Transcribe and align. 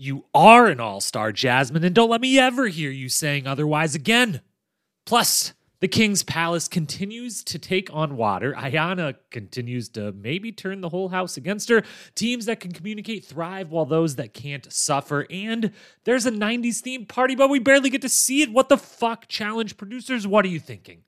You 0.00 0.26
are 0.32 0.68
an 0.68 0.78
all 0.78 1.00
star, 1.00 1.32
Jasmine, 1.32 1.82
and 1.82 1.92
don't 1.92 2.08
let 2.08 2.20
me 2.20 2.38
ever 2.38 2.68
hear 2.68 2.92
you 2.92 3.08
saying 3.08 3.48
otherwise 3.48 3.96
again. 3.96 4.42
Plus, 5.04 5.54
the 5.80 5.88
King's 5.88 6.22
Palace 6.22 6.68
continues 6.68 7.42
to 7.42 7.58
take 7.58 7.92
on 7.92 8.16
water. 8.16 8.54
Ayanna 8.56 9.16
continues 9.32 9.88
to 9.90 10.12
maybe 10.12 10.52
turn 10.52 10.82
the 10.82 10.90
whole 10.90 11.08
house 11.08 11.36
against 11.36 11.68
her. 11.68 11.82
Teams 12.14 12.46
that 12.46 12.60
can 12.60 12.70
communicate 12.70 13.24
thrive 13.24 13.72
while 13.72 13.86
those 13.86 14.14
that 14.14 14.34
can't 14.34 14.72
suffer. 14.72 15.26
And 15.30 15.72
there's 16.04 16.26
a 16.26 16.30
90s 16.30 16.80
themed 16.80 17.08
party, 17.08 17.34
but 17.34 17.50
we 17.50 17.58
barely 17.58 17.90
get 17.90 18.02
to 18.02 18.08
see 18.08 18.42
it. 18.42 18.52
What 18.52 18.68
the 18.68 18.78
fuck, 18.78 19.26
challenge 19.26 19.76
producers? 19.76 20.28
What 20.28 20.44
are 20.44 20.48
you 20.48 20.60
thinking? 20.60 21.02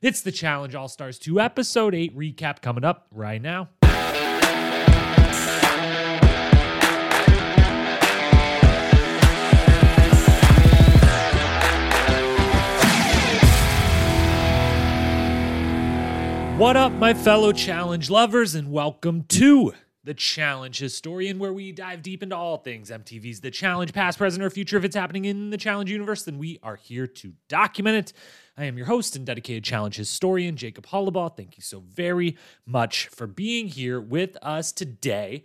It's 0.00 0.20
the 0.20 0.30
Challenge 0.30 0.76
All 0.76 0.86
Stars 0.86 1.18
2 1.18 1.40
Episode 1.40 1.96
8 1.96 2.16
recap 2.16 2.62
coming 2.62 2.84
up 2.84 3.08
right 3.10 3.42
now. 3.42 3.70
What 16.56 16.74
up, 16.74 16.92
my 16.92 17.12
fellow 17.12 17.52
challenge 17.52 18.08
lovers, 18.08 18.54
and 18.54 18.72
welcome 18.72 19.24
to 19.24 19.74
the 20.04 20.14
Challenge 20.14 20.78
Historian, 20.78 21.38
where 21.38 21.52
we 21.52 21.70
dive 21.70 22.00
deep 22.00 22.22
into 22.22 22.34
all 22.34 22.56
things 22.56 22.90
MTV's 22.90 23.40
The 23.40 23.50
Challenge, 23.50 23.92
past, 23.92 24.16
present, 24.16 24.42
or 24.42 24.48
future. 24.48 24.78
If 24.78 24.84
it's 24.84 24.96
happening 24.96 25.26
in 25.26 25.50
the 25.50 25.58
Challenge 25.58 25.90
universe, 25.90 26.22
then 26.22 26.38
we 26.38 26.58
are 26.62 26.76
here 26.76 27.06
to 27.06 27.34
document 27.50 27.98
it. 27.98 28.12
I 28.56 28.64
am 28.64 28.78
your 28.78 28.86
host 28.86 29.16
and 29.16 29.26
dedicated 29.26 29.64
Challenge 29.64 29.94
historian, 29.94 30.56
Jacob 30.56 30.86
Hollabaugh. 30.86 31.36
Thank 31.36 31.58
you 31.58 31.62
so 31.62 31.80
very 31.80 32.38
much 32.64 33.08
for 33.08 33.26
being 33.26 33.68
here 33.68 34.00
with 34.00 34.38
us 34.40 34.72
today. 34.72 35.44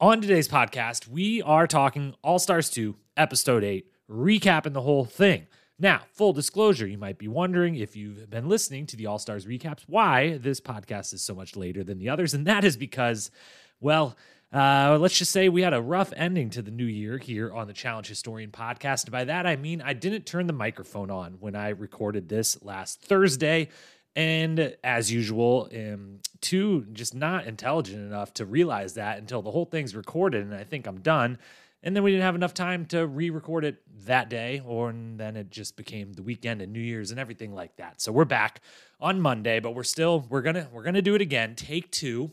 On 0.00 0.20
today's 0.20 0.46
podcast, 0.46 1.08
we 1.08 1.42
are 1.42 1.66
talking 1.66 2.14
All 2.22 2.38
Stars 2.38 2.70
2, 2.70 2.94
Episode 3.16 3.64
8, 3.64 3.84
recapping 4.08 4.74
the 4.74 4.82
whole 4.82 5.06
thing. 5.06 5.48
Now, 5.82 6.02
full 6.12 6.32
disclosure, 6.32 6.86
you 6.86 6.96
might 6.96 7.18
be 7.18 7.26
wondering 7.26 7.74
if 7.74 7.96
you've 7.96 8.30
been 8.30 8.48
listening 8.48 8.86
to 8.86 8.96
the 8.96 9.06
All 9.06 9.18
Stars 9.18 9.46
recaps 9.46 9.80
why 9.88 10.38
this 10.38 10.60
podcast 10.60 11.12
is 11.12 11.22
so 11.22 11.34
much 11.34 11.56
later 11.56 11.82
than 11.82 11.98
the 11.98 12.08
others. 12.08 12.34
And 12.34 12.46
that 12.46 12.62
is 12.64 12.76
because, 12.76 13.32
well, 13.80 14.16
uh, 14.52 14.96
let's 15.00 15.18
just 15.18 15.32
say 15.32 15.48
we 15.48 15.62
had 15.62 15.74
a 15.74 15.82
rough 15.82 16.12
ending 16.14 16.50
to 16.50 16.62
the 16.62 16.70
new 16.70 16.84
year 16.84 17.18
here 17.18 17.52
on 17.52 17.66
the 17.66 17.72
Challenge 17.72 18.06
Historian 18.06 18.52
podcast. 18.52 19.06
And 19.06 19.10
By 19.10 19.24
that, 19.24 19.44
I 19.44 19.56
mean 19.56 19.82
I 19.82 19.92
didn't 19.92 20.24
turn 20.24 20.46
the 20.46 20.52
microphone 20.52 21.10
on 21.10 21.32
when 21.40 21.56
I 21.56 21.70
recorded 21.70 22.28
this 22.28 22.62
last 22.62 23.02
Thursday. 23.02 23.68
And 24.14 24.76
as 24.84 25.10
usual, 25.10 25.68
am 25.72 26.20
too 26.40 26.86
just 26.92 27.12
not 27.12 27.46
intelligent 27.46 27.98
enough 27.98 28.32
to 28.34 28.44
realize 28.44 28.94
that 28.94 29.18
until 29.18 29.42
the 29.42 29.50
whole 29.50 29.64
thing's 29.64 29.96
recorded 29.96 30.44
and 30.44 30.54
I 30.54 30.62
think 30.62 30.86
I'm 30.86 31.00
done. 31.00 31.38
And 31.82 31.96
then 31.96 32.04
we 32.04 32.12
didn't 32.12 32.22
have 32.22 32.36
enough 32.36 32.54
time 32.54 32.86
to 32.86 33.06
re-record 33.06 33.64
it 33.64 33.82
that 34.06 34.30
day, 34.30 34.62
or 34.64 34.90
and 34.90 35.18
then 35.18 35.36
it 35.36 35.50
just 35.50 35.76
became 35.76 36.12
the 36.12 36.22
weekend 36.22 36.62
and 36.62 36.72
New 36.72 36.80
Year's 36.80 37.10
and 37.10 37.18
everything 37.18 37.52
like 37.54 37.76
that. 37.76 38.00
So 38.00 38.12
we're 38.12 38.24
back 38.24 38.60
on 39.00 39.20
Monday, 39.20 39.58
but 39.58 39.74
we're 39.74 39.82
still 39.82 40.24
we're 40.28 40.42
gonna 40.42 40.68
we're 40.72 40.84
gonna 40.84 41.02
do 41.02 41.14
it 41.16 41.20
again, 41.20 41.56
take 41.56 41.90
two, 41.90 42.30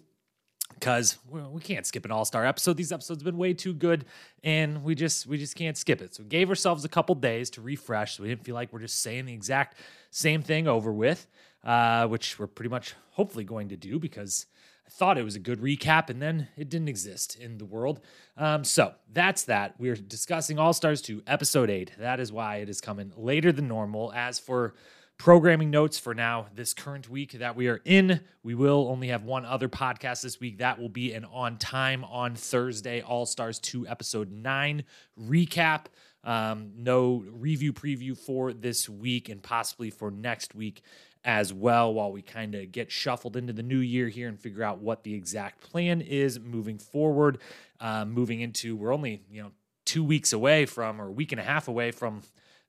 because 0.75 1.17
we 1.27 1.61
can't 1.61 1.85
skip 1.85 2.05
an 2.05 2.11
all-star 2.11 2.45
episode. 2.45 2.77
These 2.77 2.91
episodes 2.91 3.21
have 3.21 3.25
been 3.25 3.37
way 3.37 3.53
too 3.53 3.73
good, 3.73 4.05
and 4.43 4.83
we 4.83 4.93
just 4.95 5.25
we 5.25 5.37
just 5.37 5.55
can't 5.55 5.77
skip 5.77 6.01
it. 6.01 6.13
So 6.13 6.23
we 6.23 6.29
gave 6.29 6.49
ourselves 6.49 6.85
a 6.85 6.89
couple 6.89 7.15
days 7.15 7.49
to 7.51 7.61
refresh, 7.61 8.17
so 8.17 8.23
we 8.23 8.29
didn't 8.29 8.43
feel 8.43 8.55
like 8.55 8.71
we're 8.71 8.79
just 8.79 9.01
saying 9.01 9.25
the 9.25 9.33
exact 9.33 9.77
same 10.11 10.41
thing 10.41 10.67
over 10.67 10.91
with, 10.93 11.27
uh, 11.63 12.07
which 12.07 12.37
we're 12.37 12.47
pretty 12.47 12.69
much 12.69 12.93
hopefully 13.11 13.43
going 13.43 13.69
to 13.69 13.77
do 13.77 13.99
because 13.99 14.45
Thought 14.91 15.17
it 15.17 15.23
was 15.23 15.35
a 15.35 15.39
good 15.39 15.59
recap, 15.61 16.09
and 16.09 16.21
then 16.21 16.47
it 16.57 16.69
didn't 16.69 16.89
exist 16.89 17.35
in 17.35 17.57
the 17.59 17.65
world. 17.65 18.01
Um, 18.35 18.63
so 18.63 18.93
that's 19.11 19.43
that. 19.43 19.75
We're 19.79 19.95
discussing 19.95 20.57
All 20.57 20.73
Stars 20.73 21.01
2, 21.01 21.23
Episode 21.27 21.69
8. 21.69 21.91
That 21.99 22.19
is 22.19 22.31
why 22.31 22.57
it 22.57 22.69
is 22.69 22.81
coming 22.81 23.13
later 23.15 23.51
than 23.51 23.67
normal. 23.67 24.11
As 24.13 24.39
for 24.39 24.73
programming 25.19 25.69
notes 25.69 25.99
for 25.99 26.15
now, 26.15 26.47
this 26.55 26.73
current 26.73 27.07
week 27.09 27.33
that 27.33 27.55
we 27.55 27.67
are 27.67 27.81
in, 27.85 28.21
we 28.41 28.55
will 28.55 28.87
only 28.89 29.09
have 29.09 29.23
one 29.23 29.45
other 29.45 29.69
podcast 29.69 30.21
this 30.23 30.39
week. 30.39 30.57
That 30.57 30.79
will 30.79 30.89
be 30.89 31.13
an 31.13 31.25
on 31.25 31.57
time 31.57 32.03
on 32.05 32.35
Thursday, 32.35 33.01
All 33.01 33.27
Stars 33.27 33.59
2, 33.59 33.87
Episode 33.87 34.31
9 34.31 34.83
recap. 35.21 35.85
Um, 36.23 36.71
no 36.75 37.23
review 37.29 37.71
preview 37.71 38.17
for 38.17 38.51
this 38.51 38.89
week 38.89 39.29
and 39.29 39.41
possibly 39.41 39.89
for 39.89 40.11
next 40.11 40.53
week 40.53 40.81
as 41.25 41.53
well 41.53 41.93
while 41.93 42.11
we 42.11 42.21
kind 42.21 42.55
of 42.55 42.71
get 42.71 42.91
shuffled 42.91 43.35
into 43.35 43.53
the 43.53 43.63
new 43.63 43.79
year 43.79 44.07
here 44.07 44.27
and 44.27 44.39
figure 44.39 44.63
out 44.63 44.79
what 44.79 45.03
the 45.03 45.13
exact 45.13 45.61
plan 45.61 46.01
is 46.01 46.39
moving 46.39 46.77
forward. 46.77 47.39
Uh, 47.79 48.05
moving 48.05 48.41
into, 48.41 48.75
we're 48.75 48.93
only, 48.93 49.21
you 49.29 49.41
know, 49.41 49.51
two 49.85 50.03
weeks 50.03 50.33
away 50.33 50.65
from, 50.65 51.01
or 51.01 51.07
a 51.07 51.11
week 51.11 51.31
and 51.31 51.41
a 51.41 51.43
half 51.43 51.67
away 51.67 51.91
from 51.91 52.21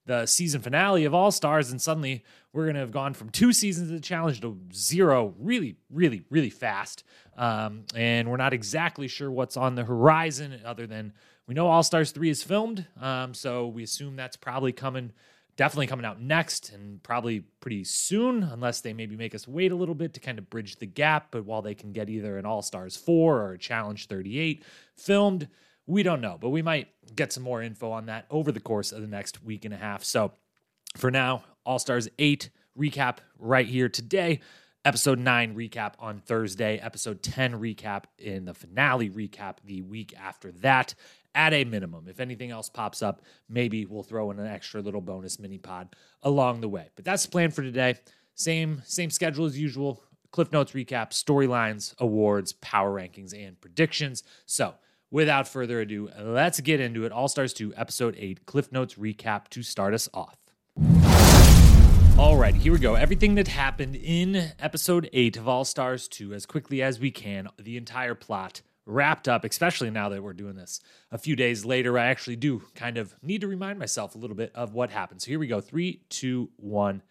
the 0.06 0.26
season 0.26 0.60
finale 0.60 1.04
of 1.04 1.14
All 1.14 1.30
Stars, 1.30 1.70
and 1.70 1.80
suddenly 1.80 2.24
we're 2.52 2.64
going 2.64 2.74
to 2.74 2.80
have 2.80 2.90
gone 2.90 3.14
from 3.14 3.28
two 3.30 3.52
seasons 3.52 3.90
of 3.90 3.94
the 3.94 4.00
challenge 4.00 4.40
to 4.40 4.58
zero 4.72 5.34
really, 5.38 5.76
really, 5.90 6.22
really 6.30 6.50
fast. 6.50 7.04
Um, 7.36 7.84
and 7.94 8.28
we're 8.28 8.36
not 8.36 8.52
exactly 8.52 9.06
sure 9.06 9.30
what's 9.30 9.56
on 9.56 9.74
the 9.74 9.84
horizon, 9.84 10.60
other 10.64 10.86
than 10.86 11.12
we 11.46 11.54
know 11.54 11.68
All 11.68 11.82
Stars 11.82 12.12
3 12.12 12.30
is 12.30 12.42
filmed. 12.42 12.86
Um, 13.00 13.34
so 13.34 13.68
we 13.68 13.82
assume 13.82 14.16
that's 14.16 14.36
probably 14.36 14.72
coming 14.72 15.12
definitely 15.60 15.86
coming 15.86 16.06
out 16.06 16.18
next 16.18 16.72
and 16.72 17.02
probably 17.02 17.40
pretty 17.60 17.84
soon, 17.84 18.42
unless 18.42 18.80
they 18.80 18.94
maybe 18.94 19.14
make 19.14 19.34
us 19.34 19.46
wait 19.46 19.70
a 19.70 19.76
little 19.76 19.94
bit 19.94 20.14
to 20.14 20.18
kind 20.18 20.38
of 20.38 20.48
bridge 20.48 20.76
the 20.76 20.86
gap. 20.86 21.26
But 21.30 21.44
while 21.44 21.60
they 21.60 21.74
can 21.74 21.92
get 21.92 22.08
either 22.08 22.38
an 22.38 22.46
All 22.46 22.62
Stars 22.62 22.96
4 22.96 23.36
or 23.36 23.52
a 23.52 23.58
Challenge 23.58 24.06
38 24.06 24.64
filmed, 24.96 25.48
we 25.86 26.02
don't 26.02 26.22
know. 26.22 26.38
But 26.40 26.48
we 26.48 26.62
might 26.62 26.88
get 27.14 27.30
some 27.30 27.42
more 27.42 27.60
info 27.60 27.90
on 27.90 28.06
that 28.06 28.24
over 28.30 28.50
the 28.52 28.58
course 28.58 28.90
of 28.90 29.02
the 29.02 29.06
next 29.06 29.44
week 29.44 29.66
and 29.66 29.74
a 29.74 29.76
half. 29.76 30.02
So 30.02 30.32
for 30.96 31.10
now, 31.10 31.44
All 31.66 31.78
Stars 31.78 32.08
8 32.18 32.48
recap 32.78 33.18
right 33.38 33.66
here 33.66 33.90
today. 33.90 34.40
Episode 34.86 35.18
9 35.18 35.54
recap 35.54 35.92
on 35.98 36.20
Thursday, 36.20 36.78
episode 36.78 37.22
10 37.22 37.60
recap 37.60 38.04
in 38.18 38.46
the 38.46 38.54
finale 38.54 39.10
recap 39.10 39.56
the 39.62 39.82
week 39.82 40.14
after 40.18 40.52
that 40.52 40.94
at 41.34 41.52
a 41.52 41.64
minimum. 41.64 42.06
If 42.08 42.20
anything 42.20 42.50
else 42.50 42.68
pops 42.68 43.02
up, 43.02 43.22
maybe 43.48 43.86
we'll 43.86 44.02
throw 44.02 44.30
in 44.30 44.38
an 44.38 44.46
extra 44.46 44.80
little 44.80 45.00
bonus 45.00 45.38
mini 45.38 45.58
pod 45.58 45.94
along 46.22 46.60
the 46.60 46.68
way. 46.68 46.90
But 46.96 47.04
that's 47.04 47.24
the 47.24 47.30
plan 47.30 47.50
for 47.50 47.62
today. 47.62 47.96
Same 48.34 48.82
same 48.84 49.10
schedule 49.10 49.44
as 49.46 49.58
usual. 49.58 50.02
Cliff 50.32 50.52
notes 50.52 50.72
recap, 50.72 51.10
storylines, 51.10 51.94
awards, 51.98 52.52
power 52.52 52.94
rankings, 52.94 53.34
and 53.34 53.60
predictions. 53.60 54.22
So, 54.46 54.74
without 55.10 55.48
further 55.48 55.80
ado, 55.80 56.08
let's 56.20 56.60
get 56.60 56.80
into 56.80 57.04
it. 57.04 57.10
All 57.10 57.26
Stars 57.26 57.52
2, 57.52 57.74
Episode 57.76 58.14
8, 58.16 58.46
Cliff 58.46 58.70
Notes 58.70 58.94
recap 58.94 59.48
to 59.48 59.64
start 59.64 59.92
us 59.92 60.08
off. 60.14 60.36
All 62.16 62.36
right, 62.36 62.54
here 62.54 62.72
we 62.72 62.78
go. 62.78 62.94
Everything 62.94 63.34
that 63.36 63.48
happened 63.48 63.96
in 63.96 64.52
Episode 64.60 65.10
8 65.12 65.36
of 65.36 65.48
All 65.48 65.64
Stars 65.64 66.06
2, 66.06 66.32
as 66.32 66.46
quickly 66.46 66.80
as 66.80 67.00
we 67.00 67.10
can, 67.10 67.48
the 67.58 67.76
entire 67.76 68.14
plot 68.14 68.62
wrapped 68.86 69.28
up, 69.28 69.44
especially 69.44 69.90
now 69.90 70.08
that 70.08 70.22
we're 70.22 70.32
doing 70.32 70.56
this 70.56 70.80
a 71.10 71.18
few 71.18 71.36
days 71.36 71.64
later. 71.64 71.98
I 71.98 72.06
actually 72.06 72.36
do 72.36 72.62
kind 72.74 72.98
of 72.98 73.14
need 73.22 73.40
to 73.42 73.48
remind 73.48 73.78
myself 73.78 74.14
a 74.14 74.18
little 74.18 74.36
bit 74.36 74.52
of 74.54 74.74
what 74.74 74.90
happened. 74.90 75.22
So 75.22 75.30
here 75.30 75.38
we 75.38 75.46
go 75.46 75.60
three, 75.60 76.02
two, 76.08 76.50
one, 76.56 77.02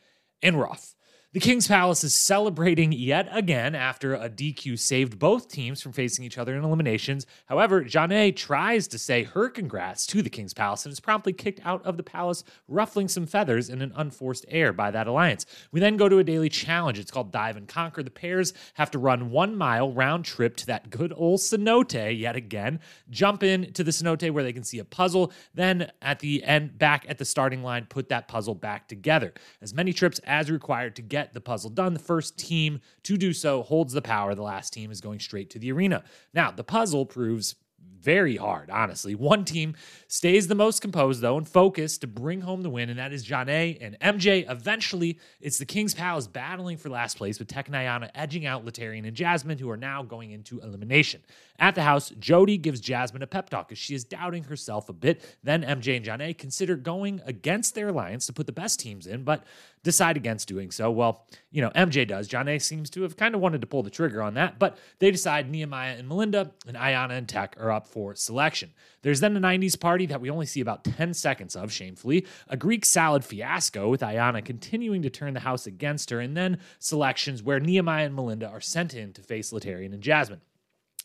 and 0.41 0.57
we're 0.57 0.69
off. 0.69 0.95
The 1.31 1.39
King's 1.39 1.67
Palace 1.67 2.03
is 2.03 2.15
celebrating 2.15 2.91
yet 2.91 3.29
again 3.31 3.75
after 3.75 4.15
a 4.15 4.31
DQ 4.31 4.79
saved 4.79 5.19
both 5.19 5.47
teams 5.47 5.79
from 5.79 5.91
facing 5.91 6.25
each 6.25 6.39
other 6.39 6.55
in 6.55 6.63
eliminations. 6.63 7.27
However, 7.45 7.83
Jonna 7.83 8.35
tries 8.35 8.87
to 8.87 8.97
say 8.97 9.25
her 9.25 9.47
congrats 9.47 10.07
to 10.07 10.23
the 10.23 10.29
King's 10.31 10.55
Palace 10.55 10.87
and 10.87 10.91
is 10.91 10.99
promptly 10.99 11.31
kicked 11.31 11.63
out 11.63 11.85
of 11.85 11.97
the 11.97 12.03
palace, 12.03 12.43
ruffling 12.67 13.07
some 13.07 13.27
feathers 13.27 13.69
in 13.69 13.83
an 13.83 13.91
unforced 13.95 14.43
air 14.47 14.73
by 14.73 14.89
that 14.89 15.05
alliance. 15.05 15.45
We 15.71 15.79
then 15.79 15.97
go 15.97 16.09
to 16.09 16.17
a 16.17 16.23
daily 16.23 16.49
challenge. 16.49 16.97
It's 16.97 17.11
called 17.11 17.31
Dive 17.31 17.57
and 17.57 17.67
Conquer. 17.67 18.01
The 18.01 18.09
pairs 18.09 18.53
have 18.73 18.89
to 18.89 18.97
run 18.97 19.29
one 19.29 19.55
mile 19.55 19.93
round 19.93 20.25
trip 20.25 20.55
to 20.55 20.65
that 20.65 20.89
good 20.89 21.13
old 21.15 21.41
cenote 21.41 22.19
yet 22.19 22.37
again, 22.37 22.79
jump 23.11 23.43
in 23.43 23.71
to 23.73 23.83
the 23.83 23.91
cenote 23.91 24.31
where 24.31 24.43
they 24.43 24.51
can 24.51 24.63
see 24.63 24.79
a 24.79 24.83
puzzle, 24.83 25.31
then 25.53 25.91
at 26.01 26.21
the 26.21 26.43
end, 26.43 26.79
back 26.79 27.05
at 27.07 27.19
the 27.19 27.25
starting 27.25 27.61
line, 27.61 27.85
put 27.87 28.09
that 28.09 28.27
puzzle 28.27 28.55
back 28.55 28.87
together. 28.87 29.31
As 29.61 29.75
many 29.75 29.93
trips 29.93 30.17
as 30.23 30.49
required 30.49 30.95
to 30.95 31.03
get 31.03 31.18
get 31.19 31.33
the 31.33 31.41
puzzle 31.41 31.69
done. 31.69 31.93
The 31.93 31.99
first 31.99 32.37
team 32.37 32.79
to 33.03 33.17
do 33.17 33.33
so 33.33 33.61
holds 33.63 33.93
the 33.93 34.01
power. 34.01 34.35
The 34.35 34.41
last 34.41 34.71
team 34.73 34.91
is 34.91 35.01
going 35.01 35.19
straight 35.19 35.49
to 35.51 35.59
the 35.59 35.71
arena. 35.71 36.03
Now, 36.33 36.51
the 36.51 36.63
puzzle 36.63 37.05
proves 37.05 37.55
very 37.99 38.37
hard, 38.37 38.69
honestly. 38.69 39.13
One 39.13 39.43
team 39.43 39.75
stays 40.07 40.47
the 40.47 40.55
most 40.55 40.81
composed, 40.81 41.19
though, 41.19 41.37
and 41.37 41.45
focused 41.47 42.01
to 42.01 42.07
bring 42.07 42.41
home 42.41 42.61
the 42.61 42.69
win, 42.69 42.89
and 42.89 42.97
that 42.97 43.11
is 43.11 43.27
Jonna 43.27 43.77
and 43.81 43.97
MJ. 43.99 44.49
Eventually, 44.49 45.19
it's 45.41 45.57
the 45.57 45.65
King's 45.65 45.93
Palace 45.93 46.27
battling 46.27 46.77
for 46.77 46.89
last 46.89 47.17
place, 47.17 47.39
with 47.39 47.49
Ayanna 47.49 48.09
edging 48.15 48.45
out 48.45 48.63
Laterrian 48.63 49.05
and 49.05 49.15
Jasmine, 49.15 49.57
who 49.57 49.69
are 49.69 49.77
now 49.77 50.01
going 50.01 50.31
into 50.31 50.61
elimination. 50.61 51.21
At 51.59 51.75
the 51.75 51.83
house, 51.83 52.11
Jodi 52.19 52.57
gives 52.57 52.79
Jasmine 52.79 53.21
a 53.21 53.27
pep 53.27 53.49
talk 53.49 53.71
as 53.71 53.77
she 53.77 53.93
is 53.93 54.05
doubting 54.05 54.45
herself 54.45 54.87
a 54.87 54.93
bit. 54.93 55.37
Then 55.43 55.63
MJ 55.63 55.97
and 55.97 56.05
Jonna 56.05 56.37
consider 56.37 56.77
going 56.77 57.21
against 57.25 57.75
their 57.75 57.89
alliance 57.89 58.25
to 58.27 58.33
put 58.33 58.45
the 58.45 58.53
best 58.53 58.79
teams 58.79 59.05
in, 59.05 59.23
but 59.23 59.43
decide 59.83 60.15
against 60.15 60.47
doing 60.47 60.71
so. 60.71 60.89
Well, 60.89 61.25
you 61.51 61.61
know, 61.61 61.69
MJ 61.71 62.07
does. 62.07 62.29
Jonna 62.29 62.61
seems 62.61 62.89
to 62.91 63.01
have 63.01 63.17
kind 63.17 63.35
of 63.35 63.41
wanted 63.41 63.61
to 63.61 63.67
pull 63.67 63.83
the 63.83 63.89
trigger 63.89 64.21
on 64.21 64.35
that, 64.35 64.57
but 64.57 64.77
they 64.99 65.11
decide 65.11 65.49
Nehemiah 65.49 65.97
and 65.97 66.07
Melinda 66.07 66.51
and 66.65 66.77
Ayanna 66.77 67.17
and 67.17 67.27
Teck 67.27 67.55
are 67.59 67.71
up 67.71 67.87
for 67.87 68.15
selection. 68.15 68.71
There's 69.01 69.19
then 69.19 69.35
a 69.35 69.41
90s 69.41 69.79
party 69.79 70.05
that 70.07 70.21
we 70.21 70.29
only 70.29 70.45
see 70.45 70.61
about 70.61 70.83
10 70.83 71.13
seconds 71.13 71.55
of, 71.55 71.71
shamefully, 71.71 72.25
a 72.47 72.57
Greek 72.57 72.85
salad 72.85 73.25
fiasco 73.25 73.89
with 73.89 74.01
Ayanna 74.01 74.43
continuing 74.43 75.01
to 75.01 75.09
turn 75.09 75.33
the 75.33 75.41
house 75.41 75.67
against 75.67 76.09
her, 76.09 76.19
and 76.19 76.37
then 76.37 76.59
selections 76.79 77.43
where 77.43 77.59
Nehemiah 77.59 78.05
and 78.05 78.15
Melinda 78.15 78.47
are 78.47 78.61
sent 78.61 78.93
in 78.93 79.11
to 79.13 79.21
face 79.21 79.51
Laterrian 79.51 79.93
and 79.93 80.01
Jasmine. 80.03 80.41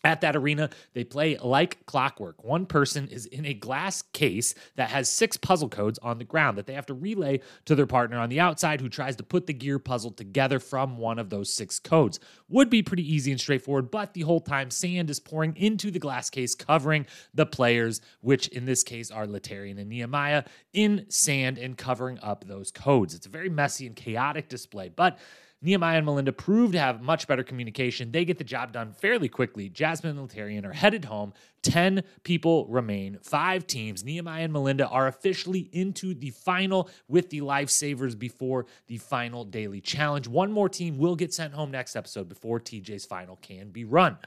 At 0.05 0.21
that 0.21 0.37
arena, 0.37 0.69
they 0.93 1.03
play 1.03 1.39
like 1.39 1.87
clockwork. 1.87 2.45
One 2.45 2.67
person 2.67 3.09
is 3.09 3.25
in 3.25 3.47
a 3.47 3.55
glass 3.55 4.03
case 4.03 4.55
that 4.77 4.91
has 4.91 5.11
six 5.11 5.39
puzzle 5.39 5.71
codes 5.71 5.99
on 6.01 6.19
the 6.19 6.25
ground 6.25 6.59
that 6.59 6.67
they 6.67 6.75
have 6.75 6.85
to 6.87 6.95
relay 6.95 7.41
to 7.65 7.75
their 7.75 7.87
partner 7.87 8.19
on 8.19 8.29
the 8.29 8.39
outside 8.39 8.83
who 8.83 8.91
tries 8.91 9.17
to 9.17 9.23
put 9.23 9.47
the 9.47 9.55
gear 9.55 9.79
puzzle 9.79 10.11
together 10.11 10.61
from 10.61 10.99
one 10.99 11.19
of 11.19 11.31
those 11.31 11.51
six 11.51 11.79
codes. 11.79 12.21
Would 12.51 12.69
be 12.69 12.83
pretty 12.83 13.11
easy 13.11 13.31
and 13.31 13.41
straightforward, 13.41 13.91
but 13.91 14.13
the 14.13 14.21
whole 14.23 14.41
time 14.41 14.71
sand 14.71 15.09
is 15.09 15.21
pouring 15.21 15.57
into 15.57 15.91
the 15.91 15.99
glass 15.99 16.29
case, 16.29 16.55
covering 16.55 17.07
the 17.33 17.47
players, 17.47 18.03
which 18.21 18.49
in 18.49 18.67
this 18.67 18.85
case 18.85 19.11
are 19.11 19.27
Laterrian 19.27 19.79
and 19.79 19.89
Nehemiah, 19.89 20.45
in 20.75 21.07
sand 21.09 21.57
and 21.57 21.79
covering 21.79 22.19
up 22.21 22.45
those 22.47 22.71
codes. 22.71 23.15
It's 23.15 23.27
a 23.27 23.31
very 23.31 23.49
messy 23.49 23.87
and 23.87 23.97
chaotic 23.97 24.51
display, 24.51 24.91
but 24.95 25.19
Nehemiah 25.65 25.97
and 25.97 26.05
Melinda 26.05 26.33
prove 26.33 26.73
to 26.73 26.79
have 26.79 27.01
much 27.01 27.27
better 27.27 27.43
communication. 27.43 28.13
They 28.13 28.27
get 28.27 28.37
the 28.37 28.45
job 28.45 28.73
done 28.73 28.93
fairly 28.93 29.29
quickly. 29.31 29.71
Jasmine 29.71 30.19
and 30.19 30.29
Laterrian 30.29 30.67
are 30.67 30.73
headed 30.73 31.07
home. 31.07 31.33
10 31.63 32.03
people 32.23 32.67
remain, 32.67 33.19
five 33.23 33.67
teams. 33.67 34.05
Nehemiah 34.05 34.45
and 34.45 34.53
Melinda 34.53 34.87
are 34.87 35.07
officially 35.07 35.71
into 35.73 36.13
the 36.13 36.31
final 36.31 36.91
with 37.09 37.31
the 37.31 37.41
lifesavers 37.41 38.19
before 38.19 38.67
the 38.89 38.99
final 38.99 39.45
daily 39.45 39.81
challenge. 39.81 40.29
One 40.29 40.53
more 40.53 40.69
team 40.69 40.99
will 40.99 41.17
get 41.17 41.33
sent 41.33 41.55
home 41.55 41.71
next 41.71 41.97
episode 41.97 42.29
before 42.29 42.61
TJ's 42.61 43.07
final 43.07 43.37
can 43.37 43.71
be 43.71 43.85
run. 43.85 44.19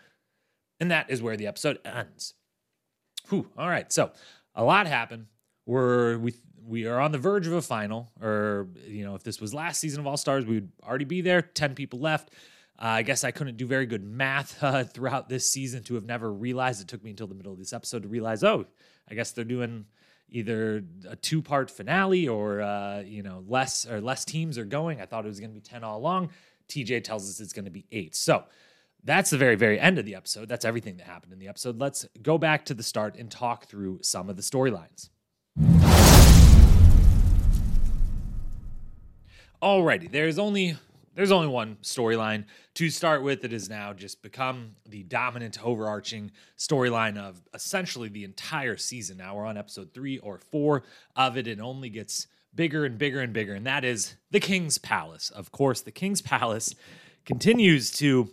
And 0.79 0.89
that 0.89 1.11
is 1.11 1.21
where 1.21 1.37
the 1.37 1.45
episode 1.45 1.79
ends. 1.85 2.33
Whew. 3.29 3.47
All 3.57 3.69
right. 3.69 3.93
So 3.93 4.11
a 4.55 4.63
lot 4.63 4.87
happened. 4.87 5.27
We're 5.67 6.17
we 6.17 6.33
we 6.67 6.85
are 6.85 6.99
on 6.99 7.11
the 7.11 7.17
verge 7.17 7.47
of 7.47 7.53
a 7.53 7.61
final, 7.61 8.11
or 8.21 8.67
you 8.85 9.05
know, 9.05 9.15
if 9.15 9.23
this 9.23 9.39
was 9.39 9.53
last 9.53 9.79
season 9.79 10.01
of 10.01 10.07
All 10.07 10.17
Stars, 10.17 10.45
we 10.45 10.55
would 10.55 10.71
already 10.83 11.05
be 11.05 11.21
there. 11.21 11.41
Ten 11.41 11.73
people 11.73 11.99
left. 11.99 12.31
Uh, 12.79 12.85
I 12.85 13.01
guess 13.01 13.23
I 13.23 13.31
couldn't 13.31 13.57
do 13.57 13.65
very 13.65 13.85
good 13.85 14.03
math 14.03 14.61
uh, 14.63 14.83
throughout 14.83 15.29
this 15.29 15.49
season 15.49 15.83
to 15.85 15.95
have 15.95 16.05
never 16.05 16.31
realized. 16.31 16.81
It 16.81 16.87
took 16.87 17.03
me 17.03 17.11
until 17.11 17.27
the 17.27 17.35
middle 17.35 17.53
of 17.53 17.59
this 17.59 17.73
episode 17.73 18.03
to 18.03 18.09
realize, 18.09 18.43
oh, 18.43 18.65
I 19.09 19.15
guess 19.15 19.31
they're 19.31 19.45
doing 19.45 19.85
either 20.29 20.83
a 21.07 21.15
two 21.15 21.41
part 21.41 21.71
finale 21.71 22.27
or 22.27 22.61
uh, 22.61 22.99
you 22.99 23.23
know 23.23 23.43
less 23.47 23.85
or 23.87 24.01
less 24.01 24.25
teams 24.25 24.57
are 24.57 24.65
going. 24.65 24.99
I 25.01 25.05
thought 25.05 25.25
it 25.25 25.29
was 25.29 25.39
going 25.39 25.51
to 25.51 25.55
be 25.55 25.61
ten 25.61 25.83
all 25.83 25.97
along. 25.97 26.31
TJ 26.67 27.03
tells 27.05 27.29
us 27.29 27.39
it's 27.39 27.53
going 27.53 27.65
to 27.65 27.71
be 27.71 27.85
eight. 27.93 28.13
So 28.13 28.43
that's 29.03 29.29
the 29.29 29.37
very 29.37 29.55
very 29.55 29.79
end 29.79 29.97
of 29.99 30.05
the 30.05 30.15
episode. 30.15 30.49
That's 30.49 30.65
everything 30.65 30.97
that 30.97 31.07
happened 31.07 31.31
in 31.31 31.39
the 31.39 31.47
episode. 31.47 31.79
Let's 31.79 32.05
go 32.21 32.37
back 32.37 32.65
to 32.65 32.73
the 32.73 32.83
start 32.83 33.15
and 33.15 33.31
talk 33.31 33.67
through 33.67 33.99
some 34.01 34.29
of 34.29 34.35
the 34.35 34.41
storylines. 34.41 35.09
Alrighty, 39.61 40.11
there's 40.11 40.37
only 40.37 40.77
there's 41.15 41.31
only 41.31 41.47
one 41.47 41.77
storyline 41.81 42.45
to 42.75 42.91
start 42.91 43.23
with. 43.23 43.43
It 43.43 43.51
has 43.51 43.69
now 43.69 43.91
just 43.91 44.21
become 44.21 44.75
the 44.87 45.01
dominant, 45.01 45.57
overarching 45.65 46.31
storyline 46.59 47.17
of 47.17 47.41
essentially 47.55 48.07
the 48.07 48.23
entire 48.23 48.77
season. 48.77 49.17
Now 49.17 49.35
we're 49.35 49.45
on 49.45 49.57
episode 49.57 49.95
three 49.95 50.19
or 50.19 50.37
four 50.37 50.83
of 51.15 51.37
it. 51.37 51.47
And 51.47 51.59
only 51.59 51.89
gets 51.89 52.27
bigger 52.53 52.85
and 52.85 52.99
bigger 52.99 53.19
and 53.19 53.33
bigger, 53.33 53.55
and 53.55 53.65
that 53.65 53.83
is 53.83 54.15
the 54.29 54.39
King's 54.39 54.77
Palace. 54.77 55.31
Of 55.31 55.51
course, 55.51 55.81
the 55.81 55.91
King's 55.91 56.21
Palace 56.21 56.75
continues 57.25 57.89
to 57.93 58.29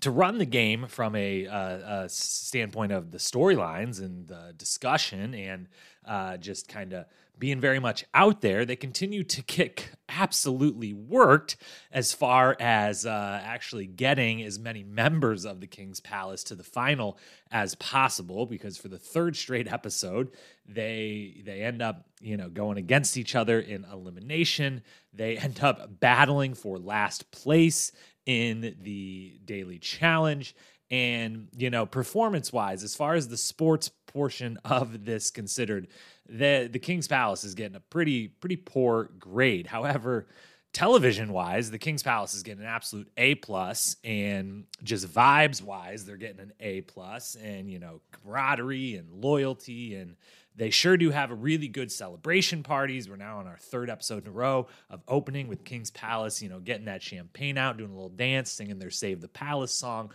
to 0.00 0.12
run 0.12 0.38
the 0.38 0.46
game 0.46 0.86
from 0.86 1.16
a, 1.16 1.48
uh, 1.48 2.04
a 2.04 2.08
standpoint 2.08 2.92
of 2.92 3.10
the 3.10 3.18
storylines 3.18 4.00
and 4.00 4.28
the 4.28 4.54
discussion 4.56 5.34
and 5.34 5.66
uh, 6.06 6.36
just 6.36 6.68
kind 6.68 6.92
of 6.92 7.06
being 7.38 7.60
very 7.60 7.78
much 7.78 8.04
out 8.14 8.40
there. 8.40 8.64
They 8.64 8.76
continue 8.76 9.22
to 9.24 9.42
kick 9.42 9.90
absolutely 10.08 10.92
worked 10.92 11.56
as 11.92 12.12
far 12.12 12.56
as 12.58 13.06
uh, 13.06 13.40
actually 13.44 13.86
getting 13.86 14.42
as 14.42 14.58
many 14.58 14.82
members 14.82 15.44
of 15.44 15.60
the 15.60 15.66
King's 15.66 16.00
Palace 16.00 16.42
to 16.44 16.54
the 16.54 16.64
final 16.64 17.18
as 17.50 17.74
possible. 17.76 18.46
Because 18.46 18.76
for 18.76 18.88
the 18.88 18.98
third 18.98 19.36
straight 19.36 19.70
episode, 19.70 20.30
they 20.66 21.42
they 21.44 21.62
end 21.62 21.82
up 21.82 22.06
you 22.20 22.36
know 22.36 22.48
going 22.48 22.78
against 22.78 23.16
each 23.16 23.34
other 23.34 23.60
in 23.60 23.84
elimination. 23.84 24.82
They 25.12 25.36
end 25.38 25.60
up 25.62 26.00
battling 26.00 26.54
for 26.54 26.78
last 26.78 27.30
place 27.30 27.92
in 28.26 28.76
the 28.82 29.40
daily 29.44 29.78
challenge. 29.78 30.54
And, 30.90 31.48
you 31.56 31.68
know, 31.70 31.84
performance 31.84 32.52
wise, 32.52 32.82
as 32.82 32.94
far 32.94 33.14
as 33.14 33.28
the 33.28 33.36
sports 33.36 33.90
portion 34.06 34.58
of 34.64 35.04
this 35.04 35.30
considered, 35.30 35.88
the 36.28 36.68
the 36.70 36.78
King's 36.78 37.08
Palace 37.08 37.44
is 37.44 37.54
getting 37.54 37.76
a 37.76 37.80
pretty 37.80 38.28
pretty 38.28 38.56
poor 38.56 39.10
grade. 39.18 39.66
However, 39.66 40.26
television 40.72 41.32
wise, 41.32 41.70
the 41.70 41.78
King's 41.78 42.02
Palace 42.02 42.34
is 42.34 42.42
getting 42.42 42.62
an 42.62 42.68
absolute 42.68 43.10
A 43.16 43.34
plus, 43.36 43.96
and 44.04 44.64
just 44.82 45.06
vibes 45.08 45.62
wise, 45.62 46.04
they're 46.04 46.16
getting 46.16 46.40
an 46.40 46.52
A 46.60 46.82
plus, 46.82 47.34
and 47.34 47.70
you 47.70 47.78
know 47.78 48.00
camaraderie 48.12 48.96
and 48.96 49.10
loyalty, 49.10 49.94
and 49.94 50.16
they 50.56 50.70
sure 50.70 50.96
do 50.96 51.10
have 51.10 51.30
a 51.30 51.34
really 51.34 51.68
good 51.68 51.90
celebration 51.92 52.62
parties. 52.62 53.08
We're 53.08 53.16
now 53.16 53.38
on 53.38 53.46
our 53.46 53.58
third 53.58 53.90
episode 53.90 54.24
in 54.24 54.28
a 54.28 54.32
row 54.32 54.66
of 54.90 55.02
opening 55.06 55.48
with 55.48 55.64
King's 55.64 55.90
Palace. 55.90 56.42
You 56.42 56.48
know, 56.48 56.60
getting 56.60 56.86
that 56.86 57.02
champagne 57.02 57.58
out, 57.58 57.76
doing 57.78 57.90
a 57.90 57.94
little 57.94 58.08
dance, 58.08 58.50
singing 58.50 58.78
their 58.78 58.90
"Save 58.90 59.20
the 59.20 59.28
Palace" 59.28 59.72
song, 59.72 60.12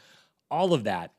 all 0.50 0.74
of 0.74 0.86
that, 0.86 1.13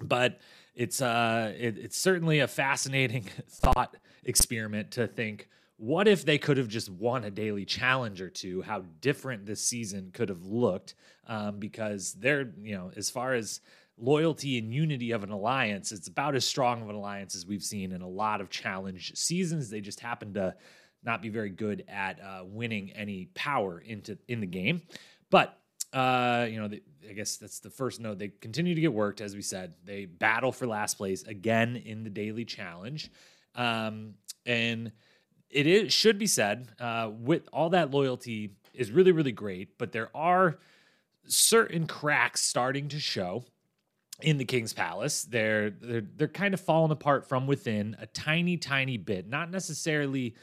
but. 0.00 0.38
It's 0.78 1.00
uh, 1.00 1.54
it, 1.58 1.78
it's 1.78 1.96
certainly 1.96 2.40
a 2.40 2.46
fascinating 2.46 3.22
thought 3.48 3.96
experiment 4.26 4.90
to 4.90 5.06
think 5.06 5.48
what 5.78 6.08
if 6.08 6.24
they 6.24 6.38
could 6.38 6.56
have 6.56 6.68
just 6.68 6.90
won 6.90 7.24
a 7.24 7.30
daily 7.30 7.64
challenge 7.64 8.20
or 8.20 8.30
two 8.30 8.62
how 8.62 8.82
different 9.00 9.44
this 9.44 9.60
season 9.60 10.10
could 10.12 10.28
have 10.28 10.44
looked 10.44 10.94
um, 11.26 11.58
because 11.58 12.14
they're 12.14 12.52
you 12.62 12.74
know 12.74 12.90
as 12.96 13.10
far 13.10 13.34
as 13.34 13.60
loyalty 13.98 14.58
and 14.58 14.72
unity 14.72 15.10
of 15.10 15.22
an 15.22 15.30
alliance 15.30 15.92
it's 15.92 16.08
about 16.08 16.34
as 16.34 16.44
strong 16.44 16.82
of 16.82 16.88
an 16.88 16.94
alliance 16.94 17.34
as 17.34 17.46
we've 17.46 17.62
seen 17.62 17.92
in 17.92 18.02
a 18.02 18.08
lot 18.08 18.40
of 18.40 18.50
challenge 18.50 19.12
seasons 19.14 19.68
they 19.68 19.80
just 19.80 20.00
happen 20.00 20.32
to 20.34 20.54
not 21.02 21.22
be 21.22 21.28
very 21.28 21.50
good 21.50 21.84
at 21.88 22.20
uh, 22.20 22.42
winning 22.44 22.90
any 22.92 23.28
power 23.34 23.78
into 23.78 24.18
in 24.28 24.40
the 24.40 24.46
game 24.46 24.82
but 25.30 25.60
uh, 25.92 26.46
you 26.50 26.60
know, 26.60 26.68
they, 26.68 26.80
I 27.08 27.12
guess 27.12 27.36
that's 27.36 27.60
the 27.60 27.70
first 27.70 28.00
note. 28.00 28.18
They 28.18 28.28
continue 28.28 28.74
to 28.74 28.80
get 28.80 28.92
worked, 28.92 29.20
as 29.20 29.34
we 29.34 29.42
said. 29.42 29.74
They 29.84 30.04
battle 30.04 30.52
for 30.52 30.66
last 30.66 30.94
place 30.94 31.22
again 31.22 31.76
in 31.76 32.04
the 32.04 32.10
daily 32.10 32.44
challenge. 32.44 33.10
Um, 33.54 34.14
and 34.44 34.92
it 35.50 35.66
is, 35.66 35.92
should 35.92 36.18
be 36.18 36.26
said, 36.26 36.68
uh, 36.80 37.10
with 37.18 37.48
all 37.52 37.70
that 37.70 37.90
loyalty 37.90 38.56
is 38.74 38.90
really, 38.90 39.12
really 39.12 39.32
great, 39.32 39.78
but 39.78 39.92
there 39.92 40.10
are 40.14 40.58
certain 41.26 41.86
cracks 41.86 42.42
starting 42.42 42.88
to 42.88 43.00
show 43.00 43.44
in 44.22 44.38
the 44.38 44.44
King's 44.44 44.72
Palace. 44.72 45.24
They're 45.24 45.70
they're 45.70 46.06
they're 46.16 46.28
kind 46.28 46.54
of 46.54 46.60
falling 46.60 46.92
apart 46.92 47.28
from 47.28 47.46
within 47.46 47.96
a 47.98 48.06
tiny, 48.06 48.56
tiny 48.56 48.96
bit, 48.96 49.28
not 49.28 49.50
necessarily 49.50 50.34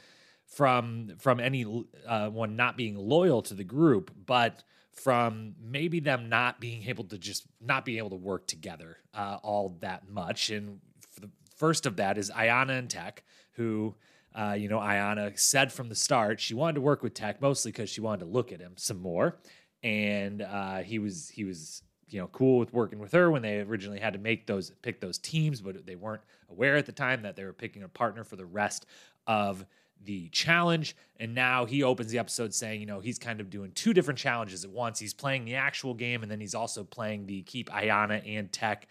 from 0.54 1.12
from 1.18 1.40
any 1.40 1.64
uh, 2.06 2.28
one 2.28 2.56
not 2.56 2.76
being 2.76 2.96
loyal 2.96 3.42
to 3.42 3.54
the 3.54 3.64
group, 3.64 4.10
but 4.26 4.62
from 4.92 5.54
maybe 5.60 6.00
them 6.00 6.28
not 6.28 6.60
being 6.60 6.84
able 6.84 7.04
to 7.04 7.18
just 7.18 7.46
not 7.60 7.84
being 7.84 7.98
able 7.98 8.10
to 8.10 8.16
work 8.16 8.46
together 8.46 8.98
uh, 9.12 9.38
all 9.42 9.76
that 9.80 10.08
much. 10.08 10.50
And 10.50 10.80
the 11.20 11.28
First 11.56 11.86
of 11.86 11.96
that 11.96 12.18
is 12.18 12.30
Ayanna 12.30 12.78
and 12.78 12.90
Teck, 12.90 13.24
who, 13.52 13.94
uh, 14.34 14.56
you 14.58 14.68
know, 14.68 14.78
Ayanna 14.78 15.38
said 15.38 15.72
from 15.72 15.88
the 15.88 15.94
start 15.94 16.40
she 16.40 16.54
wanted 16.54 16.74
to 16.74 16.80
work 16.80 17.02
with 17.02 17.14
Teck 17.14 17.40
mostly 17.40 17.72
because 17.72 17.90
she 17.90 18.00
wanted 18.00 18.24
to 18.24 18.30
look 18.30 18.52
at 18.52 18.60
him 18.60 18.74
some 18.76 19.00
more, 19.00 19.36
and 19.82 20.42
uh, 20.42 20.78
he 20.78 20.98
was 20.98 21.28
he 21.30 21.44
was 21.44 21.82
you 22.08 22.20
know 22.20 22.28
cool 22.28 22.58
with 22.58 22.72
working 22.72 23.00
with 23.00 23.12
her 23.12 23.30
when 23.30 23.42
they 23.42 23.60
originally 23.60 23.98
had 23.98 24.12
to 24.12 24.18
make 24.20 24.46
those 24.46 24.70
pick 24.82 25.00
those 25.00 25.18
teams, 25.18 25.60
but 25.60 25.84
they 25.84 25.96
weren't 25.96 26.22
aware 26.48 26.76
at 26.76 26.86
the 26.86 26.92
time 26.92 27.22
that 27.22 27.34
they 27.34 27.44
were 27.44 27.52
picking 27.52 27.82
a 27.82 27.88
partner 27.88 28.22
for 28.22 28.36
the 28.36 28.46
rest 28.46 28.86
of 29.26 29.64
the 30.02 30.28
challenge. 30.30 30.96
And 31.18 31.34
now 31.34 31.64
he 31.64 31.82
opens 31.82 32.10
the 32.10 32.18
episode 32.18 32.52
saying, 32.54 32.80
you 32.80 32.86
know, 32.86 33.00
he's 33.00 33.18
kind 33.18 33.40
of 33.40 33.50
doing 33.50 33.72
two 33.72 33.94
different 33.94 34.18
challenges 34.18 34.64
at 34.64 34.70
once. 34.70 34.98
He's 34.98 35.14
playing 35.14 35.44
the 35.44 35.54
actual 35.54 35.94
game, 35.94 36.22
and 36.22 36.30
then 36.30 36.40
he's 36.40 36.54
also 36.54 36.84
playing 36.84 37.26
the 37.26 37.42
keep 37.42 37.70
Ayanna 37.70 38.22
and 38.26 38.52
Teck 38.52 38.88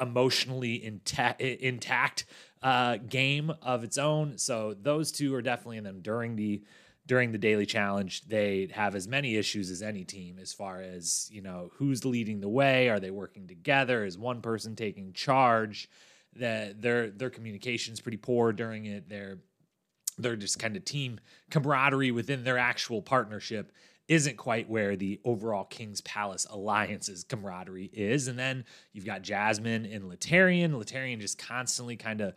emotionally 0.00 0.84
intact, 0.84 1.40
intact 1.40 2.26
uh, 2.62 2.96
game 2.96 3.52
of 3.62 3.84
its 3.84 3.98
own. 3.98 4.38
So 4.38 4.74
those 4.80 5.12
two 5.12 5.34
are 5.34 5.42
definitely 5.42 5.78
in 5.78 5.84
them 5.84 6.00
during 6.00 6.36
the 6.36 6.62
during 7.06 7.32
the 7.32 7.38
daily 7.38 7.66
challenge. 7.66 8.26
They 8.26 8.68
have 8.72 8.94
as 8.94 9.06
many 9.06 9.36
issues 9.36 9.70
as 9.70 9.82
any 9.82 10.04
team 10.04 10.38
as 10.40 10.52
far 10.52 10.80
as 10.80 11.28
you 11.30 11.42
know 11.42 11.70
who's 11.76 12.04
leading 12.04 12.40
the 12.40 12.48
way. 12.48 12.88
Are 12.88 13.00
they 13.00 13.10
working 13.10 13.46
together? 13.46 14.04
Is 14.04 14.18
one 14.18 14.40
person 14.40 14.76
taking 14.76 15.12
charge? 15.12 15.88
That 16.36 16.82
their 16.82 17.10
their 17.10 17.30
communication 17.30 17.92
is 17.92 18.00
pretty 18.00 18.16
poor 18.16 18.52
during 18.52 18.86
it. 18.86 19.08
They're 19.08 19.38
their 20.18 20.36
just 20.36 20.58
kind 20.58 20.76
of 20.76 20.84
team 20.84 21.20
camaraderie 21.50 22.10
within 22.10 22.44
their 22.44 22.58
actual 22.58 23.02
partnership 23.02 23.72
isn't 24.06 24.36
quite 24.36 24.68
where 24.68 24.96
the 24.96 25.18
overall 25.24 25.64
King's 25.64 26.00
Palace 26.02 26.46
alliance's 26.50 27.24
camaraderie 27.24 27.90
is. 27.92 28.28
And 28.28 28.38
then 28.38 28.64
you've 28.92 29.06
got 29.06 29.22
Jasmine 29.22 29.86
and 29.86 30.04
Laterrian. 30.04 30.76
Laterrian 30.76 31.20
just 31.20 31.38
constantly 31.38 31.96
kind 31.96 32.20
of 32.20 32.34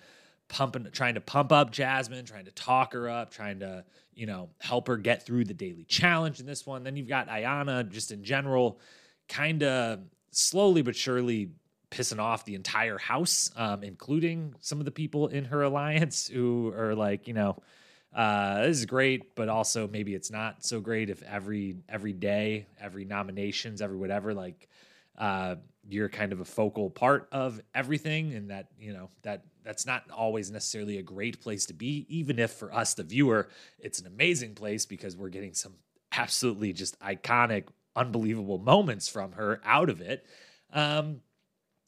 pumping, 0.48 0.88
trying 0.92 1.16
to 1.16 1.22
pump 1.22 1.52
up 1.52 1.72
Jasmine, 1.72 2.26
trying 2.26 2.46
to 2.46 2.52
talk 2.52 2.94
her 2.94 3.10
up, 3.10 3.32
trying 3.32 3.60
to, 3.60 3.84
you 4.14 4.26
know, 4.26 4.50
help 4.60 4.88
her 4.88 4.96
get 4.96 5.26
through 5.26 5.44
the 5.44 5.54
daily 5.54 5.84
challenge 5.84 6.40
in 6.40 6.46
this 6.46 6.66
one. 6.66 6.84
Then 6.84 6.96
you've 6.96 7.10
got 7.10 7.28
Ayanna 7.28 7.90
just 7.90 8.12
in 8.12 8.24
general, 8.24 8.80
kind 9.28 9.62
of 9.64 10.00
slowly 10.32 10.82
but 10.82 10.96
surely 10.96 11.52
pissing 11.92 12.20
off 12.20 12.46
the 12.46 12.56
entire 12.56 12.98
house, 12.98 13.52
um, 13.56 13.84
including 13.84 14.54
some 14.60 14.80
of 14.80 14.86
the 14.86 14.92
people 14.92 15.28
in 15.28 15.46
her 15.46 15.64
alliance 15.64 16.28
who 16.28 16.74
are 16.76 16.96
like, 16.96 17.28
you 17.28 17.34
know, 17.34 17.58
uh, 18.14 18.62
this 18.64 18.78
is 18.78 18.86
great, 18.86 19.36
but 19.36 19.50
also 19.50 19.88
maybe 19.88 20.16
it's 20.16 20.32
not 20.32 20.66
so 20.66 20.80
great 20.80 21.10
if 21.10 21.22
every 21.24 21.78
every 21.88 22.14
day, 22.14 22.66
every 22.80 23.06
nominations, 23.06 23.82
every 23.82 23.98
whatever, 23.98 24.34
like 24.34 24.70
uh, 25.18 25.56
you're 25.88 26.10
kind 26.10 26.32
of 26.34 26.40
a 26.40 26.46
focal 26.46 26.90
part 26.90 27.28
of 27.32 27.62
everything, 27.76 28.34
and 28.34 28.50
that 28.50 28.68
you 28.80 28.94
know 28.94 29.10
that 29.24 29.44
that's 29.64 29.86
not 29.86 30.04
always 30.10 30.50
necessarily 30.50 30.98
a 30.98 31.04
great 31.04 31.42
place 31.42 31.66
to 31.66 31.74
be. 31.74 32.06
Even 32.10 32.40
if 32.40 32.52
for 32.52 32.74
us, 32.74 32.94
the 32.94 33.04
viewer, 33.04 33.50
it's 33.78 34.00
an 34.00 34.08
amazing 34.08 34.56
place 34.56 34.86
because 34.86 35.16
we're 35.16 35.30
getting 35.30 35.54
some 35.54 35.74
absolutely 36.12 36.74
just 36.74 37.00
iconic, 37.02 37.66
unbelievable 37.96 38.58
moments 38.58 39.08
from 39.08 39.34
her 39.34 39.62
out 39.66 39.90
of 39.90 40.02
it. 40.02 40.26
Um, 40.74 41.22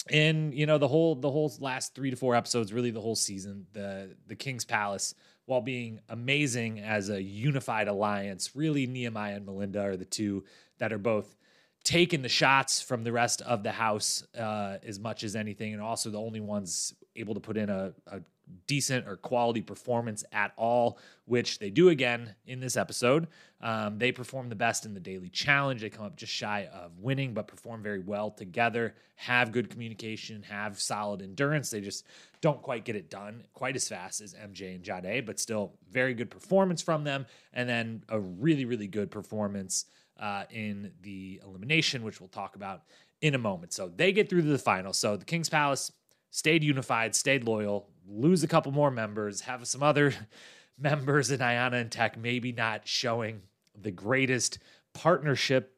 and 0.09 0.53
you 0.53 0.65
know 0.65 0.77
the 0.77 0.87
whole 0.87 1.15
the 1.15 1.29
whole 1.29 1.51
last 1.59 1.95
three 1.95 2.09
to 2.09 2.15
four 2.15 2.35
episodes, 2.35 2.71
really 2.73 2.91
the 2.91 3.01
whole 3.01 3.15
season, 3.15 3.67
the 3.73 4.15
the 4.27 4.35
King's 4.35 4.65
Palace 4.65 5.13
while 5.45 5.61
being 5.61 5.99
amazing 6.09 6.79
as 6.79 7.09
a 7.09 7.21
unified 7.21 7.87
alliance. 7.87 8.55
Really, 8.55 8.85
Nehemiah 8.85 9.35
and 9.35 9.45
Melinda 9.45 9.81
are 9.81 9.97
the 9.97 10.05
two 10.05 10.43
that 10.77 10.93
are 10.93 10.99
both 10.99 11.35
taking 11.83 12.21
the 12.21 12.29
shots 12.29 12.81
from 12.81 13.03
the 13.03 13.11
rest 13.11 13.41
of 13.41 13.63
the 13.63 13.71
house 13.71 14.23
uh, 14.37 14.77
as 14.85 14.99
much 14.99 15.23
as 15.23 15.35
anything, 15.35 15.73
and 15.73 15.81
also 15.81 16.09
the 16.09 16.19
only 16.19 16.39
ones 16.39 16.93
able 17.15 17.33
to 17.33 17.39
put 17.39 17.57
in 17.57 17.69
a, 17.69 17.93
a 18.07 18.21
decent 18.67 19.07
or 19.07 19.17
quality 19.17 19.61
performance 19.61 20.23
at 20.31 20.53
all, 20.57 20.99
which 21.25 21.59
they 21.59 21.69
do 21.69 21.89
again 21.89 22.35
in 22.45 22.59
this 22.59 22.77
episode. 22.77 23.27
Um, 23.61 23.97
they 23.97 24.11
perform 24.11 24.49
the 24.49 24.55
best 24.55 24.85
in 24.85 24.93
the 24.93 24.99
daily 24.99 25.29
challenge. 25.29 25.81
They 25.81 25.89
come 25.89 26.05
up 26.05 26.15
just 26.15 26.33
shy 26.33 26.69
of 26.73 26.97
winning, 26.99 27.33
but 27.33 27.47
perform 27.47 27.83
very 27.83 27.99
well 27.99 28.31
together, 28.31 28.95
have 29.15 29.51
good 29.51 29.69
communication, 29.69 30.43
have 30.43 30.79
solid 30.79 31.21
endurance. 31.21 31.69
They 31.69 31.81
just 31.81 32.05
don't 32.41 32.61
quite 32.61 32.85
get 32.85 32.95
it 32.95 33.09
done 33.09 33.43
quite 33.53 33.75
as 33.75 33.87
fast 33.87 34.21
as 34.21 34.33
MJ 34.33 34.75
and 34.75 34.83
Jade, 34.83 35.25
but 35.25 35.39
still 35.39 35.73
very 35.91 36.13
good 36.13 36.29
performance 36.29 36.81
from 36.81 37.03
them. 37.03 37.25
And 37.53 37.67
then 37.67 38.03
a 38.09 38.19
really, 38.19 38.65
really 38.65 38.87
good 38.87 39.11
performance 39.11 39.85
uh, 40.19 40.43
in 40.51 40.91
the 41.01 41.41
elimination, 41.45 42.03
which 42.03 42.19
we'll 42.19 42.29
talk 42.29 42.55
about 42.55 42.83
in 43.21 43.35
a 43.35 43.37
moment. 43.37 43.73
So 43.73 43.91
they 43.93 44.11
get 44.11 44.29
through 44.29 44.43
to 44.43 44.47
the 44.47 44.57
final. 44.57 44.93
So 44.93 45.17
the 45.17 45.25
King's 45.25 45.49
Palace 45.49 45.91
stayed 46.31 46.63
unified, 46.63 47.15
stayed 47.15 47.43
loyal, 47.43 47.89
lose 48.07 48.43
a 48.43 48.47
couple 48.47 48.71
more 48.71 48.91
members, 48.91 49.41
have 49.41 49.67
some 49.67 49.83
other 49.83 50.13
members 50.77 51.31
in 51.31 51.39
Ayanna 51.39 51.81
and 51.81 51.91
Teck 51.91 52.17
maybe 52.17 52.51
not 52.51 52.87
showing 52.87 53.41
the 53.79 53.91
greatest 53.91 54.59
partnership 54.93 55.75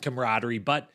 camaraderie, 0.00 0.58
but 0.58 0.90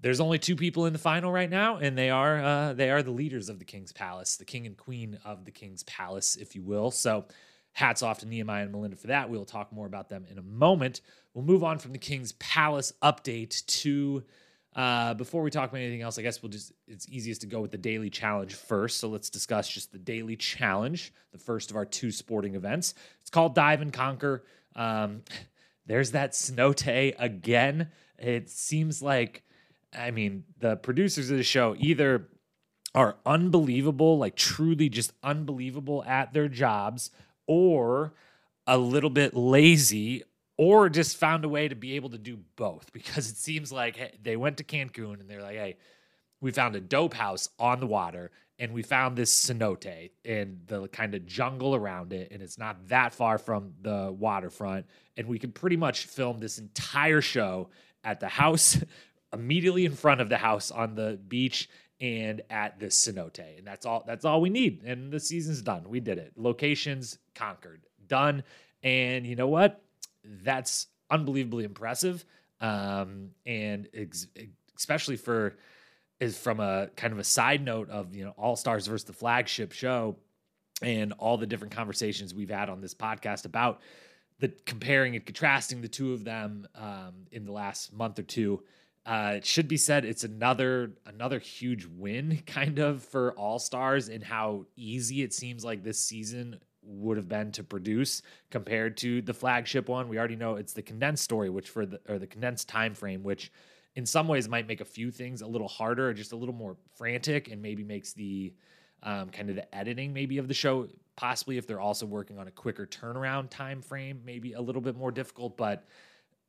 there's 0.00 0.20
only 0.20 0.38
two 0.38 0.54
people 0.56 0.86
in 0.86 0.92
the 0.92 0.98
final 0.98 1.32
right 1.32 1.48
now, 1.48 1.78
and 1.78 1.96
they 1.96 2.10
are 2.10 2.42
uh, 2.42 2.72
they 2.74 2.90
are 2.90 3.02
the 3.02 3.10
leaders 3.10 3.48
of 3.48 3.58
the 3.58 3.64
King's 3.64 3.92
Palace, 3.92 4.36
the 4.36 4.44
king 4.44 4.66
and 4.66 4.76
queen 4.76 5.18
of 5.24 5.46
the 5.46 5.50
King's 5.50 5.82
Palace, 5.84 6.36
if 6.36 6.54
you 6.54 6.62
will. 6.62 6.90
So, 6.90 7.24
hats 7.72 8.02
off 8.02 8.18
to 8.18 8.26
Nehemiah 8.26 8.64
and 8.64 8.72
Melinda 8.72 8.96
for 8.96 9.06
that. 9.06 9.30
We'll 9.30 9.46
talk 9.46 9.72
more 9.72 9.86
about 9.86 10.10
them 10.10 10.26
in 10.30 10.36
a 10.36 10.42
moment. 10.42 11.00
We'll 11.32 11.44
move 11.44 11.64
on 11.64 11.78
from 11.78 11.92
the 11.92 11.98
King's 11.98 12.32
Palace 12.32 12.92
update 13.02 13.64
to 13.64 14.24
uh, 14.74 15.14
before 15.14 15.42
we 15.42 15.50
talk 15.50 15.70
about 15.70 15.80
anything 15.80 16.02
else, 16.02 16.18
I 16.18 16.22
guess 16.22 16.42
we'll 16.42 16.50
just, 16.50 16.72
it's 16.88 17.08
easiest 17.08 17.42
to 17.42 17.46
go 17.46 17.60
with 17.60 17.70
the 17.70 17.78
daily 17.78 18.10
challenge 18.10 18.54
first. 18.54 18.98
So 18.98 19.08
let's 19.08 19.30
discuss 19.30 19.68
just 19.68 19.92
the 19.92 19.98
daily 19.98 20.36
challenge, 20.36 21.12
the 21.32 21.38
first 21.38 21.70
of 21.70 21.76
our 21.76 21.84
two 21.84 22.10
sporting 22.10 22.56
events. 22.56 22.94
It's 23.20 23.30
called 23.30 23.54
Dive 23.54 23.82
and 23.82 23.92
Conquer. 23.92 24.44
Um, 24.74 25.22
there's 25.86 26.10
that 26.12 26.32
Cenote 26.32 27.14
again. 27.18 27.90
It 28.18 28.50
seems 28.50 29.00
like, 29.00 29.44
I 29.96 30.10
mean, 30.10 30.44
the 30.58 30.76
producers 30.76 31.30
of 31.30 31.36
the 31.36 31.44
show 31.44 31.76
either 31.78 32.28
are 32.96 33.16
unbelievable, 33.24 34.18
like 34.18 34.34
truly 34.34 34.88
just 34.88 35.12
unbelievable 35.22 36.02
at 36.04 36.32
their 36.32 36.48
jobs, 36.48 37.10
or 37.46 38.14
a 38.66 38.78
little 38.78 39.10
bit 39.10 39.34
lazy 39.34 40.22
or 40.56 40.88
just 40.88 41.16
found 41.16 41.44
a 41.44 41.48
way 41.48 41.68
to 41.68 41.74
be 41.74 41.96
able 41.96 42.10
to 42.10 42.18
do 42.18 42.38
both 42.56 42.92
because 42.92 43.30
it 43.30 43.36
seems 43.36 43.72
like 43.72 43.96
hey, 43.96 44.12
they 44.22 44.36
went 44.36 44.58
to 44.58 44.64
Cancun 44.64 45.20
and 45.20 45.28
they're 45.28 45.42
like, 45.42 45.56
hey, 45.56 45.76
we 46.40 46.50
found 46.50 46.76
a 46.76 46.80
dope 46.80 47.14
house 47.14 47.48
on 47.58 47.80
the 47.80 47.86
water 47.86 48.30
and 48.58 48.72
we 48.72 48.82
found 48.82 49.16
this 49.16 49.44
cenote 49.44 50.10
and 50.24 50.60
the 50.66 50.86
kind 50.88 51.14
of 51.14 51.26
jungle 51.26 51.74
around 51.74 52.12
it 52.12 52.28
and 52.30 52.42
it's 52.42 52.58
not 52.58 52.88
that 52.88 53.14
far 53.14 53.38
from 53.38 53.72
the 53.82 54.14
waterfront. 54.16 54.86
And 55.16 55.26
we 55.26 55.38
can 55.38 55.52
pretty 55.52 55.76
much 55.76 56.06
film 56.06 56.38
this 56.38 56.58
entire 56.58 57.20
show 57.20 57.70
at 58.04 58.20
the 58.20 58.28
house 58.28 58.82
immediately 59.32 59.84
in 59.84 59.94
front 59.94 60.20
of 60.20 60.28
the 60.28 60.36
house 60.36 60.70
on 60.70 60.94
the 60.94 61.18
beach 61.26 61.68
and 62.00 62.42
at 62.50 62.78
the 62.78 62.86
cenote. 62.86 63.58
And 63.58 63.66
that's 63.66 63.86
all 63.86 64.04
that's 64.06 64.24
all 64.24 64.40
we 64.40 64.50
need. 64.50 64.82
And 64.84 65.10
the 65.10 65.20
season's 65.20 65.62
done. 65.62 65.88
We 65.88 66.00
did 66.00 66.18
it. 66.18 66.32
Locations 66.36 67.18
conquered. 67.34 67.86
Done. 68.06 68.44
And 68.82 69.26
you 69.26 69.34
know 69.34 69.48
what 69.48 69.83
that's 70.24 70.86
unbelievably 71.10 71.64
impressive. 71.64 72.24
Um, 72.60 73.30
and 73.44 73.88
ex- 73.92 74.26
especially 74.76 75.16
for 75.16 75.56
is 76.20 76.38
from 76.38 76.60
a 76.60 76.88
kind 76.96 77.12
of 77.12 77.18
a 77.18 77.24
side 77.24 77.62
note 77.64 77.90
of 77.90 78.14
you 78.14 78.24
know 78.24 78.34
All 78.36 78.56
Stars 78.56 78.86
versus 78.86 79.04
the 79.04 79.12
flagship 79.12 79.72
show 79.72 80.16
and 80.82 81.12
all 81.14 81.36
the 81.36 81.46
different 81.46 81.74
conversations 81.74 82.34
we've 82.34 82.50
had 82.50 82.68
on 82.68 82.80
this 82.80 82.94
podcast 82.94 83.44
about 83.44 83.80
the 84.40 84.48
comparing 84.66 85.14
and 85.14 85.24
contrasting 85.24 85.80
the 85.80 85.88
two 85.88 86.12
of 86.12 86.24
them 86.24 86.66
um, 86.74 87.26
in 87.30 87.44
the 87.44 87.52
last 87.52 87.92
month 87.92 88.18
or 88.18 88.22
two. 88.22 88.62
Uh, 89.06 89.34
it 89.36 89.44
should 89.44 89.68
be 89.68 89.76
said 89.76 90.04
it's 90.04 90.24
another 90.24 90.92
another 91.06 91.38
huge 91.38 91.86
win 91.86 92.42
kind 92.46 92.78
of 92.78 93.02
for 93.02 93.32
All 93.32 93.58
Stars 93.58 94.08
and 94.08 94.22
how 94.22 94.66
easy 94.76 95.22
it 95.22 95.32
seems 95.32 95.64
like 95.64 95.82
this 95.82 95.98
season 95.98 96.58
would 96.86 97.16
have 97.16 97.28
been 97.28 97.52
to 97.52 97.64
produce 97.64 98.22
compared 98.50 98.96
to 98.98 99.22
the 99.22 99.34
flagship 99.34 99.88
one. 99.88 100.08
We 100.08 100.18
already 100.18 100.36
know 100.36 100.56
it's 100.56 100.72
the 100.72 100.82
condensed 100.82 101.24
story, 101.24 101.50
which 101.50 101.70
for 101.70 101.86
the 101.86 102.00
or 102.08 102.18
the 102.18 102.26
condensed 102.26 102.68
time 102.68 102.94
frame, 102.94 103.22
which 103.22 103.50
in 103.96 104.06
some 104.06 104.28
ways 104.28 104.48
might 104.48 104.66
make 104.66 104.80
a 104.80 104.84
few 104.84 105.10
things 105.10 105.40
a 105.40 105.46
little 105.46 105.68
harder, 105.68 106.12
just 106.12 106.32
a 106.32 106.36
little 106.36 106.54
more 106.54 106.76
frantic, 106.96 107.50
and 107.50 107.62
maybe 107.62 107.84
makes 107.84 108.12
the 108.12 108.52
um, 109.02 109.28
kind 109.28 109.50
of 109.50 109.56
the 109.56 109.74
editing 109.74 110.14
maybe 110.14 110.38
of 110.38 110.48
the 110.48 110.54
show 110.54 110.88
possibly 111.16 111.58
if 111.58 111.66
they're 111.66 111.80
also 111.80 112.06
working 112.06 112.38
on 112.38 112.48
a 112.48 112.50
quicker 112.50 112.86
turnaround 112.86 113.50
time 113.50 113.82
frame, 113.82 114.22
maybe 114.24 114.54
a 114.54 114.60
little 114.60 114.82
bit 114.82 114.96
more 114.96 115.10
difficult, 115.10 115.56
but. 115.56 115.84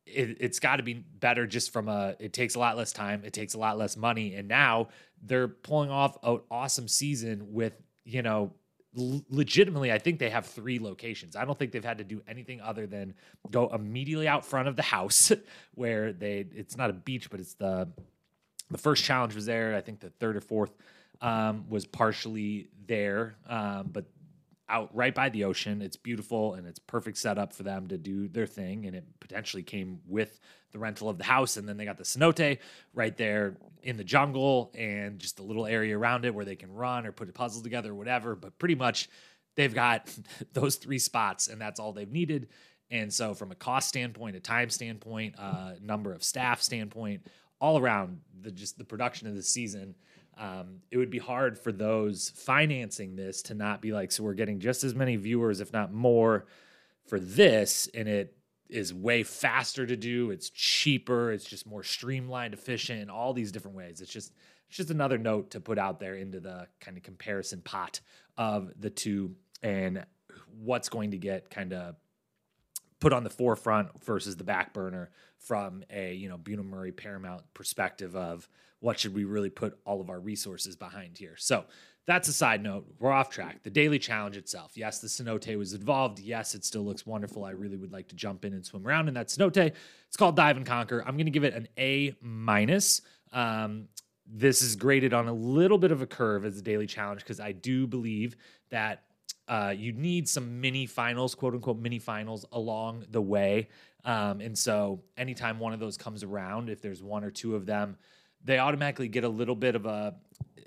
It, 0.08 0.40
has 0.40 0.60
got 0.60 0.76
to 0.76 0.84
be 0.84 0.94
better 0.94 1.48
just 1.48 1.74
from 1.74 1.90
a 1.90 2.16
it 2.20 2.32
takes 2.32 2.54
a 2.54 2.60
lot 2.60 2.78
less 2.78 2.92
time 2.92 3.24
it 3.26 3.34
takes 3.34 3.56
a 3.56 3.58
lot 3.58 3.80
less 3.80 3.98
money 3.98 4.36
and 4.36 4.48
now 4.48 4.90
they're 5.24 5.48
pulling 5.48 5.90
off 5.90 6.16
an 6.22 6.42
awesome 6.52 6.88
season 6.88 7.52
with 7.52 7.74
you 8.04 8.22
know 8.22 8.54
legitimately 8.96 9.92
i 9.92 9.98
think 9.98 10.20
they 10.20 10.30
have 10.30 10.46
three 10.46 10.80
locations 10.80 11.36
i 11.36 11.44
don't 11.44 11.60
think 11.60 11.72
they've 11.72 11.84
had 11.84 11.98
to 11.98 12.04
do 12.04 12.22
anything 12.28 12.62
other 12.62 12.88
than 12.88 13.14
go 13.52 13.68
immediately 13.74 14.28
out 14.28 14.46
front 14.46 14.68
of 14.68 14.76
the 14.76 14.84
house 14.84 15.32
where 15.76 16.14
they 16.14 16.46
it's 16.56 16.78
not 16.78 16.90
a 16.90 16.94
beach 16.94 17.30
but 17.30 17.40
it's 17.40 17.54
the 17.56 17.88
the 18.72 18.78
first 18.78 19.04
challenge 19.04 19.36
was 19.36 19.46
there 19.46 19.76
i 19.76 19.82
think 19.82 20.00
the 20.00 20.10
third 20.12 20.36
or 20.36 20.42
fourth 20.42 20.72
um, 21.22 21.66
was 21.70 21.86
partially 21.86 22.68
there 22.88 23.36
um, 23.48 23.90
but 23.92 24.06
out 24.70 24.90
right 24.96 25.14
by 25.14 25.30
the 25.30 25.44
ocean. 25.44 25.82
It's 25.82 25.96
beautiful 25.96 26.56
and 26.56 26.66
it's 26.68 26.80
perfect 26.80 27.18
setup 27.18 27.54
for 27.54 27.64
them 27.64 27.88
to 27.88 27.98
do 27.98 28.28
their 28.28 28.48
thing. 28.48 28.86
And 28.86 28.96
it 28.96 29.04
potentially 29.20 29.64
came 29.64 30.00
with 30.08 30.40
the 30.72 30.80
rental 30.80 31.10
of 31.10 31.18
the 31.18 31.24
house. 31.24 31.58
And 31.58 31.68
then 31.68 31.78
they 31.78 31.86
got 31.86 31.98
the 31.98 32.04
cenote 32.04 32.60
right 32.94 33.16
there 33.16 33.58
in 33.86 33.96
the 33.98 34.04
jungle 34.04 34.72
and 34.78 35.20
just 35.20 35.38
the 35.38 35.44
little 35.44 35.66
area 35.66 35.98
around 35.98 36.26
it 36.26 36.34
where 36.34 36.44
they 36.44 36.56
can 36.56 36.74
run 36.74 37.06
or 37.06 37.12
put 37.12 37.30
a 37.30 37.32
puzzle 37.32 37.64
together 37.64 37.92
or 37.92 37.96
whatever. 37.96 38.36
But 38.36 38.60
pretty 38.60 38.76
much 38.76 39.10
they've 39.56 39.74
got 39.74 40.14
those 40.54 40.76
three 40.76 41.00
spots 41.00 41.48
and 41.48 41.62
that's 41.62 41.80
all 41.80 41.94
they've 41.94 42.12
needed. 42.12 42.50
And 42.92 43.12
so, 43.12 43.34
from 43.34 43.52
a 43.52 43.56
cost 43.56 43.90
standpoint, 43.90 44.36
a 44.36 44.40
time 44.40 44.70
standpoint, 44.70 45.36
uh, 45.40 45.74
number 45.82 46.14
of 46.14 46.24
staff 46.24 46.62
standpoint, 46.62 47.26
all 47.60 47.80
around 47.80 48.20
the 48.42 48.52
just 48.52 48.78
the 48.78 48.84
production 48.84 49.28
of 49.28 49.36
the 49.36 49.42
season 49.42 49.96
um, 50.38 50.82
it 50.92 50.98
would 50.98 51.10
be 51.10 51.20
hard 51.20 51.58
for 51.58 51.72
those 51.72 52.30
financing 52.36 53.16
this 53.16 53.42
to 53.44 53.54
not 53.54 53.82
be 53.82 53.94
like, 53.94 54.12
so 54.12 54.24
we're 54.24 54.34
getting 54.34 54.60
just 54.60 54.84
as 54.84 54.94
many 54.94 55.16
viewers, 55.16 55.62
if 55.62 55.72
not 55.72 55.94
more, 55.94 56.46
for 57.08 57.20
this, 57.20 57.88
and 57.94 58.08
it 58.08 58.36
is 58.70 58.94
way 58.94 59.24
faster 59.24 59.86
to 59.86 59.96
do. 59.96 60.32
It's 60.32 60.50
cheaper. 60.50 61.32
It's 61.32 61.46
just 61.46 61.68
more 61.68 61.84
streamlined, 61.84 62.54
efficient, 62.54 63.02
in 63.02 63.10
all 63.10 63.34
these 63.34 63.52
different 63.52 63.78
ways. 63.78 64.02
It's 64.02 64.12
just 64.12 64.34
it's 64.68 64.78
just 64.78 64.90
another 64.90 65.18
note 65.18 65.52
to 65.52 65.60
put 65.60 65.78
out 65.78 66.00
there 66.00 66.16
into 66.16 66.40
the 66.40 66.68
kind 66.80 66.98
of 66.98 67.04
comparison 67.04 67.62
pot 67.62 68.00
of 68.38 68.72
the 68.80 68.90
two. 68.90 69.36
And 69.62 70.06
what's 70.60 70.90
going 70.90 71.12
to 71.12 71.18
get 71.18 71.50
kind 71.50 71.74
of 71.74 71.96
put 73.00 73.14
on 73.14 73.24
the 73.24 73.30
forefront 73.30 74.04
versus 74.04 74.36
the 74.36 74.44
back 74.44 74.74
burner 74.74 75.12
from 75.38 75.84
a 75.90 76.14
you 76.14 76.30
know 76.30 76.38
Bunim/Murray 76.38 76.92
Paramount 76.92 77.44
perspective 77.54 78.16
of 78.16 78.48
what 78.80 79.00
should 79.00 79.14
we 79.16 79.24
really 79.24 79.50
put 79.50 79.78
all 79.86 80.02
of 80.02 80.10
our 80.10 80.20
resources 80.20 80.76
behind 80.76 81.18
here. 81.18 81.36
So 81.38 81.66
that's 82.08 82.28
a 82.28 82.34
side 82.34 82.62
note. 82.62 82.86
We're 83.00 83.12
off 83.12 83.30
track. 83.30 83.64
The 83.64 83.70
daily 83.70 83.98
challenge 83.98 84.38
itself. 84.38 84.74
Yes, 84.76 85.00
the 85.00 85.08
cenote 85.08 85.58
was 85.58 85.74
involved. 85.74 86.20
Yes, 86.20 86.54
it 86.54 86.64
still 86.64 86.84
looks 86.84 87.06
wonderful. 87.06 87.46
I 87.46 87.52
really 87.52 87.78
would 87.78 87.92
like 87.92 88.08
to 88.10 88.16
jump 88.16 88.46
in 88.46 88.54
and 88.54 88.64
swim 88.64 88.86
around 88.88 89.08
in 89.08 89.16
that 89.16 89.28
cenote. 89.28 89.74
It's 90.08 90.18
called 90.18 90.36
Dive 90.36 90.58
and 90.58 90.66
Conquer. 90.66 91.04
I'm 91.06 91.16
going 91.16 91.26
to 91.26 91.32
give 91.32 91.44
it 91.44 91.56
an 91.56 91.68
A 91.80 92.16
minus. 92.22 93.02
Um, 93.34 93.88
this 94.28 94.62
is 94.62 94.76
graded 94.76 95.14
on 95.14 95.28
a 95.28 95.34
little 95.34 95.78
bit 95.78 95.92
of 95.92 96.02
a 96.02 96.08
curve 96.08 96.46
as 96.46 96.58
a 96.58 96.62
daily 96.62 96.88
challenge 96.88 97.22
because 97.22 97.40
I 97.40 97.52
do 97.52 97.88
believe 97.88 98.36
that 98.70 99.04
uh, 99.48 99.74
you 99.76 99.92
need 99.92 100.28
some 100.28 100.62
mini 100.62 100.86
finals, 100.86 101.36
quote 101.36 101.54
unquote 101.54 101.80
mini 101.80 102.00
finals 102.00 102.46
along 102.52 103.06
the 103.12 103.22
way. 103.22 103.70
Um, 104.04 104.42
and 104.42 104.58
so 104.58 105.02
anytime 105.18 105.60
one 105.60 105.74
of 105.74 105.80
those 105.80 105.98
comes 105.98 106.24
around, 106.24 106.70
if 106.70 106.82
there's 106.82 107.02
one 107.02 107.24
or 107.24 107.32
two 107.32 107.56
of 107.56 107.66
them, 107.66 107.98
they 108.44 108.60
automatically 108.60 109.08
get 109.08 109.24
a 109.24 109.30
little 109.30 109.56
bit 109.56 109.76
of 109.76 109.86
a 109.88 110.16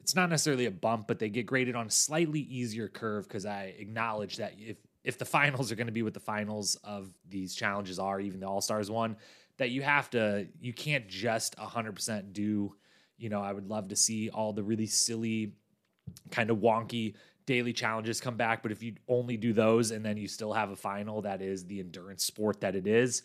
it's 0.08 0.14
not 0.14 0.30
necessarily 0.30 0.64
a 0.64 0.70
bump, 0.70 1.06
but 1.06 1.18
they 1.18 1.28
get 1.28 1.44
graded 1.44 1.76
on 1.76 1.88
a 1.88 1.90
slightly 1.90 2.40
easier 2.40 2.88
curve 2.88 3.28
because 3.28 3.44
I 3.44 3.74
acknowledge 3.78 4.38
that 4.38 4.54
if 4.56 4.78
if 5.04 5.18
the 5.18 5.26
finals 5.26 5.70
are 5.70 5.74
going 5.74 5.86
to 5.86 5.92
be 5.92 6.02
what 6.02 6.14
the 6.14 6.20
finals 6.20 6.76
of 6.76 7.10
these 7.28 7.54
challenges 7.54 7.98
are, 7.98 8.18
even 8.18 8.40
the 8.40 8.48
All 8.48 8.62
Stars 8.62 8.90
one, 8.90 9.18
that 9.58 9.68
you 9.68 9.82
have 9.82 10.08
to 10.10 10.46
you 10.62 10.72
can't 10.72 11.08
just 11.08 11.58
100% 11.58 12.32
do, 12.32 12.74
you 13.18 13.28
know, 13.28 13.42
I 13.42 13.52
would 13.52 13.68
love 13.68 13.88
to 13.88 13.96
see 13.96 14.30
all 14.30 14.54
the 14.54 14.62
really 14.62 14.86
silly 14.86 15.52
kind 16.30 16.48
of 16.48 16.56
wonky 16.56 17.14
daily 17.44 17.74
challenges 17.74 18.18
come 18.18 18.38
back, 18.38 18.62
but 18.62 18.72
if 18.72 18.82
you 18.82 18.94
only 19.08 19.36
do 19.36 19.52
those 19.52 19.90
and 19.90 20.02
then 20.02 20.16
you 20.16 20.26
still 20.26 20.54
have 20.54 20.70
a 20.70 20.76
final 20.76 21.20
that 21.20 21.42
is 21.42 21.66
the 21.66 21.80
endurance 21.80 22.24
sport 22.24 22.62
that 22.62 22.74
it 22.74 22.86
is, 22.86 23.24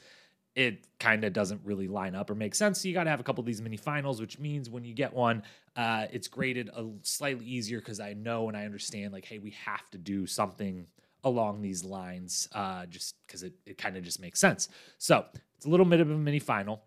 it 0.55 0.85
kind 0.99 1.23
of 1.23 1.33
doesn't 1.33 1.61
really 1.63 1.87
line 1.87 2.15
up 2.15 2.29
or 2.29 2.35
make 2.35 2.53
sense. 2.53 2.81
So 2.81 2.87
you 2.87 2.93
got 2.93 3.05
to 3.05 3.09
have 3.09 3.19
a 3.19 3.23
couple 3.23 3.41
of 3.41 3.45
these 3.45 3.61
mini 3.61 3.77
finals, 3.77 4.21
which 4.21 4.37
means 4.39 4.69
when 4.69 4.83
you 4.83 4.93
get 4.93 5.13
one, 5.13 5.43
uh, 5.75 6.05
it's 6.11 6.27
graded 6.27 6.69
a 6.69 6.85
slightly 7.01 7.45
easier 7.45 7.79
because 7.79 7.99
I 7.99 8.13
know 8.13 8.47
and 8.47 8.55
I 8.55 8.65
understand 8.65 9.13
like, 9.13 9.25
hey, 9.25 9.39
we 9.39 9.51
have 9.65 9.89
to 9.91 9.97
do 9.97 10.27
something 10.27 10.85
along 11.23 11.61
these 11.61 11.83
lines, 11.83 12.49
uh, 12.53 12.85
just 12.85 13.15
because 13.25 13.43
it 13.43 13.53
it 13.65 13.77
kind 13.77 13.97
of 13.97 14.03
just 14.03 14.19
makes 14.19 14.39
sense. 14.39 14.69
So 14.97 15.25
it's 15.55 15.65
a 15.65 15.69
little 15.69 15.85
bit 15.85 16.01
of 16.01 16.11
a 16.11 16.17
mini 16.17 16.39
final. 16.39 16.83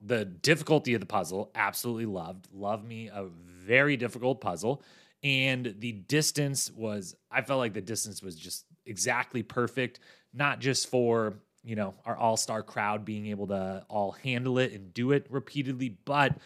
The 0.00 0.24
difficulty 0.24 0.94
of 0.94 1.00
the 1.00 1.06
puzzle, 1.06 1.50
absolutely 1.54 2.06
loved. 2.06 2.48
Love 2.52 2.84
me 2.84 3.08
a 3.08 3.24
very 3.24 3.96
difficult 3.96 4.40
puzzle. 4.40 4.82
And 5.22 5.76
the 5.78 5.92
distance 5.92 6.70
was, 6.72 7.14
I 7.30 7.42
felt 7.42 7.60
like 7.60 7.74
the 7.74 7.80
distance 7.80 8.22
was 8.22 8.34
just 8.34 8.64
exactly 8.86 9.42
perfect, 9.44 10.00
not 10.32 10.58
just 10.58 10.88
for 10.88 11.34
you 11.64 11.76
know, 11.76 11.94
our 12.04 12.16
all 12.16 12.36
star 12.36 12.62
crowd 12.62 13.04
being 13.04 13.26
able 13.26 13.46
to 13.48 13.84
all 13.88 14.12
handle 14.12 14.58
it 14.58 14.72
and 14.72 14.92
do 14.92 15.12
it 15.12 15.26
repeatedly. 15.30 15.96
But 16.04 16.36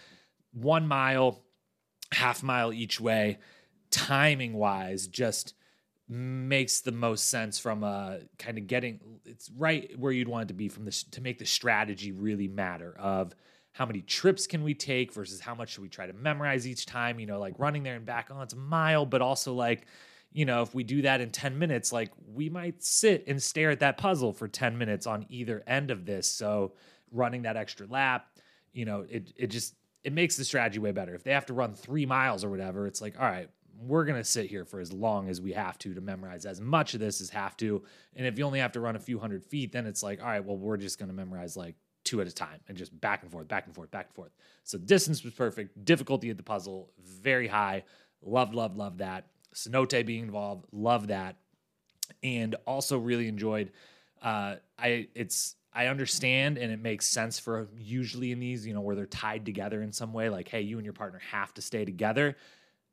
one 0.52 0.86
mile, 0.86 1.42
half 2.12 2.42
mile 2.42 2.72
each 2.72 3.00
way, 3.00 3.38
timing 3.90 4.54
wise, 4.54 5.06
just 5.06 5.54
makes 6.08 6.80
the 6.80 6.92
most 6.92 7.28
sense 7.28 7.58
from 7.58 7.82
a 7.82 8.20
kind 8.38 8.58
of 8.58 8.66
getting 8.66 9.00
it's 9.24 9.50
right 9.56 9.98
where 9.98 10.12
you'd 10.12 10.28
want 10.28 10.44
it 10.44 10.48
to 10.48 10.54
be 10.54 10.68
from 10.68 10.84
this 10.84 11.02
to 11.02 11.20
make 11.20 11.38
the 11.38 11.44
strategy 11.44 12.12
really 12.12 12.46
matter 12.46 12.94
of 12.98 13.34
how 13.72 13.84
many 13.84 14.00
trips 14.02 14.46
can 14.46 14.62
we 14.62 14.72
take 14.72 15.12
versus 15.12 15.40
how 15.40 15.52
much 15.52 15.70
should 15.70 15.82
we 15.82 15.88
try 15.88 16.06
to 16.06 16.12
memorize 16.12 16.64
each 16.64 16.86
time 16.86 17.18
you 17.18 17.26
know 17.26 17.40
like 17.40 17.54
running 17.58 17.82
there 17.82 17.96
and 17.96 18.06
back 18.06 18.28
oh 18.30 18.40
it's 18.40 18.54
a 18.54 18.56
mile 18.56 19.04
but 19.04 19.20
also 19.20 19.52
like 19.52 19.86
you 20.32 20.44
know, 20.44 20.62
if 20.62 20.74
we 20.74 20.84
do 20.84 21.02
that 21.02 21.20
in 21.20 21.30
10 21.30 21.58
minutes, 21.58 21.92
like 21.92 22.10
we 22.26 22.48
might 22.48 22.82
sit 22.82 23.24
and 23.26 23.42
stare 23.42 23.70
at 23.70 23.80
that 23.80 23.96
puzzle 23.96 24.32
for 24.32 24.48
10 24.48 24.76
minutes 24.76 25.06
on 25.06 25.26
either 25.28 25.62
end 25.66 25.90
of 25.90 26.04
this. 26.04 26.28
So 26.28 26.74
running 27.10 27.42
that 27.42 27.56
extra 27.56 27.86
lap, 27.86 28.26
you 28.72 28.84
know, 28.84 29.06
it 29.08 29.32
it 29.36 29.46
just 29.48 29.74
it 30.04 30.12
makes 30.12 30.36
the 30.36 30.44
strategy 30.44 30.78
way 30.78 30.92
better. 30.92 31.14
If 31.14 31.24
they 31.24 31.32
have 31.32 31.46
to 31.46 31.54
run 31.54 31.74
three 31.74 32.06
miles 32.06 32.44
or 32.44 32.50
whatever, 32.50 32.86
it's 32.86 33.00
like, 33.00 33.18
all 33.18 33.26
right, 33.26 33.48
we're 33.78 34.04
gonna 34.04 34.24
sit 34.24 34.46
here 34.46 34.64
for 34.64 34.80
as 34.80 34.92
long 34.92 35.28
as 35.28 35.40
we 35.40 35.52
have 35.52 35.78
to 35.78 35.94
to 35.94 36.00
memorize 36.00 36.46
as 36.46 36.60
much 36.60 36.94
of 36.94 37.00
this 37.00 37.20
as 37.20 37.30
have 37.30 37.56
to. 37.58 37.82
And 38.14 38.26
if 38.26 38.38
you 38.38 38.44
only 38.44 38.60
have 38.60 38.72
to 38.72 38.80
run 38.80 38.96
a 38.96 39.00
few 39.00 39.18
hundred 39.18 39.44
feet, 39.44 39.72
then 39.72 39.86
it's 39.86 40.02
like, 40.02 40.20
all 40.20 40.28
right, 40.28 40.44
well, 40.44 40.56
we're 40.56 40.76
just 40.76 40.98
gonna 40.98 41.12
memorize 41.12 41.56
like 41.56 41.76
two 42.04 42.20
at 42.20 42.26
a 42.28 42.32
time 42.32 42.60
and 42.68 42.76
just 42.78 42.98
back 43.00 43.22
and 43.22 43.32
forth, 43.32 43.48
back 43.48 43.66
and 43.66 43.74
forth, 43.74 43.90
back 43.90 44.06
and 44.06 44.14
forth. 44.14 44.30
So 44.64 44.78
distance 44.78 45.24
was 45.24 45.34
perfect. 45.34 45.84
Difficulty 45.84 46.30
of 46.30 46.36
the 46.36 46.42
puzzle 46.42 46.90
very 47.02 47.48
high. 47.48 47.84
Love, 48.22 48.54
love, 48.54 48.76
love 48.76 48.98
that. 48.98 49.26
Cenote 49.56 50.04
being 50.04 50.24
involved, 50.24 50.66
love 50.70 51.08
that, 51.08 51.36
and 52.22 52.54
also 52.66 52.98
really 52.98 53.26
enjoyed. 53.26 53.72
Uh, 54.22 54.56
I 54.78 55.08
it's 55.14 55.56
I 55.72 55.86
understand 55.86 56.58
and 56.58 56.70
it 56.70 56.80
makes 56.80 57.06
sense 57.06 57.38
for 57.38 57.68
usually 57.76 58.32
in 58.32 58.38
these, 58.38 58.66
you 58.66 58.74
know, 58.74 58.80
where 58.80 58.94
they're 58.94 59.06
tied 59.06 59.44
together 59.44 59.82
in 59.82 59.92
some 59.92 60.12
way, 60.12 60.28
like, 60.28 60.48
hey, 60.48 60.60
you 60.60 60.76
and 60.76 60.84
your 60.84 60.94
partner 60.94 61.20
have 61.30 61.52
to 61.54 61.62
stay 61.62 61.84
together. 61.84 62.36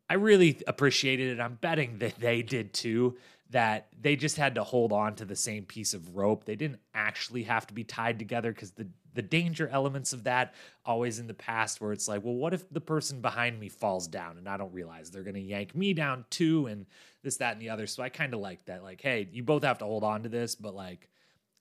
I 0.08 0.14
really 0.14 0.60
appreciated 0.66 1.38
it. 1.38 1.40
I'm 1.40 1.54
betting 1.54 1.98
that 2.00 2.18
they 2.18 2.42
did 2.42 2.72
too, 2.72 3.16
that 3.50 3.88
they 4.00 4.16
just 4.16 4.36
had 4.36 4.54
to 4.56 4.64
hold 4.64 4.92
on 4.92 5.14
to 5.16 5.24
the 5.24 5.36
same 5.36 5.64
piece 5.64 5.94
of 5.94 6.16
rope. 6.16 6.44
They 6.44 6.56
didn't 6.56 6.80
actually 6.94 7.44
have 7.44 7.66
to 7.68 7.74
be 7.74 7.84
tied 7.84 8.18
together 8.18 8.52
because 8.52 8.70
the 8.72 8.88
the 9.14 9.22
danger 9.22 9.68
elements 9.68 10.12
of 10.12 10.24
that 10.24 10.54
always 10.84 11.18
in 11.18 11.26
the 11.26 11.34
past 11.34 11.80
where 11.80 11.92
it's 11.92 12.08
like, 12.08 12.22
well, 12.24 12.34
what 12.34 12.52
if 12.52 12.68
the 12.70 12.80
person 12.80 13.20
behind 13.20 13.58
me 13.58 13.68
falls 13.68 14.06
down 14.06 14.36
and 14.38 14.48
I 14.48 14.56
don't 14.56 14.72
realize 14.72 15.10
they're 15.10 15.22
going 15.22 15.34
to 15.34 15.40
yank 15.40 15.74
me 15.74 15.94
down 15.94 16.24
too 16.30 16.66
and 16.66 16.86
this 17.22 17.36
that 17.38 17.52
and 17.52 17.62
the 17.62 17.70
other. 17.70 17.86
So 17.86 18.02
I 18.02 18.08
kind 18.08 18.34
of 18.34 18.40
like 18.40 18.64
that 18.66 18.82
like, 18.82 19.00
hey, 19.00 19.28
you 19.32 19.42
both 19.42 19.62
have 19.64 19.78
to 19.78 19.84
hold 19.84 20.04
on 20.04 20.24
to 20.24 20.28
this, 20.28 20.54
but 20.54 20.74
like 20.74 21.08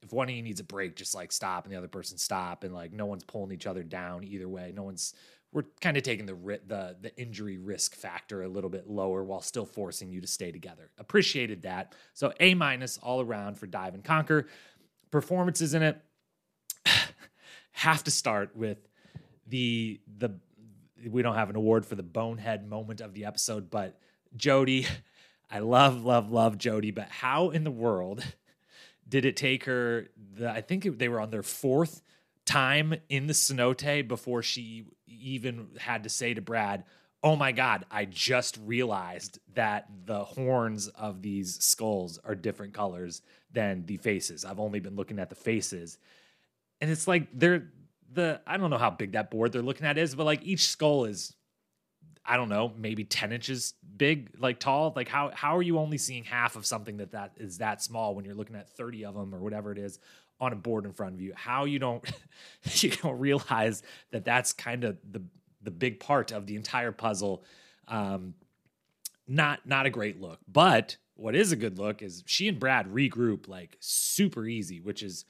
if 0.01 0.11
one 0.11 0.29
of 0.29 0.35
you 0.35 0.41
needs 0.41 0.59
a 0.59 0.65
break, 0.65 0.95
just 0.95 1.15
like 1.15 1.31
stop 1.31 1.63
and 1.63 1.73
the 1.73 1.77
other 1.77 1.87
person 1.87 2.17
stop 2.17 2.63
and 2.63 2.73
like 2.73 2.91
no 2.91 3.05
one's 3.05 3.23
pulling 3.23 3.51
each 3.51 3.67
other 3.67 3.83
down 3.83 4.23
either 4.23 4.49
way. 4.49 4.73
No 4.75 4.83
one's 4.83 5.13
we're 5.53 5.65
kind 5.81 5.95
of 5.95 6.03
taking 6.03 6.25
the 6.25 6.59
the 6.67 6.97
the 6.99 7.15
injury 7.17 7.57
risk 7.57 7.95
factor 7.95 8.43
a 8.43 8.47
little 8.47 8.69
bit 8.69 8.89
lower 8.89 9.23
while 9.23 9.41
still 9.41 9.65
forcing 9.65 10.11
you 10.11 10.19
to 10.19 10.27
stay 10.27 10.51
together. 10.51 10.89
Appreciated 10.97 11.61
that. 11.61 11.93
So 12.13 12.33
A 12.39 12.55
minus 12.55 12.97
all 12.97 13.21
around 13.21 13.57
for 13.57 13.67
Dive 13.67 13.93
and 13.93 14.03
Conquer. 14.03 14.47
Performances 15.11 15.75
in 15.75 15.83
it 15.83 16.01
have 17.73 18.03
to 18.05 18.11
start 18.11 18.55
with 18.55 18.77
the 19.47 19.99
the 20.17 20.31
we 21.09 21.21
don't 21.21 21.35
have 21.35 21.49
an 21.49 21.55
award 21.55 21.85
for 21.85 21.95
the 21.95 22.03
bonehead 22.03 22.67
moment 22.67 23.01
of 23.01 23.13
the 23.13 23.25
episode, 23.25 23.69
but 23.69 23.99
Jodi, 24.35 24.87
I 25.51 25.59
love 25.59 26.03
love 26.03 26.31
love 26.31 26.57
Jodi, 26.57 26.91
but 26.91 27.09
how 27.09 27.49
in 27.49 27.63
the 27.63 27.71
world 27.71 28.23
did 29.07 29.25
it 29.25 29.35
take 29.35 29.65
her 29.65 30.07
the 30.35 30.49
I 30.49 30.61
think 30.61 30.97
they 30.97 31.09
were 31.09 31.19
on 31.19 31.29
their 31.29 31.43
fourth 31.43 32.01
time 32.45 32.95
in 33.09 33.27
the 33.27 33.33
cenote 33.33 34.07
before 34.07 34.41
she 34.41 34.85
even 35.07 35.67
had 35.79 36.03
to 36.03 36.09
say 36.09 36.33
to 36.33 36.41
Brad, 36.41 36.83
"Oh 37.23 37.35
my 37.35 37.51
god, 37.51 37.85
I 37.91 38.05
just 38.05 38.57
realized 38.63 39.39
that 39.55 39.87
the 40.05 40.23
horns 40.23 40.87
of 40.89 41.21
these 41.21 41.63
skulls 41.63 42.19
are 42.23 42.35
different 42.35 42.73
colors 42.73 43.21
than 43.51 43.85
the 43.85 43.97
faces. 43.97 44.45
I've 44.45 44.59
only 44.59 44.79
been 44.79 44.95
looking 44.95 45.19
at 45.19 45.29
the 45.29 45.35
faces." 45.35 45.97
And 46.83 46.91
it's 46.91 47.07
like 47.07 47.29
they're 47.33 47.69
the 48.11 48.41
I 48.45 48.57
don't 48.57 48.69
know 48.69 48.77
how 48.77 48.89
big 48.89 49.13
that 49.13 49.31
board 49.31 49.53
they're 49.53 49.61
looking 49.61 49.87
at 49.87 49.97
is, 49.97 50.15
but 50.15 50.25
like 50.25 50.43
each 50.43 50.67
skull 50.67 51.05
is 51.05 51.33
I 52.25 52.35
don't 52.35 52.49
know, 52.49 52.73
maybe 52.77 53.05
10 53.05 53.31
inches 53.31 53.73
big, 53.95 54.31
like 54.37 54.59
tall. 54.59 54.91
Like 54.93 55.07
how 55.07 55.31
how 55.33 55.55
are 55.55 55.61
you 55.61 55.79
only 55.79 55.97
seeing 55.97 56.25
half 56.25 56.57
of 56.57 56.65
something 56.65 56.97
that 56.97 57.13
that 57.13 57.35
is 57.37 57.59
that 57.59 57.81
small 57.81 58.15
when 58.15 58.25
you're 58.25 58.35
looking 58.35 58.57
at 58.57 58.69
30 58.75 59.05
of 59.05 59.15
them 59.15 59.33
or 59.33 59.39
whatever 59.39 59.71
it 59.71 59.77
is 59.77 59.97
on 60.41 60.51
a 60.51 60.57
board 60.57 60.83
in 60.83 60.91
front 60.91 61.15
of 61.15 61.21
you? 61.21 61.31
How 61.33 61.63
you 61.63 61.79
don't 61.79 62.03
you 62.73 62.89
don't 62.89 63.17
realize 63.17 63.81
that 64.11 64.25
that's 64.25 64.51
kind 64.51 64.83
of 64.83 64.97
the 65.09 65.21
the 65.61 65.71
big 65.71 66.01
part 66.01 66.33
of 66.33 66.47
the 66.47 66.57
entire 66.57 66.91
puzzle. 66.91 67.45
Um, 67.87 68.33
not 69.25 69.65
not 69.65 69.85
a 69.85 69.89
great 69.89 70.19
look, 70.19 70.39
but 70.51 70.97
what 71.15 71.33
is 71.33 71.53
a 71.53 71.55
good 71.55 71.79
look 71.79 72.01
is 72.01 72.25
she 72.25 72.49
and 72.49 72.59
Brad 72.59 72.93
regroup 72.93 73.47
like 73.47 73.77
super 73.79 74.45
easy, 74.45 74.81
which 74.81 75.01
is 75.01 75.23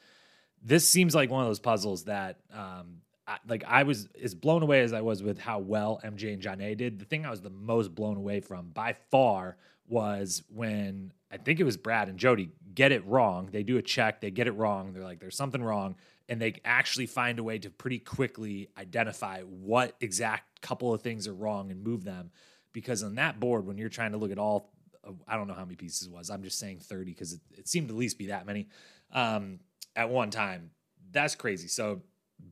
this 0.63 0.87
seems 0.87 1.13
like 1.13 1.29
one 1.29 1.41
of 1.41 1.49
those 1.49 1.59
puzzles 1.59 2.05
that 2.05 2.39
um, 2.53 3.01
I, 3.27 3.37
like 3.47 3.63
I 3.67 3.83
was 3.83 4.07
as 4.21 4.33
blown 4.33 4.63
away 4.63 4.81
as 4.81 4.93
I 4.93 5.01
was 5.01 5.21
with 5.21 5.39
how 5.39 5.59
well 5.59 5.99
MJ 6.03 6.33
and 6.33 6.41
Jonna 6.41 6.75
did. 6.75 6.99
The 6.99 7.05
thing 7.05 7.25
I 7.25 7.29
was 7.29 7.41
the 7.41 7.49
most 7.49 7.93
blown 7.93 8.17
away 8.17 8.39
from 8.39 8.69
by 8.69 8.93
far 9.11 9.57
was 9.87 10.43
when 10.49 11.11
I 11.31 11.37
think 11.37 11.59
it 11.59 11.63
was 11.63 11.77
Brad 11.77 12.07
and 12.09 12.17
Jodi 12.17 12.51
get 12.73 12.91
it 12.91 13.05
wrong. 13.05 13.49
They 13.51 13.63
do 13.63 13.77
a 13.77 13.81
check, 13.81 14.21
they 14.21 14.31
get 14.31 14.47
it 14.47 14.53
wrong. 14.53 14.93
They're 14.93 15.03
like, 15.03 15.19
there's 15.19 15.35
something 15.35 15.61
wrong. 15.61 15.95
And 16.29 16.41
they 16.41 16.55
actually 16.63 17.05
find 17.05 17.37
a 17.37 17.43
way 17.43 17.59
to 17.59 17.69
pretty 17.69 17.99
quickly 17.99 18.69
identify 18.77 19.41
what 19.41 19.95
exact 19.99 20.61
couple 20.61 20.93
of 20.93 21.01
things 21.01 21.27
are 21.27 21.33
wrong 21.33 21.69
and 21.69 21.83
move 21.83 22.05
them. 22.05 22.31
Because 22.71 23.03
on 23.03 23.15
that 23.15 23.39
board, 23.39 23.65
when 23.65 23.77
you're 23.77 23.89
trying 23.89 24.13
to 24.13 24.17
look 24.17 24.31
at 24.31 24.39
all, 24.39 24.71
I 25.27 25.35
don't 25.35 25.47
know 25.47 25.53
how 25.53 25.65
many 25.65 25.75
pieces 25.75 26.09
was. 26.09 26.29
I'm 26.29 26.43
just 26.43 26.57
saying 26.57 26.79
30 26.79 27.11
because 27.11 27.33
it, 27.33 27.41
it 27.57 27.67
seemed 27.67 27.89
to 27.89 27.93
at 27.93 27.97
least 27.97 28.17
be 28.17 28.27
that 28.27 28.45
many. 28.45 28.69
Um, 29.11 29.59
at 29.95 30.09
one 30.09 30.29
time. 30.29 30.71
That's 31.11 31.35
crazy. 31.35 31.67
So 31.67 32.01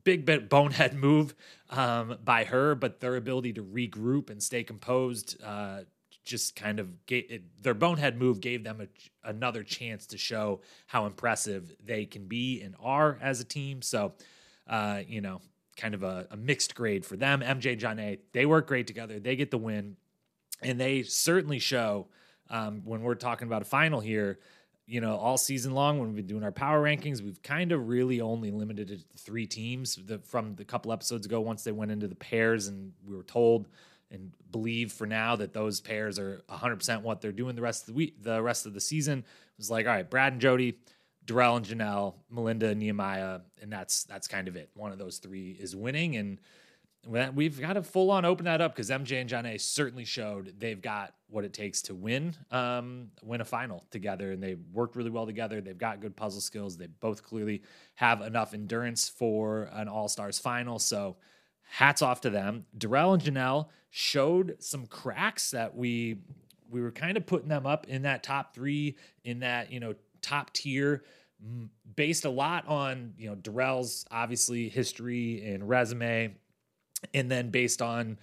big 0.04 0.24
bit 0.24 0.48
bonehead 0.48 0.94
move 0.94 1.34
um, 1.70 2.18
by 2.24 2.44
her, 2.44 2.74
but 2.74 3.00
their 3.00 3.16
ability 3.16 3.52
to 3.54 3.62
regroup 3.62 4.30
and 4.30 4.42
stay 4.42 4.62
composed, 4.62 5.42
uh, 5.42 5.80
just 6.24 6.54
kind 6.54 6.78
of 6.78 7.04
gave 7.06 7.24
it, 7.30 7.62
their 7.62 7.74
bonehead 7.74 8.16
move 8.16 8.40
gave 8.40 8.62
them 8.62 8.80
a, 8.80 9.28
another 9.28 9.62
chance 9.64 10.06
to 10.06 10.16
show 10.16 10.60
how 10.86 11.06
impressive 11.06 11.74
they 11.84 12.04
can 12.04 12.26
be 12.26 12.62
and 12.62 12.74
are 12.80 13.18
as 13.20 13.40
a 13.40 13.44
team. 13.44 13.82
So, 13.82 14.12
uh, 14.68 15.00
you 15.06 15.20
know, 15.20 15.40
kind 15.76 15.94
of 15.94 16.02
a, 16.02 16.28
a 16.30 16.36
mixed 16.36 16.74
grade 16.74 17.04
for 17.04 17.16
them. 17.16 17.40
MJ 17.40 17.78
Jonna, 17.78 18.18
they 18.32 18.46
work 18.46 18.68
great 18.68 18.86
together. 18.86 19.18
They 19.18 19.36
get 19.36 19.50
the 19.50 19.58
win, 19.58 19.96
and 20.60 20.80
they 20.80 21.02
certainly 21.02 21.58
show 21.58 22.08
um, 22.50 22.82
when 22.84 23.02
we're 23.02 23.14
talking 23.14 23.48
about 23.48 23.62
a 23.62 23.66
final 23.66 24.00
here. 24.00 24.38
You 24.86 25.00
know, 25.00 25.16
all 25.16 25.38
season 25.38 25.72
long 25.72 25.98
when 25.98 26.08
we've 26.08 26.16
been 26.16 26.26
doing 26.26 26.42
our 26.42 26.52
power 26.52 26.82
rankings, 26.82 27.22
we've 27.22 27.42
kind 27.42 27.72
of 27.72 27.88
really 27.88 28.20
only 28.20 28.50
limited 28.50 28.90
it 28.90 29.10
to 29.10 29.18
three 29.18 29.46
teams 29.46 29.96
the, 29.96 30.18
from 30.18 30.54
the 30.56 30.64
couple 30.64 30.92
episodes 30.92 31.24
ago. 31.24 31.40
Once 31.40 31.62
they 31.62 31.72
went 31.72 31.92
into 31.92 32.08
the 32.08 32.16
pairs, 32.16 32.66
and 32.66 32.92
we 33.06 33.16
were 33.16 33.22
told 33.22 33.68
and 34.10 34.32
believe 34.50 34.92
for 34.92 35.06
now 35.06 35.36
that 35.36 35.54
those 35.54 35.80
pairs 35.80 36.18
are 36.18 36.42
100% 36.50 37.02
what 37.02 37.20
they're 37.20 37.32
doing 37.32 37.56
the 37.56 37.62
rest 37.62 37.82
of 37.82 37.86
the 37.86 37.92
week, 37.94 38.22
the 38.22 38.42
rest 38.42 38.66
of 38.66 38.74
the 38.74 38.80
season. 38.80 39.20
It 39.20 39.24
was 39.58 39.70
like, 39.70 39.86
all 39.86 39.92
right, 39.92 40.08
Brad 40.08 40.34
and 40.34 40.42
Jodi, 40.42 40.78
Darrell 41.24 41.56
and 41.56 41.64
Janelle, 41.66 42.14
Melinda 42.30 42.68
and 42.68 42.80
Nehemiah, 42.80 43.40
and 43.60 43.72
that's 43.72 44.04
that's 44.04 44.28
kind 44.28 44.48
of 44.48 44.56
it. 44.56 44.70
One 44.74 44.92
of 44.92 44.98
those 44.98 45.18
three 45.18 45.56
is 45.58 45.74
winning, 45.74 46.16
and 46.16 46.38
we've 47.06 47.60
got 47.60 47.72
to 47.74 47.82
full 47.82 48.10
on 48.10 48.24
open 48.24 48.44
that 48.44 48.60
up 48.60 48.74
because 48.74 48.90
MJ 48.90 49.20
and 49.20 49.28
Jonna 49.28 49.60
certainly 49.60 50.04
showed 50.04 50.54
they've 50.58 50.80
got 50.80 51.14
what 51.28 51.44
it 51.44 51.52
takes 51.52 51.82
to 51.82 51.94
win 51.94 52.36
um, 52.50 53.08
win 53.22 53.40
a 53.40 53.44
final 53.44 53.84
together, 53.90 54.32
and 54.32 54.42
they 54.42 54.56
worked 54.72 54.96
really 54.96 55.10
well 55.10 55.26
together. 55.26 55.60
They've 55.60 55.76
got 55.76 56.00
good 56.00 56.16
puzzle 56.16 56.40
skills. 56.40 56.76
They 56.76 56.86
both 56.86 57.22
clearly 57.22 57.62
have 57.94 58.20
enough 58.20 58.54
endurance 58.54 59.08
for 59.08 59.70
an 59.72 59.88
All 59.88 60.08
Stars 60.08 60.38
final. 60.38 60.78
So 60.78 61.16
hats 61.62 62.02
off 62.02 62.20
to 62.20 62.30
them. 62.30 62.66
Darrell 62.76 63.14
and 63.14 63.22
Janelle 63.22 63.68
showed 63.90 64.56
some 64.60 64.86
cracks 64.86 65.50
that 65.50 65.74
we 65.74 66.18
we 66.70 66.80
were 66.80 66.92
kind 66.92 67.16
of 67.16 67.26
putting 67.26 67.48
them 67.48 67.66
up 67.66 67.86
in 67.88 68.02
that 68.02 68.22
top 68.22 68.54
three, 68.54 68.96
in 69.24 69.40
that 69.40 69.72
you 69.72 69.80
know 69.80 69.94
top 70.20 70.52
tier, 70.52 71.02
based 71.96 72.24
a 72.24 72.30
lot 72.30 72.66
on 72.68 73.14
you 73.18 73.28
know 73.28 73.34
Darrell's 73.34 74.04
obviously 74.10 74.68
history 74.68 75.44
and 75.46 75.68
resume, 75.68 76.36
and 77.14 77.30
then 77.30 77.50
based 77.50 77.82
on 77.82 78.18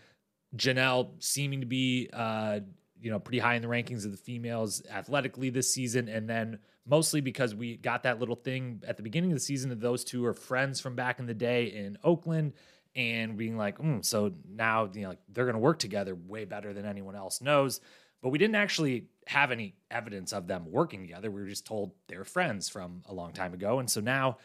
Janelle 0.55 1.11
seeming 1.19 1.61
to 1.61 1.65
be 1.65 2.09
uh, 2.13 2.59
you 3.01 3.11
know 3.11 3.19
pretty 3.19 3.39
high 3.39 3.55
in 3.55 3.61
the 3.61 3.67
rankings 3.67 4.05
of 4.05 4.11
the 4.11 4.17
females 4.17 4.81
athletically 4.89 5.49
this 5.49 5.73
season, 5.73 6.07
and 6.09 6.29
then 6.29 6.59
mostly 6.85 7.21
because 7.21 7.53
we 7.53 7.77
got 7.77 8.03
that 8.03 8.19
little 8.19 8.35
thing 8.35 8.81
at 8.87 8.97
the 8.97 9.03
beginning 9.03 9.31
of 9.31 9.35
the 9.35 9.43
season 9.43 9.69
that 9.69 9.79
those 9.79 10.03
two 10.03 10.25
are 10.25 10.33
friends 10.33 10.79
from 10.79 10.95
back 10.95 11.19
in 11.19 11.25
the 11.25 11.33
day 11.33 11.65
in 11.65 11.97
Oakland 12.03 12.53
and 12.95 13.37
being 13.37 13.55
like, 13.55 13.77
mm, 13.77 14.03
so 14.03 14.33
now 14.49 14.89
you 14.93 15.03
know 15.03 15.09
like 15.09 15.19
they're 15.29 15.45
going 15.45 15.53
to 15.53 15.59
work 15.59 15.79
together 15.79 16.15
way 16.15 16.45
better 16.45 16.73
than 16.73 16.85
anyone 16.85 17.15
else 17.15 17.41
knows. 17.41 17.79
But 18.21 18.29
we 18.29 18.37
didn't 18.37 18.55
actually 18.55 19.05
have 19.27 19.51
any 19.51 19.75
evidence 19.89 20.33
of 20.33 20.45
them 20.45 20.65
working 20.69 21.01
together. 21.01 21.31
We 21.31 21.41
were 21.41 21.47
just 21.47 21.65
told 21.65 21.93
they're 22.07 22.25
friends 22.25 22.67
from 22.67 23.03
a 23.07 23.13
long 23.13 23.31
time 23.31 23.53
ago, 23.53 23.79
and 23.79 23.89
so 23.89 24.01
now 24.01 24.37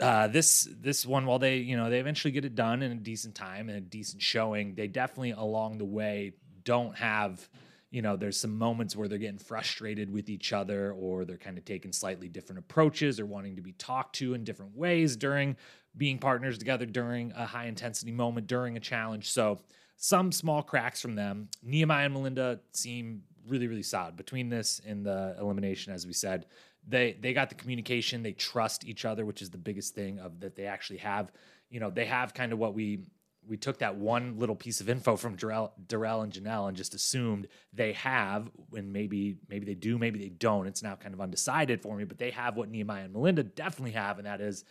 uh, 0.00 0.28
this 0.28 0.68
this 0.80 1.06
one, 1.06 1.26
while 1.26 1.38
they 1.38 1.56
you 1.58 1.76
know 1.76 1.90
they 1.90 2.00
eventually 2.00 2.32
get 2.32 2.44
it 2.44 2.54
done 2.54 2.82
in 2.82 2.92
a 2.92 2.96
decent 2.96 3.34
time 3.34 3.68
and 3.68 3.78
a 3.78 3.80
decent 3.80 4.22
showing, 4.22 4.74
they 4.74 4.88
definitely 4.88 5.32
along 5.32 5.78
the 5.78 5.84
way 5.84 6.32
don't 6.64 6.96
have 6.96 7.48
you 7.90 8.02
know 8.02 8.16
there's 8.16 8.38
some 8.40 8.56
moments 8.56 8.96
where 8.96 9.08
they're 9.08 9.18
getting 9.18 9.38
frustrated 9.38 10.10
with 10.10 10.28
each 10.28 10.52
other 10.52 10.92
or 10.92 11.24
they're 11.24 11.36
kind 11.36 11.58
of 11.58 11.64
taking 11.64 11.92
slightly 11.92 12.28
different 12.28 12.58
approaches 12.58 13.20
or 13.20 13.26
wanting 13.26 13.56
to 13.56 13.62
be 13.62 13.72
talked 13.72 14.16
to 14.16 14.34
in 14.34 14.44
different 14.44 14.74
ways 14.76 15.16
during 15.16 15.56
being 15.96 16.18
partners 16.18 16.58
together 16.58 16.86
during 16.86 17.32
a 17.32 17.44
high 17.46 17.66
intensity 17.66 18.12
moment 18.12 18.46
during 18.46 18.76
a 18.76 18.80
challenge. 18.80 19.30
So 19.30 19.60
some 19.96 20.32
small 20.32 20.62
cracks 20.62 21.00
from 21.00 21.14
them. 21.14 21.48
Nehemiah 21.62 22.06
and 22.06 22.14
Melinda 22.14 22.60
seem 22.72 23.22
really, 23.46 23.66
really 23.66 23.82
solid 23.82 24.16
between 24.16 24.48
this 24.48 24.80
and 24.86 25.04
the 25.04 25.36
elimination, 25.38 25.92
as 25.92 26.06
we 26.06 26.12
said. 26.12 26.46
They 26.86 27.16
they 27.20 27.32
got 27.32 27.48
the 27.48 27.54
communication, 27.54 28.22
they 28.22 28.32
trust 28.32 28.84
each 28.86 29.04
other, 29.04 29.24
which 29.24 29.42
is 29.42 29.50
the 29.50 29.58
biggest 29.58 29.94
thing 29.94 30.18
of 30.18 30.40
that 30.40 30.56
they 30.56 30.66
actually 30.66 30.98
have. 30.98 31.30
You 31.70 31.80
know, 31.80 31.90
they 31.90 32.06
have 32.06 32.34
kind 32.34 32.52
of 32.52 32.58
what 32.58 32.74
we 32.74 33.04
we 33.46 33.56
took 33.56 33.78
that 33.78 33.96
one 33.96 34.38
little 34.38 34.54
piece 34.54 34.80
of 34.80 34.88
info 34.88 35.16
from 35.16 35.34
Darrell, 35.34 35.72
Darrell 35.88 36.22
and 36.22 36.32
Janelle 36.32 36.68
and 36.68 36.76
just 36.76 36.94
assumed 36.94 37.48
they 37.72 37.92
have, 37.92 38.50
and 38.72 38.92
maybe 38.92 39.36
maybe 39.48 39.66
they 39.66 39.74
do, 39.74 39.98
maybe 39.98 40.18
they 40.18 40.28
don't. 40.28 40.66
It's 40.66 40.82
now 40.82 40.94
kind 40.94 41.14
of 41.14 41.20
undecided 41.20 41.82
for 41.82 41.96
me, 41.96 42.04
but 42.04 42.18
they 42.18 42.30
have 42.30 42.56
what 42.56 42.70
Nehemiah 42.70 43.04
and 43.04 43.12
Melinda 43.12 43.42
definitely 43.42 43.92
have, 43.92 44.18
and 44.18 44.26
that 44.26 44.40
is 44.40 44.64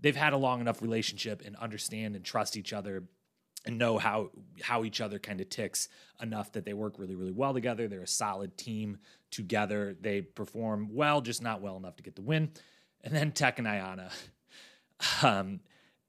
they've 0.00 0.16
had 0.16 0.32
a 0.32 0.38
long 0.38 0.60
enough 0.60 0.82
relationship 0.82 1.42
and 1.44 1.56
understand 1.56 2.16
and 2.16 2.24
trust 2.24 2.56
each 2.56 2.72
other 2.72 3.04
and 3.64 3.78
know 3.78 3.98
how 3.98 4.30
how 4.62 4.84
each 4.84 5.00
other 5.00 5.18
kind 5.18 5.40
of 5.40 5.48
ticks 5.48 5.88
enough 6.20 6.52
that 6.52 6.64
they 6.64 6.72
work 6.72 6.98
really 6.98 7.14
really 7.14 7.32
well 7.32 7.54
together. 7.54 7.88
They're 7.88 8.02
a 8.02 8.06
solid 8.06 8.56
team 8.56 8.98
together. 9.30 9.96
They 10.00 10.20
perform 10.20 10.88
well 10.92 11.20
just 11.20 11.42
not 11.42 11.60
well 11.60 11.76
enough 11.76 11.96
to 11.96 12.02
get 12.02 12.16
the 12.16 12.22
win. 12.22 12.50
And 13.02 13.14
then 13.14 13.32
Teck 13.32 13.58
and 13.58 13.66
Ayanna 13.66 14.10
um, 15.22 15.60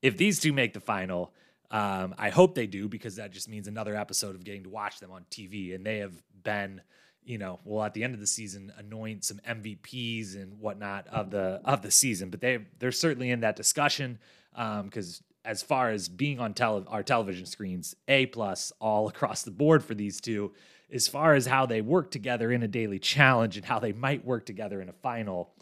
if 0.02 0.18
these 0.18 0.39
two 0.39 0.54
make 0.54 0.74
the 0.74 0.80
final 0.80 1.34
um, 1.72 2.13
I 2.18 2.30
hope 2.30 2.54
they 2.54 2.68
do 2.68 2.88
because 2.88 3.15
that 3.15 3.32
just 3.32 3.50
means 3.50 3.68
another 3.68 3.96
episode 3.96 4.36
of 4.36 4.44
getting 4.44 4.63
to 4.63 4.70
watch 4.70 5.00
them 5.00 5.12
on 5.12 5.26
TV 5.32 5.74
and 5.74 5.86
they 5.86 5.98
have 5.98 6.13
been 6.44 6.82
you 7.26 7.39
know, 7.39 7.60
will 7.65 7.84
at 7.84 7.94
the 7.94 8.04
end 8.04 8.13
of 8.13 8.20
the 8.20 8.28
season 8.28 8.72
anoint 8.78 9.26
some 9.26 9.39
MVPs 9.39 10.36
and 10.36 10.60
whatnot 10.60 11.08
of 11.08 11.32
the 11.32 11.60
of 11.65 11.82
the 11.82 11.91
season. 11.91 12.30
But 12.30 12.39
they 12.39 12.60
they're 12.80 12.91
certainly 12.91 13.32
in 13.32 13.41
that 13.41 13.56
discussion 13.56 14.20
because 14.54 15.20
um, 15.20 15.35
as 15.46 15.62
far 15.62 15.92
as 15.92 16.10
being 16.10 16.40
on 16.40 16.54
tele- 16.54 16.86
our 16.88 17.04
television 17.04 17.46
screens, 17.46 17.96
A 18.08 18.26
plus 18.26 18.72
all 18.80 19.08
across 19.14 19.44
the 19.44 19.52
board 19.52 19.84
for 19.84 19.94
these 19.94 20.20
two. 20.20 20.54
As 20.92 21.08
far 21.08 21.34
as 21.34 21.46
how 21.46 21.66
they 21.66 21.82
work 21.82 22.12
together 22.12 22.52
in 22.52 22.62
a 22.64 22.68
daily 22.68 23.00
challenge 23.00 23.58
and 23.58 23.66
how 23.66 23.80
they 23.80 23.92
might 23.92 24.24
work 24.24 24.46
together 24.46 24.82
in 24.82 24.90
a 24.90 24.94
final, 24.94 25.54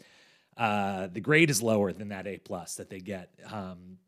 uh, 0.56 1.08
the 1.08 1.20
grade 1.20 1.50
is 1.50 1.62
lower 1.62 1.92
than 1.92 2.08
that 2.08 2.26
A 2.26 2.38
plus 2.38 2.76
that 2.76 2.90
they 2.90 3.00
get 3.00 3.30
um, 3.50 3.98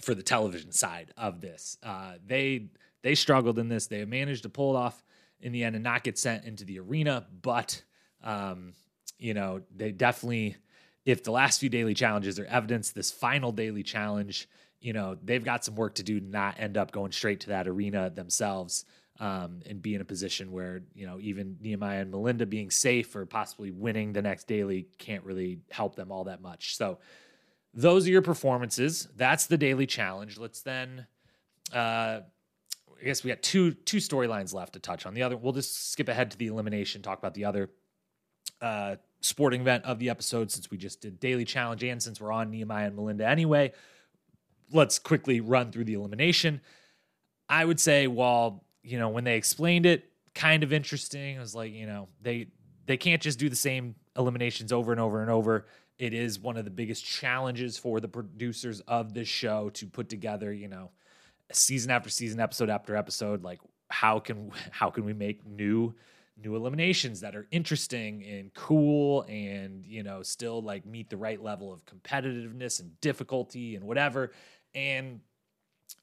for 0.00 0.14
the 0.14 0.22
television 0.22 0.72
side 0.72 1.12
of 1.16 1.40
this. 1.40 1.78
Uh, 1.82 2.14
they 2.26 2.70
they 3.02 3.14
struggled 3.14 3.58
in 3.58 3.68
this. 3.68 3.86
They 3.86 4.04
managed 4.04 4.42
to 4.42 4.48
pull 4.48 4.74
it 4.74 4.78
off 4.78 5.02
in 5.40 5.52
the 5.52 5.64
end 5.64 5.76
and 5.76 5.84
not 5.84 6.04
get 6.04 6.18
sent 6.18 6.44
into 6.44 6.64
the 6.64 6.80
arena. 6.80 7.26
But, 7.42 7.82
um, 8.22 8.74
you 9.18 9.34
know, 9.34 9.62
they 9.74 9.92
definitely, 9.92 10.56
if 11.04 11.22
the 11.22 11.30
last 11.30 11.60
few 11.60 11.68
daily 11.68 11.94
challenges 11.94 12.38
are 12.38 12.44
evidence, 12.46 12.90
this 12.90 13.10
final 13.10 13.52
daily 13.52 13.82
challenge, 13.82 14.48
you 14.80 14.92
know, 14.92 15.16
they've 15.22 15.44
got 15.44 15.64
some 15.64 15.74
work 15.74 15.96
to 15.96 16.02
do 16.02 16.20
to 16.20 16.26
not 16.26 16.56
end 16.58 16.76
up 16.76 16.92
going 16.92 17.12
straight 17.12 17.40
to 17.40 17.48
that 17.50 17.68
arena 17.68 18.10
themselves. 18.10 18.84
Um, 19.20 19.62
and 19.66 19.82
be 19.82 19.96
in 19.96 20.00
a 20.00 20.04
position 20.04 20.52
where 20.52 20.82
you 20.94 21.04
know 21.04 21.18
even 21.18 21.56
Nehemiah 21.60 22.02
and 22.02 22.12
Melinda 22.12 22.46
being 22.46 22.70
safe 22.70 23.16
or 23.16 23.26
possibly 23.26 23.72
winning 23.72 24.12
the 24.12 24.22
next 24.22 24.46
daily 24.46 24.86
can't 24.98 25.24
really 25.24 25.58
help 25.72 25.96
them 25.96 26.12
all 26.12 26.22
that 26.24 26.40
much. 26.40 26.76
So 26.76 26.98
those 27.74 28.06
are 28.06 28.12
your 28.12 28.22
performances. 28.22 29.08
That's 29.16 29.46
the 29.46 29.58
daily 29.58 29.86
challenge. 29.86 30.38
Let's 30.38 30.60
then 30.60 31.08
uh, 31.74 32.20
I 33.00 33.04
guess 33.04 33.22
we 33.22 33.28
got 33.28 33.42
two 33.42 33.72
two 33.72 33.98
storylines 33.98 34.52
left 34.52 34.74
to 34.74 34.80
touch 34.80 35.06
on. 35.06 35.14
The 35.14 35.22
other, 35.22 35.36
we'll 35.36 35.52
just 35.52 35.92
skip 35.92 36.08
ahead 36.08 36.30
to 36.32 36.38
the 36.38 36.48
elimination, 36.48 37.02
talk 37.02 37.18
about 37.18 37.34
the 37.34 37.44
other 37.44 37.70
uh, 38.60 38.96
sporting 39.20 39.60
event 39.60 39.84
of 39.84 39.98
the 39.98 40.10
episode 40.10 40.50
since 40.50 40.70
we 40.70 40.78
just 40.78 41.00
did 41.00 41.20
daily 41.20 41.44
challenge 41.44 41.84
and 41.84 42.02
since 42.02 42.20
we're 42.20 42.32
on 42.32 42.50
Nehemiah 42.50 42.86
and 42.86 42.96
Melinda 42.96 43.26
anyway. 43.26 43.72
Let's 44.72 44.98
quickly 44.98 45.40
run 45.40 45.72
through 45.72 45.84
the 45.84 45.94
elimination. 45.94 46.60
I 47.48 47.64
would 47.64 47.80
say, 47.80 48.06
while 48.06 48.64
you 48.82 48.98
know 48.98 49.08
when 49.08 49.24
they 49.24 49.36
explained 49.36 49.86
it, 49.86 50.04
kind 50.34 50.62
of 50.62 50.72
interesting. 50.72 51.36
It 51.36 51.40
was 51.40 51.54
like 51.54 51.72
you 51.72 51.86
know 51.86 52.08
they 52.22 52.48
they 52.86 52.96
can't 52.96 53.22
just 53.22 53.38
do 53.38 53.48
the 53.48 53.56
same 53.56 53.94
eliminations 54.16 54.72
over 54.72 54.92
and 54.92 55.00
over 55.00 55.20
and 55.22 55.30
over. 55.30 55.66
It 55.98 56.14
is 56.14 56.38
one 56.38 56.56
of 56.56 56.64
the 56.64 56.70
biggest 56.70 57.04
challenges 57.04 57.76
for 57.76 58.00
the 58.00 58.08
producers 58.08 58.80
of 58.86 59.14
this 59.14 59.26
show 59.26 59.68
to 59.70 59.86
put 59.86 60.08
together, 60.08 60.52
you 60.52 60.68
know, 60.68 60.90
season 61.52 61.90
after 61.90 62.08
season, 62.08 62.38
episode 62.38 62.70
after 62.70 62.94
episode, 62.94 63.42
like 63.42 63.60
how 63.90 64.18
can 64.18 64.50
how 64.70 64.90
can 64.90 65.04
we 65.04 65.12
make 65.12 65.44
new 65.46 65.94
new 66.40 66.54
eliminations 66.54 67.20
that 67.20 67.34
are 67.34 67.48
interesting 67.50 68.22
and 68.24 68.54
cool 68.54 69.22
and 69.28 69.84
you 69.84 70.02
know 70.02 70.22
still 70.22 70.62
like 70.62 70.86
meet 70.86 71.10
the 71.10 71.16
right 71.16 71.42
level 71.42 71.72
of 71.72 71.84
competitiveness 71.84 72.80
and 72.80 73.00
difficulty 73.00 73.74
and 73.74 73.84
whatever 73.84 74.30
and 74.74 75.20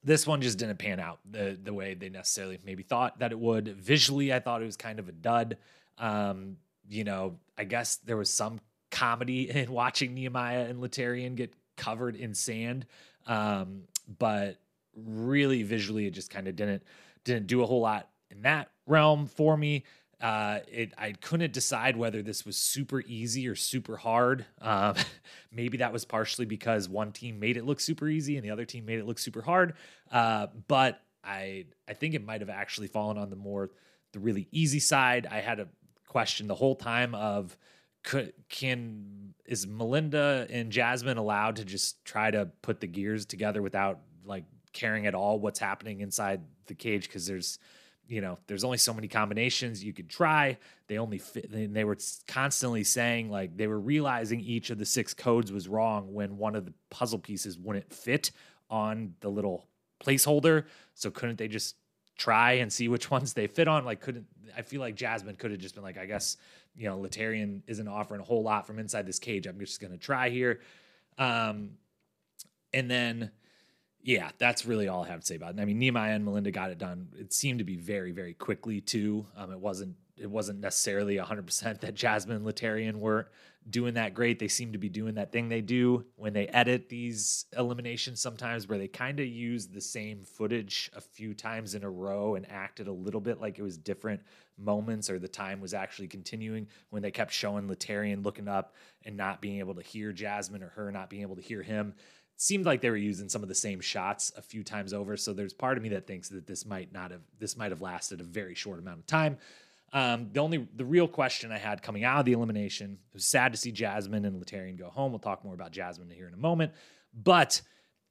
this 0.04 0.25
one 0.28 0.41
just 0.41 0.58
didn't 0.58 0.78
pan 0.78 0.99
out 0.99 1.19
the 1.30 1.58
the 1.62 1.73
way 1.73 1.93
they 1.93 2.10
necessarily 2.10 2.60
maybe 2.65 2.84
thought 2.84 3.19
that 3.19 3.32
it 3.32 3.39
would. 3.39 3.67
Visually 3.67 4.34
i 4.34 4.39
thought 4.39 4.62
it 4.62 4.65
was 4.65 4.78
kind 4.78 4.99
of 4.99 5.10
a 5.10 5.12
dud. 5.12 5.58
Um 5.97 6.58
you 6.88 7.04
know 7.04 7.38
i 7.58 7.63
guess 7.63 7.97
there 7.97 8.17
was 8.17 8.30
some 8.30 8.60
comedy 8.91 9.49
in 9.49 9.71
watching 9.71 10.13
nehemiah 10.13 10.65
and 10.65 10.82
Laterrian 10.82 11.36
get 11.36 11.54
covered 11.78 12.15
in 12.15 12.34
sand. 12.34 12.86
Um 13.28 13.84
but 14.19 14.58
really 14.95 15.63
visually 15.63 16.06
it 16.06 16.12
just 16.12 16.30
kind 16.30 16.47
of 16.47 16.56
didn't 16.56 16.84
didn't 17.23 17.47
do 17.47 17.63
a 17.63 17.65
whole 17.65 17.82
lot 17.82 18.10
in 18.30 18.43
that 18.43 18.69
realm 18.86 19.25
for 19.28 19.58
me. 19.58 19.84
Uh, 20.21 20.60
it 20.71 20.93
I 20.97 21.12
couldn't 21.12 21.54
decide 21.54 21.97
whether 21.97 22.21
this 22.21 22.45
was 22.45 22.58
super 22.58 23.01
easy 23.01 23.47
or 23.47 23.56
super 23.56 23.97
hard. 23.97 24.45
Um, 24.62 24.95
maybe 25.51 25.78
that 25.80 25.91
was 25.93 26.06
partially 26.06 26.45
because 26.45 26.88
one 26.88 27.12
team 27.12 27.39
made 27.39 27.58
it 27.58 27.65
look 27.65 27.80
super 27.80 28.08
easy 28.08 28.38
and 28.38 28.45
the 28.45 28.51
other 28.51 28.65
team 28.65 28.86
made 28.86 28.99
it 28.99 29.06
look 29.06 29.19
super 29.19 29.41
hard. 29.41 29.73
Uh, 30.12 30.47
but 30.67 31.01
I 31.23 31.65
I 31.88 31.93
think 31.93 32.13
it 32.13 32.25
might 32.25 32.41
have 32.41 32.49
actually 32.49 32.88
fallen 32.88 33.17
on 33.17 33.30
the 33.30 33.36
more 33.36 33.71
the 34.13 34.19
really 34.19 34.47
easy 34.51 34.80
side. 34.80 35.28
I 35.30 35.41
had 35.41 35.60
a 35.60 35.67
question 36.08 36.47
the 36.47 36.56
whole 36.56 36.75
time 36.75 37.13
of 37.13 37.58
could 38.04 38.34
can 38.49 39.34
is 39.45 39.67
Melinda 39.67 40.47
and 40.49 40.71
Jasmine 40.71 41.17
allowed 41.17 41.58
to 41.58 41.65
just 41.65 42.06
try 42.06 42.32
to 42.32 42.45
put 42.62 42.80
the 42.80 42.88
gears 42.88 43.25
together 43.25 43.62
without 43.62 43.99
like 44.23 44.45
caring 44.71 45.08
at 45.08 45.15
all 45.15 45.39
what's 45.39 45.60
happening 45.60 46.01
inside 46.01 46.41
the 46.67 46.73
cage 46.73 47.08
because 47.08 47.25
there's 47.28 47.60
you 48.07 48.21
know 48.21 48.37
there's 48.47 48.63
only 48.63 48.77
so 48.77 48.93
many 48.93 49.07
combinations 49.07 49.83
you 49.83 49.93
could 49.93 50.09
try. 50.09 50.57
They 50.87 50.97
only 50.97 51.17
fit 51.17 51.51
and 51.51 51.75
they 51.75 51.83
were 51.83 51.97
constantly 52.27 52.83
saying 52.83 53.29
like 53.29 53.57
they 53.57 53.67
were 53.67 53.79
realizing 53.79 54.39
each 54.39 54.69
of 54.69 54.77
the 54.77 54.85
six 54.85 55.13
codes 55.13 55.51
was 55.51 55.67
wrong 55.67 56.13
when 56.13 56.37
one 56.37 56.55
of 56.55 56.65
the 56.65 56.73
puzzle 56.89 57.19
pieces 57.19 57.57
wouldn't 57.57 57.91
fit 57.93 58.31
on 58.69 59.13
the 59.21 59.29
little 59.29 59.67
placeholder. 60.03 60.65
So 60.93 61.09
couldn't 61.11 61.37
they 61.37 61.47
just 61.47 61.75
try 62.17 62.53
and 62.53 62.71
see 62.71 62.87
which 62.87 63.11
ones 63.17 63.33
they 63.33 63.47
fit 63.47 63.67
on? 63.67 63.85
Like 63.85 64.01
couldn't 64.01 64.25
i 64.57 64.61
feel 64.61 64.79
like 64.79 64.95
jasmine 64.95 65.35
could 65.35 65.51
have 65.51 65.59
just 65.59 65.73
been 65.73 65.83
like 65.83 65.97
i 65.97 66.05
guess 66.05 66.37
you 66.75 66.87
know 66.87 66.97
Laterrian 66.97 67.61
isn't 67.67 67.87
offering 67.87 68.21
a 68.21 68.23
whole 68.23 68.43
lot 68.43 68.67
from 68.67 68.79
inside 68.79 69.05
this 69.05 69.19
cage. 69.19 69.47
I'm 69.47 69.59
just 69.59 69.79
going 69.79 69.91
to 69.91 69.97
try 69.97 70.29
here. 70.29 70.59
Um 71.17 71.71
and 72.73 72.91
then 72.91 73.31
yeah, 74.05 74.29
that's 74.37 74.67
really 74.67 74.87
all 74.87 75.03
I 75.03 75.07
have 75.07 75.21
to 75.21 75.25
say 75.25 75.35
about 75.35 75.55
it. 75.55 75.59
I 75.59 75.65
mean, 75.65 75.79
Nehemiah 75.79 76.13
and 76.13 76.23
Melinda 76.23 76.51
got 76.51 76.69
it 76.69 76.77
done. 76.77 77.07
It 77.17 77.33
seemed 77.33 77.57
to 77.57 77.65
be 77.65 77.75
very, 77.75 78.11
very 78.11 78.35
quickly 78.35 78.79
too. 78.79 79.25
Um, 79.35 79.51
it 79.51 79.59
wasn't 79.59 79.95
it 80.17 80.29
wasn't 80.29 80.61
necessarily 80.61 81.17
100% 81.17 81.81
that 81.81 81.93
Jasmine 81.93 82.37
and 82.37 82.45
Laterrian 82.45 83.01
were 83.01 83.27
doing 83.69 83.95
that 83.95 84.13
great. 84.13 84.39
They 84.39 84.47
seem 84.47 84.71
to 84.71 84.77
be 84.77 84.87
doing 84.87 85.15
that 85.15 85.33
thing 85.33 85.49
they 85.49 85.59
do 85.59 86.05
when 86.15 86.31
they 86.31 86.47
edit 86.47 86.87
these 86.87 87.47
eliminations 87.57 88.21
sometimes 88.21 88.65
where 88.65 88.77
they 88.77 88.87
kind 88.87 89.19
of 89.19 89.27
use 89.27 89.67
the 89.67 89.81
same 89.81 90.21
footage 90.23 90.89
a 90.95 91.01
few 91.01 91.33
times 91.33 91.75
in 91.75 91.83
a 91.83 91.89
row 91.89 92.35
and 92.35 92.49
acted 92.49 92.87
a 92.87 92.93
little 92.93 93.19
bit 93.19 93.41
like 93.41 93.59
it 93.59 93.63
was 93.63 93.77
different 93.77 94.21
moments 94.57 95.09
or 95.09 95.19
the 95.19 95.27
time 95.27 95.59
was 95.59 95.73
actually 95.73 96.07
continuing 96.07 96.67
when 96.91 97.01
they 97.01 97.11
kept 97.11 97.33
showing 97.33 97.67
Laterrian 97.67 98.23
looking 98.23 98.47
up 98.47 98.75
and 99.03 99.17
not 99.17 99.41
being 99.41 99.59
able 99.59 99.75
to 99.75 99.81
hear 99.81 100.13
Jasmine 100.13 100.63
or 100.63 100.69
her 100.69 100.91
not 100.93 101.09
being 101.09 101.23
able 101.23 101.35
to 101.35 101.41
hear 101.41 101.61
him 101.61 101.93
seemed 102.37 102.65
like 102.65 102.81
they 102.81 102.89
were 102.89 102.97
using 102.97 103.29
some 103.29 103.43
of 103.43 103.49
the 103.49 103.55
same 103.55 103.79
shots 103.79 104.31
a 104.37 104.41
few 104.41 104.63
times 104.63 104.93
over. 104.93 105.15
So 105.15 105.33
there's 105.33 105.53
part 105.53 105.77
of 105.77 105.83
me 105.83 105.89
that 105.89 106.05
thinks 106.05 106.29
that 106.29 106.45
this 106.45 106.65
might 106.65 106.91
not 106.91 107.11
have 107.11 107.21
this 107.39 107.55
might 107.55 107.71
have 107.71 107.81
lasted 107.81 108.19
a 108.19 108.23
very 108.23 108.55
short 108.55 108.79
amount 108.79 108.99
of 108.99 109.07
time. 109.07 109.37
Um, 109.93 110.29
the 110.33 110.41
only 110.41 110.67
the 110.75 110.83
real 110.83 111.07
question 111.07 111.51
I 111.51 111.57
had 111.57 111.81
coming 111.81 112.03
out 112.03 112.19
of 112.19 112.25
the 112.25 112.33
elimination 112.33 112.97
it 113.07 113.13
was 113.13 113.25
sad 113.25 113.53
to 113.53 113.57
see 113.57 113.71
Jasmine 113.71 114.25
and 114.25 114.43
Laterrian 114.43 114.77
go 114.77 114.89
home. 114.89 115.11
We'll 115.11 115.19
talk 115.19 115.45
more 115.45 115.53
about 115.53 115.71
Jasmine 115.71 116.09
here 116.09 116.27
in 116.27 116.33
a 116.33 116.37
moment. 116.37 116.73
But 117.13 117.61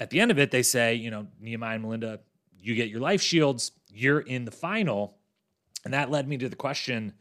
at 0.00 0.10
the 0.10 0.20
end 0.20 0.30
of 0.30 0.38
it, 0.38 0.50
they 0.50 0.62
say, 0.62 0.94
you 0.94 1.10
know, 1.10 1.26
Nehemiah 1.40 1.74
and 1.74 1.82
Melinda, 1.82 2.20
you 2.58 2.74
get 2.74 2.88
your 2.88 3.00
life 3.00 3.20
shields, 3.20 3.72
you're 3.92 4.20
in 4.20 4.44
the 4.46 4.50
final. 4.50 5.18
And 5.84 5.92
that 5.92 6.10
led 6.10 6.26
me 6.26 6.38
to 6.38 6.48
the 6.48 6.56
question: 6.56 7.12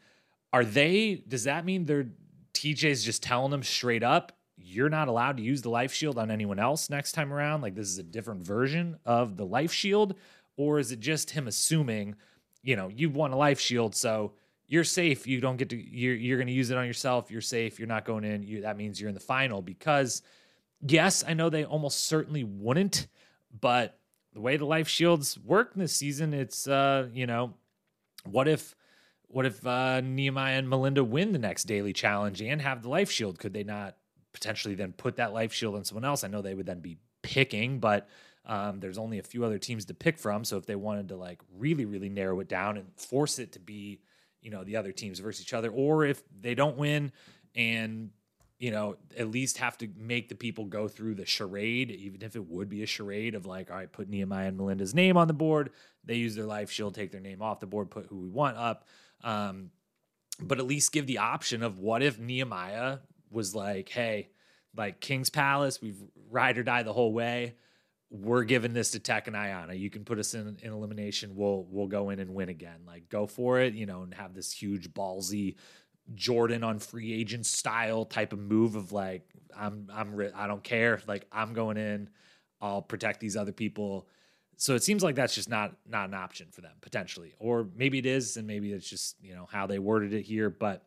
Are 0.53 0.63
they? 0.63 1.21
Does 1.27 1.43
that 1.43 1.65
mean 1.65 1.85
they're 1.85 2.07
TJ's 2.53 3.03
just 3.03 3.21
telling 3.21 3.51
them 3.51 3.63
straight 3.63 4.03
up? 4.03 4.31
You're 4.63 4.89
not 4.89 5.07
allowed 5.07 5.37
to 5.37 5.43
use 5.43 5.61
the 5.61 5.69
life 5.69 5.93
shield 5.93 6.17
on 6.17 6.31
anyone 6.31 6.59
else 6.59 6.89
next 6.89 7.11
time 7.11 7.33
around? 7.33 7.61
Like 7.61 7.75
this 7.75 7.89
is 7.89 7.99
a 7.99 8.03
different 8.03 8.43
version 8.43 8.97
of 9.05 9.37
the 9.37 9.45
life 9.45 9.73
shield? 9.73 10.15
Or 10.55 10.79
is 10.79 10.91
it 10.91 10.99
just 10.99 11.31
him 11.31 11.47
assuming, 11.47 12.15
you 12.61 12.75
know, 12.75 12.87
you've 12.87 13.15
won 13.15 13.31
a 13.31 13.37
life 13.37 13.59
shield, 13.59 13.95
so 13.95 14.33
you're 14.67 14.83
safe. 14.83 15.27
You 15.27 15.41
don't 15.41 15.57
get 15.57 15.69
to 15.69 15.75
you're 15.75 16.15
you're 16.15 16.39
gonna 16.39 16.51
use 16.51 16.71
it 16.71 16.77
on 16.77 16.87
yourself. 16.87 17.29
You're 17.29 17.41
safe. 17.41 17.79
You're 17.79 17.87
not 17.87 18.05
going 18.05 18.23
in. 18.23 18.43
You 18.43 18.61
that 18.61 18.77
means 18.77 18.99
you're 18.99 19.09
in 19.09 19.15
the 19.15 19.19
final 19.19 19.61
because 19.61 20.21
yes, 20.81 21.23
I 21.27 21.33
know 21.33 21.49
they 21.49 21.65
almost 21.65 22.05
certainly 22.05 22.43
wouldn't, 22.43 23.07
but 23.59 23.99
the 24.33 24.41
way 24.41 24.57
the 24.57 24.65
life 24.65 24.87
shields 24.87 25.37
work 25.39 25.73
this 25.75 25.95
season, 25.95 26.33
it's 26.33 26.67
uh, 26.67 27.07
you 27.13 27.27
know, 27.27 27.53
what 28.25 28.47
if 28.47 28.75
what 29.27 29.45
if 29.45 29.65
uh, 29.65 30.01
Nehemiah 30.01 30.57
and 30.57 30.69
Melinda 30.69 31.03
win 31.03 31.31
the 31.31 31.39
next 31.39 31.63
daily 31.65 31.93
challenge 31.93 32.41
and 32.41 32.61
have 32.61 32.83
the 32.83 32.89
life 32.89 33.11
shield? 33.11 33.39
Could 33.39 33.53
they 33.53 33.63
not 33.63 33.95
potentially 34.33 34.75
then 34.75 34.93
put 34.93 35.17
that 35.17 35.33
life 35.33 35.53
shield 35.53 35.75
on 35.75 35.83
someone 35.83 36.05
else. 36.05 36.23
I 36.23 36.27
know 36.27 36.41
they 36.41 36.55
would 36.55 36.65
then 36.65 36.79
be 36.79 36.97
picking, 37.21 37.79
but 37.79 38.07
um, 38.45 38.79
there's 38.79 38.97
only 38.97 39.19
a 39.19 39.23
few 39.23 39.45
other 39.45 39.57
teams 39.57 39.85
to 39.85 39.93
pick 39.93 40.17
from. 40.17 40.43
So 40.43 40.57
if 40.57 40.65
they 40.65 40.75
wanted 40.75 41.09
to 41.09 41.15
like 41.15 41.39
really, 41.57 41.85
really 41.85 42.09
narrow 42.09 42.39
it 42.39 42.49
down 42.49 42.77
and 42.77 42.87
force 42.97 43.39
it 43.39 43.53
to 43.53 43.59
be, 43.59 44.01
you 44.41 44.51
know, 44.51 44.63
the 44.63 44.75
other 44.75 44.91
teams 44.91 45.19
versus 45.19 45.43
each 45.43 45.53
other, 45.53 45.69
or 45.69 46.05
if 46.05 46.21
they 46.41 46.55
don't 46.55 46.77
win 46.77 47.11
and 47.55 48.09
you 48.63 48.71
know, 48.71 48.95
at 49.17 49.29
least 49.29 49.57
have 49.57 49.77
to 49.77 49.89
make 49.97 50.29
the 50.29 50.35
people 50.35 50.63
go 50.63 50.87
through 50.87 51.15
the 51.15 51.25
charade, 51.25 51.91
even 51.91 52.21
if 52.21 52.37
it 52.37 52.47
would 52.47 52.69
be 52.69 52.81
a 52.81 52.85
charade 52.85 53.35
of 53.35 53.45
like, 53.45 53.69
all 53.69 53.75
right, 53.75 53.91
put 53.91 54.07
Nehemiah 54.07 54.47
and 54.47 54.57
Melinda's 54.57 54.95
name 54.95 55.17
on 55.17 55.27
the 55.27 55.33
board. 55.33 55.71
They 56.05 56.15
use 56.15 56.33
their 56.33 56.45
life 56.45 56.71
shield, 56.71 56.95
take 56.95 57.11
their 57.11 57.19
name 57.19 57.41
off 57.41 57.59
the 57.59 57.65
board, 57.65 57.91
put 57.91 58.05
who 58.05 58.15
we 58.21 58.29
want 58.29 58.55
up. 58.55 58.87
Um, 59.21 59.71
but 60.39 60.59
at 60.59 60.65
least 60.65 60.93
give 60.93 61.07
the 61.07 61.17
option 61.17 61.61
of 61.61 61.79
what 61.79 62.01
if 62.01 62.17
Nehemiah 62.17 62.99
was 63.33 63.55
like, 63.55 63.89
hey, 63.89 64.29
like 64.75 64.99
King's 64.99 65.29
Palace, 65.29 65.81
we've 65.81 66.01
ride 66.29 66.57
or 66.57 66.63
die 66.63 66.83
the 66.83 66.93
whole 66.93 67.13
way. 67.13 67.55
We're 68.09 68.43
giving 68.43 68.73
this 68.73 68.91
to 68.91 68.99
Teck 68.99 69.27
and 69.27 69.35
Ayanna. 69.35 69.77
You 69.77 69.89
can 69.89 70.05
put 70.05 70.19
us 70.19 70.35
in, 70.35 70.57
in 70.61 70.71
elimination. 70.71 71.35
We'll 71.35 71.65
we'll 71.69 71.87
go 71.87 72.11
in 72.11 72.19
and 72.19 72.35
win 72.35 72.49
again. 72.49 72.81
Like 72.85 73.09
go 73.09 73.25
for 73.25 73.59
it, 73.59 73.73
you 73.73 73.87
know, 73.87 74.03
and 74.03 74.13
have 74.13 74.35
this 74.35 74.51
huge 74.51 74.93
ballsy 74.93 75.55
Jordan 76.13 76.63
on 76.63 76.79
free 76.79 77.13
agent 77.13 77.45
style 77.45 78.05
type 78.05 78.33
of 78.33 78.39
move 78.39 78.75
of 78.75 78.91
like 78.91 79.27
I'm 79.55 79.89
I'm 79.91 80.31
I 80.35 80.47
don't 80.47 80.63
care. 80.63 81.01
Like 81.07 81.27
I'm 81.31 81.53
going 81.53 81.77
in. 81.77 82.09
I'll 82.61 82.81
protect 82.81 83.19
these 83.19 83.35
other 83.35 83.51
people. 83.51 84.07
So 84.57 84.75
it 84.75 84.83
seems 84.83 85.03
like 85.03 85.15
that's 85.15 85.35
just 85.35 85.49
not 85.49 85.75
not 85.87 86.09
an 86.09 86.13
option 86.13 86.47
for 86.51 86.61
them 86.61 86.73
potentially, 86.81 87.33
or 87.39 87.67
maybe 87.75 87.97
it 87.97 88.05
is, 88.05 88.37
and 88.37 88.45
maybe 88.45 88.71
it's 88.71 88.89
just 88.89 89.15
you 89.21 89.33
know 89.33 89.47
how 89.51 89.65
they 89.65 89.79
worded 89.79 90.13
it 90.13 90.21
here. 90.21 90.49
But 90.49 90.85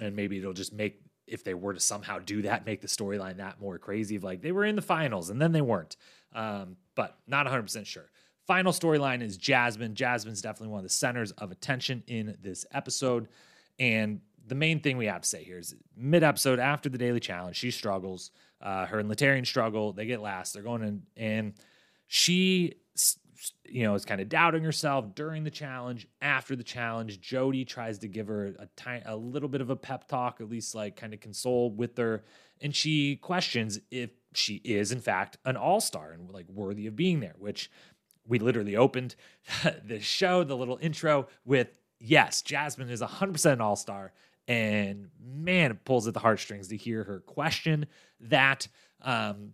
and 0.00 0.16
maybe 0.16 0.38
it'll 0.38 0.52
just 0.52 0.72
make 0.72 1.00
if 1.26 1.44
they 1.44 1.54
were 1.54 1.74
to 1.74 1.80
somehow 1.80 2.18
do 2.18 2.42
that, 2.42 2.66
make 2.66 2.80
the 2.80 2.88
storyline 2.88 3.38
that 3.38 3.60
more 3.60 3.78
crazy 3.78 4.16
of 4.16 4.24
like 4.24 4.42
they 4.42 4.52
were 4.52 4.64
in 4.64 4.76
the 4.76 4.82
finals 4.82 5.30
and 5.30 5.40
then 5.40 5.52
they 5.52 5.60
weren't. 5.60 5.96
Um, 6.34 6.76
but 6.94 7.18
not 7.26 7.46
100% 7.46 7.86
sure. 7.86 8.10
Final 8.46 8.72
storyline 8.72 9.22
is 9.22 9.36
Jasmine. 9.36 9.94
Jasmine's 9.94 10.42
definitely 10.42 10.68
one 10.68 10.80
of 10.80 10.84
the 10.84 10.90
centers 10.90 11.30
of 11.32 11.50
attention 11.50 12.02
in 12.06 12.36
this 12.42 12.66
episode. 12.72 13.28
And 13.78 14.20
the 14.46 14.54
main 14.54 14.80
thing 14.80 14.98
we 14.98 15.06
have 15.06 15.22
to 15.22 15.28
say 15.28 15.42
here 15.42 15.58
is 15.58 15.74
mid 15.96 16.22
episode 16.22 16.58
after 16.58 16.88
the 16.88 16.98
daily 16.98 17.20
challenge, 17.20 17.56
she 17.56 17.70
struggles. 17.70 18.30
Uh, 18.60 18.86
her 18.86 18.98
and 18.98 19.10
Laterrian 19.10 19.46
struggle. 19.46 19.92
They 19.92 20.06
get 20.06 20.20
last. 20.20 20.54
They're 20.54 20.62
going 20.62 20.82
in, 20.82 21.02
and 21.16 21.54
she 22.06 22.74
you 23.64 23.84
know, 23.84 23.94
is 23.94 24.04
kind 24.04 24.20
of 24.20 24.28
doubting 24.28 24.64
herself 24.64 25.14
during 25.14 25.44
the 25.44 25.50
challenge. 25.50 26.06
After 26.20 26.56
the 26.56 26.64
challenge, 26.64 27.20
Jodi 27.20 27.64
tries 27.64 27.98
to 27.98 28.08
give 28.08 28.28
her 28.28 28.54
a 28.58 28.66
tiny, 28.76 29.02
a 29.06 29.16
little 29.16 29.48
bit 29.48 29.60
of 29.60 29.70
a 29.70 29.76
pep 29.76 30.08
talk, 30.08 30.40
at 30.40 30.48
least 30.48 30.74
like 30.74 30.96
kind 30.96 31.14
of 31.14 31.20
console 31.20 31.70
with 31.70 31.96
her, 31.98 32.24
and 32.60 32.74
she 32.74 33.16
questions 33.16 33.80
if 33.90 34.10
she 34.32 34.56
is 34.64 34.90
in 34.92 35.00
fact 35.00 35.38
an 35.44 35.56
all 35.56 35.80
star 35.80 36.12
and 36.12 36.30
like 36.30 36.46
worthy 36.48 36.86
of 36.86 36.96
being 36.96 37.20
there. 37.20 37.34
Which 37.38 37.70
we 38.26 38.38
literally 38.38 38.76
opened 38.76 39.16
the 39.84 40.00
show, 40.00 40.44
the 40.44 40.56
little 40.56 40.78
intro 40.80 41.28
with 41.44 41.68
yes, 42.00 42.42
Jasmine 42.42 42.90
is 42.90 43.00
100% 43.00 43.52
an 43.52 43.60
all 43.60 43.76
star, 43.76 44.12
and 44.46 45.08
man, 45.20 45.70
it 45.70 45.84
pulls 45.84 46.06
at 46.06 46.14
the 46.14 46.20
heartstrings 46.20 46.68
to 46.68 46.76
hear 46.76 47.04
her 47.04 47.20
question 47.20 47.86
that. 48.20 48.68
Um, 49.02 49.52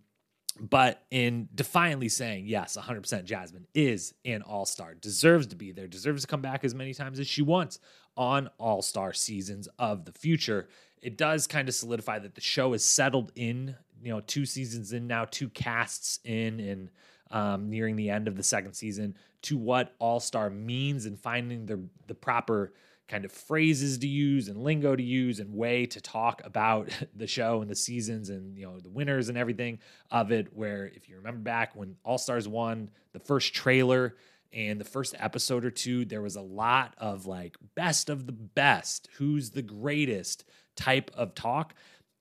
but 0.59 1.03
in 1.11 1.47
defiantly 1.55 2.09
saying 2.09 2.45
yes 2.45 2.77
100% 2.77 3.23
jasmine 3.23 3.65
is 3.73 4.13
an 4.25 4.41
all-star 4.41 4.93
deserves 4.95 5.47
to 5.47 5.55
be 5.55 5.71
there 5.71 5.87
deserves 5.87 6.23
to 6.23 6.27
come 6.27 6.41
back 6.41 6.63
as 6.63 6.75
many 6.75 6.93
times 6.93 7.19
as 7.19 7.27
she 7.27 7.41
wants 7.41 7.79
on 8.17 8.49
all-star 8.57 9.13
seasons 9.13 9.67
of 9.79 10.05
the 10.05 10.11
future. 10.11 10.67
It 11.01 11.17
does 11.17 11.47
kind 11.47 11.67
of 11.67 11.75
solidify 11.75 12.19
that 12.19 12.35
the 12.35 12.41
show 12.41 12.73
is 12.73 12.83
settled 12.83 13.31
in 13.35 13.75
you 14.03 14.11
know 14.11 14.21
two 14.21 14.45
seasons 14.45 14.93
in 14.93 15.07
now 15.07 15.25
two 15.25 15.49
casts 15.49 16.19
in 16.23 16.59
and 16.59 16.89
um, 17.31 17.69
nearing 17.69 17.95
the 17.95 18.09
end 18.09 18.27
of 18.27 18.35
the 18.35 18.43
second 18.43 18.73
season 18.73 19.15
to 19.43 19.57
what 19.57 19.95
all-star 19.99 20.49
means 20.49 21.05
and 21.05 21.19
finding 21.19 21.65
the 21.65 21.79
the 22.07 22.15
proper 22.15 22.73
kind 23.11 23.25
of 23.25 23.31
phrases 23.31 23.97
to 23.97 24.07
use 24.07 24.47
and 24.47 24.63
lingo 24.63 24.95
to 24.95 25.03
use 25.03 25.41
and 25.41 25.53
way 25.53 25.85
to 25.85 25.99
talk 25.99 26.41
about 26.45 26.89
the 27.15 27.27
show 27.27 27.61
and 27.61 27.69
the 27.69 27.75
seasons 27.75 28.29
and 28.29 28.57
you 28.57 28.65
know 28.65 28.79
the 28.79 28.89
winners 28.89 29.27
and 29.27 29.37
everything 29.37 29.79
of 30.09 30.31
it 30.31 30.47
where 30.55 30.89
if 30.95 31.09
you 31.09 31.17
remember 31.17 31.41
back 31.41 31.75
when 31.75 31.97
all 32.05 32.17
stars 32.17 32.47
won 32.47 32.89
the 33.11 33.19
first 33.19 33.53
trailer 33.53 34.15
and 34.53 34.79
the 34.79 34.85
first 34.85 35.13
episode 35.19 35.65
or 35.65 35.71
two 35.71 36.05
there 36.05 36.21
was 36.21 36.37
a 36.37 36.41
lot 36.41 36.93
of 36.97 37.25
like 37.25 37.57
best 37.75 38.09
of 38.09 38.25
the 38.25 38.31
best 38.31 39.09
who's 39.17 39.49
the 39.49 39.61
greatest 39.61 40.45
type 40.77 41.11
of 41.13 41.35
talk 41.35 41.75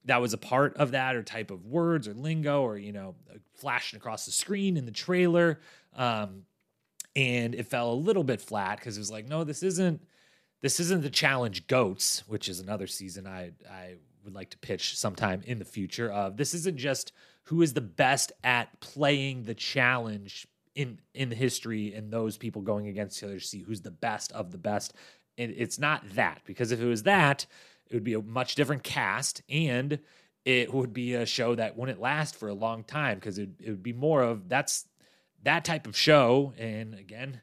that 0.06 0.20
was 0.20 0.32
a 0.32 0.38
part 0.38 0.76
of 0.76 0.90
that 0.90 1.14
or 1.14 1.22
type 1.22 1.52
of 1.52 1.66
words 1.66 2.08
or 2.08 2.14
lingo 2.14 2.62
or 2.62 2.76
you 2.76 2.90
know 2.90 3.14
flashing 3.54 3.96
across 3.96 4.26
the 4.26 4.32
screen 4.32 4.76
in 4.76 4.86
the 4.86 4.92
trailer 4.92 5.60
um, 5.94 6.42
and 7.14 7.54
it 7.54 7.66
fell 7.66 7.92
a 7.92 7.94
little 7.94 8.24
bit 8.24 8.40
flat 8.40 8.78
because 8.78 8.96
it 8.96 9.00
was 9.00 9.10
like 9.10 9.28
no 9.28 9.44
this 9.44 9.62
isn't 9.62 10.00
this 10.60 10.80
isn't 10.80 11.02
the 11.02 11.10
challenge 11.10 11.66
goats, 11.66 12.24
which 12.26 12.48
is 12.48 12.60
another 12.60 12.86
season 12.86 13.26
I 13.26 13.52
I 13.70 13.96
would 14.24 14.34
like 14.34 14.50
to 14.50 14.58
pitch 14.58 14.96
sometime 14.98 15.42
in 15.46 15.58
the 15.58 15.64
future. 15.64 16.10
Of 16.10 16.36
this 16.36 16.54
isn't 16.54 16.76
just 16.76 17.12
who 17.44 17.62
is 17.62 17.72
the 17.72 17.80
best 17.80 18.32
at 18.44 18.80
playing 18.80 19.44
the 19.44 19.54
challenge 19.54 20.46
in 20.74 21.00
in 21.14 21.30
history 21.30 21.94
and 21.94 22.12
those 22.12 22.36
people 22.36 22.62
going 22.62 22.88
against 22.88 23.18
each 23.18 23.24
other 23.24 23.38
to 23.38 23.44
see 23.44 23.62
who's 23.62 23.80
the 23.80 23.90
best 23.90 24.32
of 24.32 24.52
the 24.52 24.58
best. 24.58 24.94
it, 25.36 25.50
it's 25.56 25.78
not 25.78 26.08
that 26.14 26.42
because 26.44 26.72
if 26.72 26.80
it 26.80 26.86
was 26.86 27.04
that, 27.04 27.46
it 27.88 27.94
would 27.94 28.04
be 28.04 28.14
a 28.14 28.22
much 28.22 28.54
different 28.54 28.82
cast 28.82 29.42
and 29.48 29.98
it 30.44 30.72
would 30.72 30.92
be 30.92 31.14
a 31.14 31.26
show 31.26 31.54
that 31.54 31.76
wouldn't 31.76 32.00
last 32.00 32.36
for 32.36 32.48
a 32.48 32.54
long 32.54 32.84
time 32.84 33.16
because 33.16 33.38
it, 33.38 33.50
it 33.58 33.70
would 33.70 33.82
be 33.82 33.92
more 33.92 34.22
of 34.22 34.48
that's 34.48 34.86
that 35.42 35.64
type 35.64 35.86
of 35.86 35.96
show. 35.96 36.52
And 36.58 36.94
again, 36.94 37.40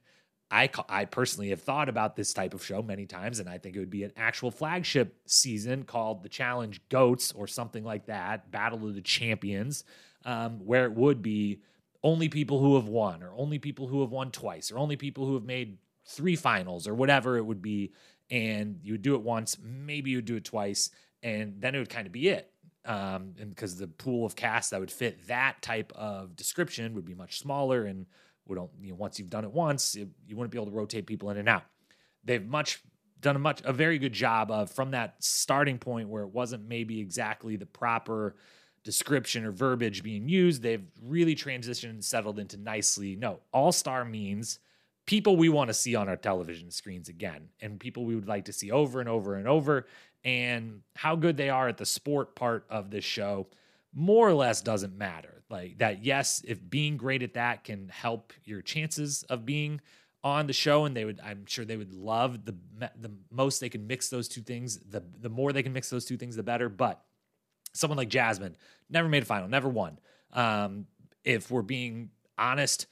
I 0.50 0.70
I 0.88 1.06
personally 1.06 1.50
have 1.50 1.62
thought 1.62 1.90
about 1.90 2.16
this 2.16 2.34
type 2.34 2.54
of 2.54 2.64
show 2.64 2.82
many 2.82 3.06
times, 3.06 3.40
and 3.40 3.50
I 3.50 3.58
think 3.58 3.76
it 3.76 3.80
would 3.80 3.90
be 3.90 4.04
an 4.04 4.14
actual 4.16 4.52
flagship 4.52 5.16
season 5.26 5.84
called 5.84 6.24
the 6.24 6.30
Challenge 6.30 6.82
Goats 6.90 7.34
or 7.34 7.48
something 7.48 7.84
like 7.84 8.06
that, 8.06 8.50
Battle 8.52 8.88
of 8.88 8.96
the 8.96 9.02
Champions, 9.02 9.84
um, 10.26 10.60
where 10.66 10.86
it 10.86 10.94
would 10.94 11.22
be 11.22 11.62
only 12.04 12.30
people 12.30 12.60
who 12.60 12.76
have 12.76 12.88
won, 12.88 13.24
or 13.24 13.34
only 13.36 13.60
people 13.60 13.88
who 13.88 14.02
have 14.02 14.12
won 14.12 14.32
twice, 14.32 14.72
or 14.72 14.78
only 14.78 14.96
people 14.96 15.26
who 15.26 15.34
have 15.34 15.44
made 15.44 15.80
three 16.06 16.36
finals, 16.38 16.88
or 16.88 16.96
whatever 16.96 17.38
it 17.38 17.46
would 17.46 17.62
be, 17.62 17.92
and 18.32 18.80
you 18.84 18.94
would 18.94 19.02
do 19.02 19.16
it 19.16 19.22
once, 19.22 19.58
maybe 19.62 20.12
you 20.12 20.18
would 20.18 20.26
do 20.26 20.38
it 20.38 20.46
twice, 20.46 20.90
and 21.24 21.60
then 21.60 21.76
it 21.76 21.80
would 21.80 21.90
kind 21.90 22.08
of 22.08 22.14
be 22.14 22.30
it. 22.30 22.52
Um, 22.86 23.34
and 23.38 23.50
because 23.50 23.76
the 23.76 23.88
pool 23.88 24.26
of 24.26 24.38
cast 24.38 24.72
that 24.72 24.80
would 24.80 24.92
fit 24.92 25.28
that 25.28 25.62
type 25.62 25.92
of 25.94 26.38
description 26.38 26.94
would 26.94 27.04
be 27.04 27.16
much 27.16 27.40
smaller 27.40 27.84
and 27.84 28.06
we 28.50 28.56
don't, 28.56 28.72
you 28.82 28.90
know, 28.90 28.96
once 28.96 29.20
you've 29.20 29.30
done 29.30 29.44
it 29.44 29.52
once, 29.52 29.96
it, 29.96 30.08
you 30.28 30.36
wouldn't 30.36 30.52
be 30.52 30.58
able 30.58 30.68
to 30.68 30.76
rotate 30.76 31.06
people 31.06 31.30
in 31.30 31.38
and 31.38 31.50
out. 31.50 31.64
They've 32.24 32.46
much 32.46 32.82
done 33.20 33.36
a 33.36 33.40
much 33.40 33.62
a 33.64 33.74
very 33.74 33.98
good 33.98 34.14
job 34.14 34.52
of 34.52 34.72
from 34.72 34.92
that 34.92 35.16
starting 35.20 35.80
point 35.80 36.10
where 36.10 36.24
it 36.24 36.30
wasn't 36.30 36.68
maybe 36.68 37.00
exactly 37.00 37.56
the 37.56 37.66
proper 37.66 38.36
description 38.84 39.44
or 39.44 39.52
verbiage 39.52 40.04
being 40.04 40.30
used. 40.30 40.62
They've 40.62 40.86
really 41.02 41.36
transitioned 41.36 41.90
and 41.90 42.06
settled 42.06 42.40
into 42.40 42.58
nicely. 42.58 43.16
No, 43.16 43.40
all 43.52 43.72
star 43.72 44.06
means 44.06 44.60
people 45.06 45.36
we 45.36 45.50
want 45.50 45.70
to 45.70 45.74
see 45.74 45.96
on 45.96 46.08
our 46.08 46.16
television 46.16 46.70
screens 46.70 47.10
again, 47.10 47.50
and 47.60 47.80
people 47.80 48.06
we 48.06 48.16
would 48.16 48.28
like 48.28 48.46
to 48.46 48.54
see 48.54 48.72
over 48.72 49.00
and 49.00 49.10
over 49.10 49.36
and 49.36 49.48
over. 49.48 49.88
And 50.24 50.82
how 50.96 51.16
good 51.16 51.38
they 51.38 51.50
are 51.50 51.68
at 51.68 51.78
the 51.78 51.86
sport 51.86 52.36
part 52.36 52.66
of 52.70 52.92
this 52.92 53.06
show 53.06 53.48
more 53.94 54.28
or 54.28 54.34
less 54.34 54.62
doesn't 54.62 54.98
matter. 54.98 55.37
Like 55.50 55.78
that, 55.78 56.04
yes, 56.04 56.44
if 56.46 56.60
being 56.70 56.98
great 56.98 57.24
at 57.24 57.36
that 57.36 57.64
can 57.64 57.88
help 57.88 58.34
your 58.44 58.62
chances 58.62 59.24
of 59.24 59.46
being 59.46 59.80
on 60.24 60.48
the 60.48 60.54
show, 60.54 60.86
and 60.86 60.96
they 60.96 61.06
would, 61.06 61.22
I'm 61.24 61.46
sure 61.46 61.64
they 61.64 61.78
would 61.78 61.94
love 61.94 62.46
the 62.46 62.56
the 63.00 63.12
most 63.32 63.62
they 63.62 63.70
can 63.70 63.88
mix 63.88 64.10
those 64.10 64.28
two 64.28 64.42
things. 64.42 64.78
The 64.78 65.04
the 65.20 65.30
more 65.30 65.54
they 65.54 65.64
can 65.64 65.74
mix 65.74 65.90
those 65.90 66.06
two 66.06 66.18
things, 66.18 66.36
the 66.36 66.44
better. 66.44 66.68
But 66.68 67.02
someone 67.74 67.98
like 67.98 68.10
Jasmine 68.10 68.58
never 68.90 69.08
made 69.08 69.24
a 69.24 69.26
final, 69.26 69.48
never 69.48 69.70
won. 69.70 70.00
Um, 70.34 70.88
if 71.24 71.50
we're 71.50 71.62
being 71.62 72.10
honest, 72.38 72.88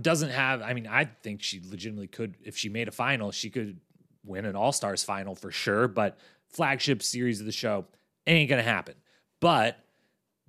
doesn't 0.00 0.30
have. 0.30 0.60
I 0.60 0.74
mean, 0.74 0.86
I 0.86 1.04
think 1.04 1.42
she 1.42 1.60
legitimately 1.64 2.08
could. 2.08 2.36
If 2.44 2.56
she 2.56 2.68
made 2.68 2.88
a 2.88 2.92
final, 2.92 3.32
she 3.32 3.48
could 3.48 3.80
win 4.24 4.44
an 4.44 4.56
All 4.56 4.72
Stars 4.72 5.02
final 5.02 5.34
for 5.34 5.50
sure. 5.50 5.88
But 5.88 6.18
flagship 6.48 7.02
series 7.02 7.40
of 7.40 7.46
the 7.46 7.52
show 7.52 7.86
ain't 8.26 8.50
gonna 8.50 8.62
happen. 8.62 8.94
But 9.40 9.78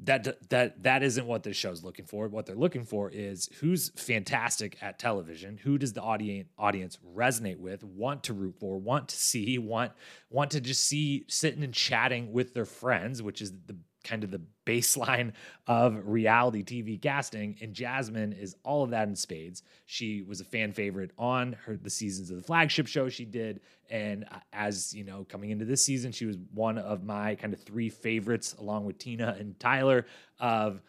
that 0.04 0.50
that 0.50 0.84
that 0.84 1.04
isn't 1.04 1.26
what 1.26 1.44
this 1.44 1.56
show's 1.56 1.84
looking 1.84 2.06
for. 2.06 2.28
What 2.28 2.46
they're 2.46 2.56
looking 2.56 2.84
for 2.86 3.10
is 3.10 3.50
who's 3.60 3.90
fantastic 3.90 4.78
at 4.82 5.00
television. 5.00 5.58
Who 5.58 5.78
does 5.78 5.94
the 5.94 6.02
audience 6.02 6.50
audience 6.58 6.98
resonate 7.16 7.58
with, 7.58 7.84
want 7.84 8.24
to 8.24 8.34
root 8.34 8.56
for, 8.60 8.78
want 8.78 9.10
to 9.10 9.16
see, 9.16 9.58
want 9.58 9.94
want 10.30 10.52
to 10.52 10.62
just 10.62 10.86
see 10.86 11.26
sitting 11.28 11.64
and 11.64 11.74
chatting 11.74 12.34
with 12.34 12.54
their 12.54 12.66
friends, 12.66 13.22
which 13.22 13.42
is 13.42 13.54
the 13.66 13.78
kind 14.04 14.24
of 14.24 14.32
the 14.32 14.42
baseline 14.66 15.34
of 15.68 16.00
reality 16.06 16.64
TV 16.64 17.02
casting. 17.02 17.56
And 17.62 17.74
Jasmine 17.74 18.34
is 18.34 18.56
all 18.64 18.84
of 18.84 18.92
that 18.92 19.08
in 19.08 19.16
spades. 19.16 19.64
She 19.86 20.22
was 20.22 20.42
a 20.42 20.46
fan 20.46 20.72
favorite 20.72 21.12
on 21.18 21.54
her 21.66 21.78
the 21.78 21.90
seasons 21.90 22.30
of 22.30 22.38
the 22.38 22.44
flagship 22.44 22.88
show 22.88 23.10
she 23.10 23.26
did, 23.26 23.62
and 23.90 24.26
uh, 24.32 24.40
as 24.52 24.94
you 24.94 25.04
know, 25.04 25.26
coming 25.28 25.52
into 25.52 25.66
this 25.66 25.84
season, 25.84 26.12
she 26.12 26.26
was 26.26 26.38
one 26.54 26.78
of 26.78 27.04
my 27.04 27.36
kind 27.36 27.54
of 27.54 27.62
three 27.62 27.90
favorites, 27.90 28.56
along 28.60 28.86
with 28.86 28.98
Tina 28.98 29.36
and 29.40 29.60
Tyler. 29.60 30.06
Of 30.40 30.82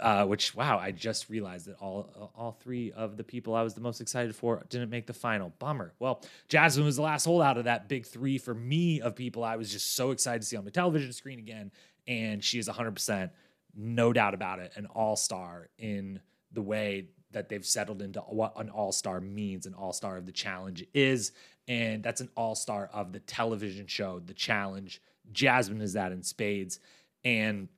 uh, 0.00 0.24
which 0.24 0.54
wow, 0.54 0.78
I 0.78 0.90
just 0.90 1.30
realized 1.30 1.66
that 1.66 1.76
all 1.76 2.32
all 2.34 2.52
three 2.52 2.90
of 2.92 3.16
the 3.16 3.24
people 3.24 3.54
I 3.54 3.62
was 3.62 3.74
the 3.74 3.80
most 3.80 4.00
excited 4.00 4.34
for 4.34 4.64
didn't 4.68 4.90
make 4.90 5.06
the 5.06 5.12
final. 5.12 5.52
Bummer. 5.58 5.94
Well, 5.98 6.22
Jasmine 6.48 6.84
was 6.84 6.96
the 6.96 7.02
last 7.02 7.24
holdout 7.24 7.58
of 7.58 7.64
that 7.64 7.88
big 7.88 8.06
three 8.06 8.38
for 8.38 8.54
me 8.54 9.00
of 9.00 9.14
people 9.14 9.44
I 9.44 9.56
was 9.56 9.70
just 9.70 9.94
so 9.94 10.10
excited 10.10 10.42
to 10.42 10.46
see 10.46 10.56
on 10.56 10.64
the 10.64 10.70
television 10.70 11.12
screen 11.12 11.38
again, 11.38 11.70
and 12.06 12.42
she 12.42 12.58
is 12.58 12.68
100%, 12.68 13.30
no 13.74 14.12
doubt 14.12 14.34
about 14.34 14.58
it, 14.58 14.72
an 14.76 14.86
all 14.86 15.16
star 15.16 15.68
in 15.78 16.20
the 16.52 16.62
way 16.62 17.08
that 17.32 17.48
they've 17.48 17.66
settled 17.66 18.00
into 18.00 18.20
what 18.20 18.54
an 18.56 18.70
all 18.70 18.92
star 18.92 19.20
means, 19.20 19.66
an 19.66 19.74
all 19.74 19.92
star 19.92 20.16
of 20.16 20.26
the 20.26 20.32
challenge 20.32 20.84
is. 20.94 21.32
And 21.68 22.02
that's 22.02 22.20
an 22.20 22.30
all 22.36 22.54
star 22.54 22.88
of 22.92 23.12
the 23.12 23.20
television 23.20 23.86
show, 23.86 24.20
The 24.20 24.34
Challenge. 24.34 25.00
Jasmine 25.32 25.80
is 25.80 25.94
that 25.94 26.12
in 26.12 26.22
spades. 26.22 26.78
And, 27.24 27.68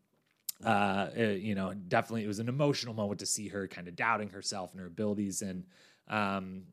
uh, 0.64 1.08
uh, 1.16 1.22
you 1.22 1.54
know, 1.54 1.72
definitely 1.74 2.24
it 2.24 2.28
was 2.28 2.38
an 2.38 2.48
emotional 2.48 2.94
moment 2.94 3.20
to 3.20 3.26
see 3.26 3.48
her 3.48 3.66
kind 3.68 3.88
of 3.88 3.96
doubting 3.96 4.30
herself 4.30 4.72
and 4.72 4.80
her 4.80 4.86
abilities. 4.86 5.42
And, 5.42 5.64
um, 6.08 6.64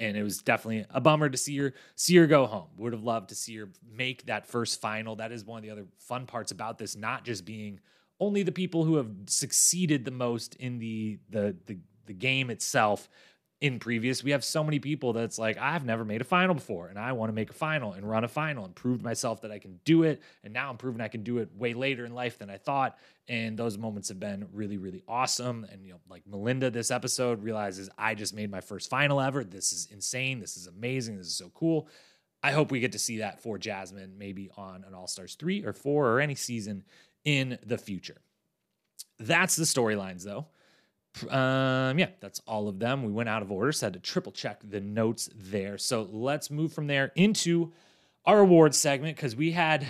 and 0.00 0.16
it 0.16 0.22
was 0.22 0.38
definitely 0.38 0.86
a 0.90 1.00
bummer 1.00 1.28
to 1.28 1.36
see 1.36 1.56
her 1.58 1.74
see 1.94 2.16
her 2.16 2.26
go 2.26 2.46
home. 2.46 2.68
Would 2.78 2.92
have 2.92 3.04
loved 3.04 3.28
to 3.28 3.34
see 3.34 3.56
her 3.58 3.68
make 3.88 4.26
that 4.26 4.46
first 4.46 4.80
final. 4.80 5.16
That 5.16 5.30
is 5.30 5.44
one 5.44 5.58
of 5.58 5.62
the 5.62 5.70
other 5.70 5.86
fun 5.98 6.26
parts 6.26 6.50
about 6.50 6.78
this, 6.78 6.96
not 6.96 7.24
just 7.24 7.44
being 7.44 7.78
only 8.18 8.42
the 8.42 8.52
people 8.52 8.84
who 8.84 8.96
have 8.96 9.10
succeeded 9.26 10.04
the 10.04 10.10
most 10.10 10.56
in 10.56 10.78
the 10.78 11.18
the 11.28 11.54
the, 11.66 11.78
the 12.06 12.14
game 12.14 12.50
itself 12.50 13.08
in 13.60 13.78
previous. 13.78 14.24
We 14.24 14.30
have 14.30 14.42
so 14.42 14.64
many 14.64 14.78
people 14.78 15.12
that's 15.12 15.38
like, 15.38 15.58
I've 15.58 15.84
never 15.84 16.04
made 16.04 16.22
a 16.22 16.24
final 16.24 16.54
before, 16.54 16.88
and 16.88 16.98
I 16.98 17.12
want 17.12 17.28
to 17.28 17.34
make 17.34 17.50
a 17.50 17.54
final 17.54 17.92
and 17.92 18.08
run 18.08 18.24
a 18.24 18.28
final 18.28 18.64
and 18.64 18.74
prove 18.74 19.02
myself 19.02 19.42
that 19.42 19.52
I 19.52 19.58
can 19.58 19.78
do 19.84 20.02
it. 20.04 20.22
And 20.42 20.52
now 20.54 20.70
I'm 20.70 20.78
proving 20.78 21.00
I 21.02 21.08
can 21.08 21.22
do 21.22 21.38
it 21.38 21.50
way 21.54 21.74
later 21.74 22.06
in 22.06 22.14
life 22.14 22.38
than 22.38 22.48
I 22.48 22.56
thought. 22.56 22.98
And 23.30 23.56
those 23.56 23.78
moments 23.78 24.08
have 24.08 24.18
been 24.18 24.48
really, 24.52 24.76
really 24.76 25.04
awesome. 25.06 25.64
And 25.70 25.84
you 25.84 25.92
know, 25.92 26.00
like 26.10 26.26
Melinda 26.26 26.68
this 26.68 26.90
episode 26.90 27.44
realizes 27.44 27.88
I 27.96 28.16
just 28.16 28.34
made 28.34 28.50
my 28.50 28.60
first 28.60 28.90
final 28.90 29.20
ever. 29.20 29.44
This 29.44 29.72
is 29.72 29.86
insane. 29.92 30.40
This 30.40 30.56
is 30.56 30.66
amazing. 30.66 31.16
This 31.16 31.28
is 31.28 31.36
so 31.36 31.50
cool. 31.54 31.88
I 32.42 32.50
hope 32.50 32.72
we 32.72 32.80
get 32.80 32.92
to 32.92 32.98
see 32.98 33.18
that 33.18 33.40
for 33.40 33.56
Jasmine, 33.56 34.18
maybe 34.18 34.50
on 34.56 34.84
an 34.84 34.94
All 34.94 35.06
Stars 35.06 35.36
three 35.36 35.64
or 35.64 35.72
four 35.72 36.08
or 36.08 36.20
any 36.20 36.34
season 36.34 36.82
in 37.24 37.56
the 37.64 37.78
future. 37.78 38.20
That's 39.20 39.54
the 39.54 39.64
storylines, 39.64 40.24
though. 40.24 40.46
Um, 41.28 41.98
yeah, 41.98 42.08
that's 42.20 42.40
all 42.48 42.68
of 42.68 42.78
them. 42.80 43.04
We 43.04 43.12
went 43.12 43.28
out 43.28 43.42
of 43.42 43.52
order, 43.52 43.70
so 43.70 43.86
I 43.86 43.88
had 43.88 43.94
to 43.94 44.00
triple 44.00 44.32
check 44.32 44.60
the 44.68 44.80
notes 44.80 45.28
there. 45.34 45.78
So 45.78 46.08
let's 46.10 46.50
move 46.50 46.72
from 46.72 46.88
there 46.88 47.12
into 47.14 47.72
our 48.24 48.40
awards 48.40 48.76
segment 48.76 49.16
because 49.16 49.36
we 49.36 49.52
had 49.52 49.86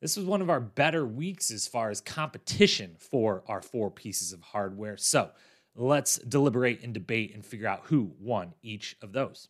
this 0.00 0.16
was 0.16 0.24
one 0.24 0.40
of 0.40 0.48
our 0.48 0.60
better 0.60 1.04
weeks 1.04 1.50
as 1.50 1.66
far 1.66 1.90
as 1.90 2.00
competition 2.00 2.96
for 2.98 3.42
our 3.46 3.60
four 3.60 3.90
pieces 3.90 4.32
of 4.32 4.40
hardware. 4.40 4.96
So 4.96 5.30
let's 5.76 6.16
deliberate 6.18 6.82
and 6.82 6.94
debate 6.94 7.34
and 7.34 7.44
figure 7.44 7.68
out 7.68 7.82
who 7.84 8.12
won 8.18 8.54
each 8.62 8.96
of 9.02 9.12
those. 9.12 9.48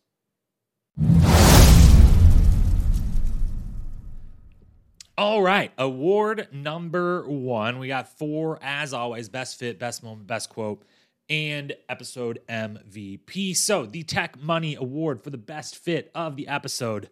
All 5.17 5.41
right, 5.41 5.71
award 5.77 6.47
number 6.51 7.27
one. 7.27 7.79
We 7.79 7.87
got 7.87 8.17
four, 8.17 8.59
as 8.61 8.93
always 8.93 9.29
best 9.29 9.59
fit, 9.59 9.79
best 9.79 10.03
moment, 10.03 10.27
best 10.27 10.49
quote 10.49 10.83
and 11.29 11.73
episode 11.87 12.39
MVP. 12.49 13.55
So, 13.55 13.85
the 13.85 14.03
Teck 14.03 14.41
Money 14.41 14.75
Award 14.75 15.23
for 15.23 15.29
the 15.29 15.37
best 15.37 15.77
fit 15.77 16.11
of 16.13 16.35
the 16.35 16.47
episode. 16.47 17.09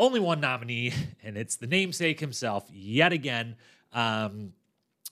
Only 0.00 0.18
one 0.18 0.40
nominee, 0.40 0.94
and 1.22 1.36
it's 1.36 1.56
the 1.56 1.66
namesake 1.66 2.18
himself 2.18 2.64
yet 2.72 3.12
again. 3.12 3.56
Um, 3.92 4.54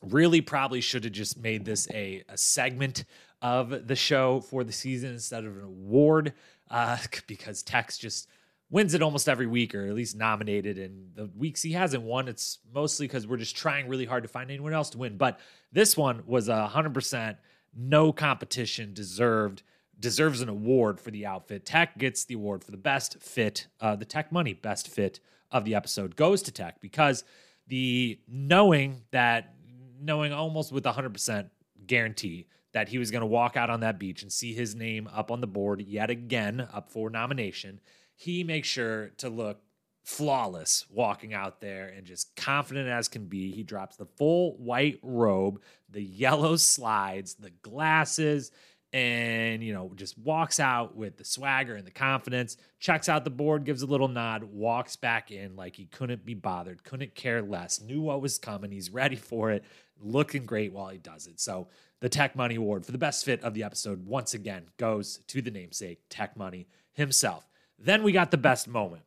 really, 0.02 0.40
probably 0.40 0.80
should 0.80 1.04
have 1.04 1.12
just 1.12 1.38
made 1.38 1.66
this 1.66 1.86
a, 1.92 2.24
a 2.26 2.38
segment 2.38 3.04
of 3.42 3.86
the 3.86 3.94
show 3.94 4.40
for 4.40 4.64
the 4.64 4.72
season 4.72 5.12
instead 5.12 5.44
of 5.44 5.58
an 5.58 5.62
award 5.62 6.32
uh, 6.70 6.96
because 7.26 7.62
Tex 7.62 7.98
just 7.98 8.28
wins 8.70 8.94
it 8.94 9.02
almost 9.02 9.28
every 9.28 9.46
week 9.46 9.74
or 9.74 9.86
at 9.86 9.94
least 9.94 10.16
nominated. 10.16 10.78
And 10.78 11.14
the 11.14 11.26
weeks 11.36 11.62
he 11.62 11.72
hasn't 11.72 12.02
won, 12.02 12.26
it's 12.26 12.58
mostly 12.72 13.06
because 13.06 13.26
we're 13.26 13.36
just 13.36 13.56
trying 13.56 13.88
really 13.88 14.06
hard 14.06 14.22
to 14.22 14.28
find 14.28 14.50
anyone 14.50 14.72
else 14.72 14.90
to 14.90 14.98
win. 14.98 15.18
But 15.18 15.38
this 15.70 15.98
one 15.98 16.22
was 16.26 16.48
a 16.48 16.70
100% 16.72 17.36
no 17.76 18.10
competition 18.10 18.94
deserved 18.94 19.62
deserves 20.00 20.40
an 20.40 20.48
award 20.48 21.00
for 21.00 21.10
the 21.10 21.26
outfit. 21.26 21.66
Teck 21.66 21.98
gets 21.98 22.24
the 22.24 22.34
award 22.34 22.64
for 22.64 22.70
the 22.70 22.76
best 22.76 23.20
fit. 23.20 23.66
Uh, 23.80 23.96
the 23.96 24.04
Teck 24.04 24.30
Money 24.30 24.52
best 24.52 24.88
fit 24.88 25.20
of 25.50 25.64
the 25.64 25.74
episode 25.74 26.16
goes 26.16 26.42
to 26.42 26.52
Teck 26.52 26.80
because 26.80 27.24
the 27.66 28.18
knowing 28.28 29.02
that 29.10 29.54
knowing 30.00 30.32
almost 30.32 30.72
with 30.72 30.84
100% 30.84 31.50
guarantee 31.86 32.46
that 32.72 32.88
he 32.88 32.98
was 32.98 33.10
going 33.10 33.22
to 33.22 33.26
walk 33.26 33.56
out 33.56 33.70
on 33.70 33.80
that 33.80 33.98
beach 33.98 34.22
and 34.22 34.32
see 34.32 34.52
his 34.52 34.74
name 34.74 35.08
up 35.12 35.30
on 35.30 35.40
the 35.40 35.46
board 35.46 35.80
yet 35.80 36.10
again 36.10 36.66
up 36.72 36.90
for 36.90 37.10
nomination 37.10 37.80
he 38.18 38.42
makes 38.42 38.66
sure 38.68 39.10
to 39.16 39.28
look 39.28 39.60
flawless 40.02 40.86
walking 40.90 41.34
out 41.34 41.60
there 41.60 41.86
and 41.88 42.06
just 42.06 42.34
confident 42.34 42.88
as 42.88 43.08
can 43.08 43.26
be. 43.26 43.52
He 43.52 43.62
drops 43.62 43.96
the 43.96 44.06
full 44.06 44.56
white 44.56 44.98
robe, 45.02 45.60
the 45.88 46.02
yellow 46.02 46.56
slides, 46.56 47.34
the 47.34 47.52
glasses, 47.62 48.50
and 48.92 49.62
you 49.62 49.72
know 49.72 49.92
just 49.96 50.16
walks 50.18 50.58
out 50.58 50.96
with 50.96 51.18
the 51.18 51.24
swagger 51.24 51.74
and 51.74 51.86
the 51.86 51.90
confidence 51.90 52.56
checks 52.80 53.06
out 53.06 53.22
the 53.22 53.30
board 53.30 53.64
gives 53.64 53.82
a 53.82 53.86
little 53.86 54.08
nod 54.08 54.42
walks 54.42 54.96
back 54.96 55.30
in 55.30 55.54
like 55.56 55.76
he 55.76 55.84
couldn't 55.84 56.24
be 56.24 56.32
bothered 56.32 56.82
couldn't 56.84 57.14
care 57.14 57.42
less 57.42 57.82
knew 57.82 58.00
what 58.00 58.22
was 58.22 58.38
coming 58.38 58.70
he's 58.70 58.88
ready 58.88 59.16
for 59.16 59.50
it 59.50 59.62
looking 60.02 60.44
great 60.44 60.72
while 60.72 60.88
he 60.88 60.98
does 60.98 61.26
it. 61.26 61.40
So 61.40 61.68
the 62.00 62.08
Teck 62.08 62.36
money 62.36 62.56
award 62.56 62.86
for 62.86 62.92
the 62.92 62.98
best 62.98 63.24
fit 63.24 63.42
of 63.42 63.54
the 63.54 63.62
episode 63.62 64.06
once 64.06 64.34
again 64.34 64.66
goes 64.76 65.18
to 65.28 65.42
the 65.42 65.50
namesake 65.50 66.00
Teck 66.08 66.36
money 66.36 66.66
himself. 66.92 67.48
Then 67.78 68.02
we 68.02 68.12
got 68.12 68.30
the 68.30 68.36
best 68.36 68.68
moment. 68.68 69.02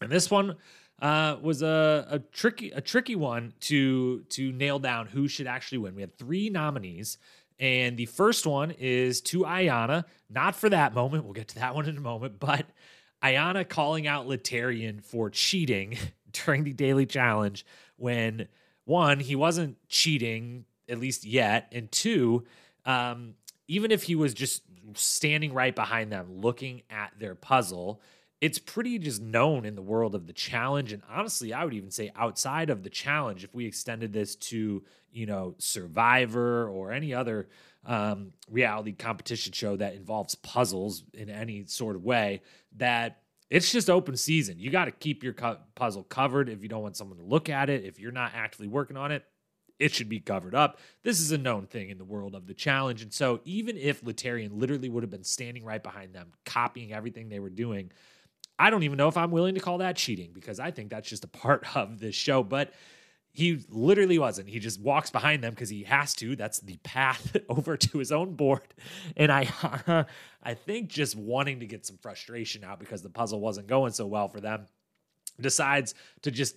And 0.00 0.10
this 0.10 0.30
one 0.30 0.56
uh, 1.00 1.36
was 1.40 1.62
a, 1.62 2.06
a 2.10 2.18
tricky 2.18 2.70
a 2.70 2.80
tricky 2.80 3.16
one 3.16 3.52
to 3.60 4.20
to 4.30 4.52
nail 4.52 4.78
down 4.78 5.06
who 5.06 5.28
should 5.28 5.46
actually 5.46 5.78
win. 5.78 5.94
We 5.94 6.02
had 6.02 6.16
three 6.16 6.50
nominees 6.50 7.18
and 7.58 7.96
the 7.96 8.06
first 8.06 8.46
one 8.46 8.72
is 8.72 9.20
to 9.22 9.40
Ayanna, 9.40 10.04
not 10.28 10.56
for 10.56 10.68
that 10.68 10.94
moment. 10.94 11.24
We'll 11.24 11.32
get 11.34 11.48
to 11.48 11.54
that 11.56 11.74
one 11.74 11.88
in 11.88 11.96
a 11.96 12.00
moment, 12.00 12.38
but 12.38 12.66
Ayanna 13.22 13.68
calling 13.68 14.06
out 14.06 14.26
Laterrian 14.26 15.02
for 15.02 15.30
cheating 15.30 15.96
during 16.32 16.64
the 16.64 16.72
daily 16.72 17.06
challenge 17.06 17.64
when 17.96 18.48
one, 18.84 19.20
he 19.20 19.34
wasn't 19.34 19.76
cheating, 19.88 20.64
at 20.88 20.98
least 20.98 21.24
yet, 21.24 21.68
and 21.72 21.90
two, 21.90 22.44
um, 22.84 23.34
even 23.66 23.90
if 23.90 24.02
he 24.02 24.14
was 24.14 24.34
just 24.34 24.62
standing 24.92 25.54
right 25.54 25.74
behind 25.74 26.12
them 26.12 26.40
looking 26.40 26.82
at 26.90 27.12
their 27.18 27.34
puzzle, 27.34 28.02
it's 28.44 28.58
pretty 28.58 28.98
just 28.98 29.22
known 29.22 29.64
in 29.64 29.74
the 29.74 29.80
world 29.80 30.14
of 30.14 30.26
the 30.26 30.32
challenge 30.34 30.92
and 30.92 31.02
honestly 31.08 31.54
i 31.54 31.64
would 31.64 31.72
even 31.72 31.90
say 31.90 32.12
outside 32.14 32.68
of 32.68 32.82
the 32.82 32.90
challenge 32.90 33.42
if 33.42 33.54
we 33.54 33.64
extended 33.64 34.12
this 34.12 34.36
to 34.36 34.84
you 35.12 35.24
know 35.24 35.54
survivor 35.56 36.68
or 36.68 36.92
any 36.92 37.14
other 37.14 37.48
um, 37.86 38.32
reality 38.50 38.92
competition 38.92 39.52
show 39.54 39.76
that 39.76 39.94
involves 39.94 40.34
puzzles 40.34 41.04
in 41.14 41.30
any 41.30 41.64
sort 41.64 41.96
of 41.96 42.04
way 42.04 42.42
that 42.76 43.22
it's 43.48 43.72
just 43.72 43.88
open 43.88 44.14
season 44.14 44.58
you 44.58 44.70
got 44.70 44.84
to 44.84 44.90
keep 44.90 45.24
your 45.24 45.34
puzzle 45.74 46.02
covered 46.04 46.50
if 46.50 46.62
you 46.62 46.68
don't 46.68 46.82
want 46.82 46.98
someone 46.98 47.16
to 47.16 47.24
look 47.24 47.48
at 47.48 47.70
it 47.70 47.82
if 47.84 47.98
you're 47.98 48.12
not 48.12 48.32
actively 48.34 48.68
working 48.68 48.98
on 48.98 49.10
it 49.10 49.24
it 49.80 49.92
should 49.92 50.08
be 50.08 50.20
covered 50.20 50.54
up. 50.54 50.78
This 51.02 51.18
is 51.18 51.32
a 51.32 51.36
known 51.36 51.66
thing 51.66 51.90
in 51.90 51.98
the 51.98 52.04
world 52.04 52.36
of 52.36 52.46
the 52.46 52.54
challenge. 52.54 53.02
And 53.02 53.12
so, 53.12 53.40
even 53.44 53.76
if 53.76 54.02
Laterrian 54.04 54.52
literally 54.52 54.88
would 54.88 55.02
have 55.02 55.10
been 55.10 55.24
standing 55.24 55.64
right 55.64 55.82
behind 55.82 56.14
them, 56.14 56.30
copying 56.44 56.92
everything 56.92 57.28
they 57.28 57.40
were 57.40 57.50
doing, 57.50 57.90
I 58.58 58.70
don't 58.70 58.82
even 58.84 58.96
know 58.96 59.08
if 59.08 59.16
I'm 59.16 59.30
willing 59.30 59.54
to 59.54 59.60
call 59.60 59.78
that 59.78 59.96
cheating 59.96 60.30
because 60.32 60.60
I 60.60 60.70
think 60.70 60.90
that's 60.90 61.08
just 61.08 61.24
a 61.24 61.28
part 61.28 61.64
of 61.76 61.98
this 61.98 62.14
show. 62.14 62.42
But 62.42 62.72
he 63.34 63.64
literally 63.68 64.18
wasn't. 64.18 64.48
He 64.48 64.60
just 64.60 64.80
walks 64.80 65.10
behind 65.10 65.42
them 65.42 65.50
because 65.50 65.68
he 65.68 65.82
has 65.82 66.14
to. 66.14 66.36
That's 66.36 66.60
the 66.60 66.76
path 66.84 67.36
over 67.48 67.76
to 67.76 67.98
his 67.98 68.12
own 68.12 68.36
board. 68.36 68.62
And 69.16 69.32
I, 69.32 69.48
I 70.42 70.54
think 70.54 70.88
just 70.88 71.16
wanting 71.16 71.60
to 71.60 71.66
get 71.66 71.84
some 71.84 71.98
frustration 71.98 72.62
out 72.62 72.78
because 72.78 73.02
the 73.02 73.10
puzzle 73.10 73.40
wasn't 73.40 73.66
going 73.66 73.92
so 73.92 74.06
well 74.06 74.28
for 74.28 74.40
them, 74.40 74.68
decides 75.40 75.94
to 76.22 76.30
just 76.30 76.54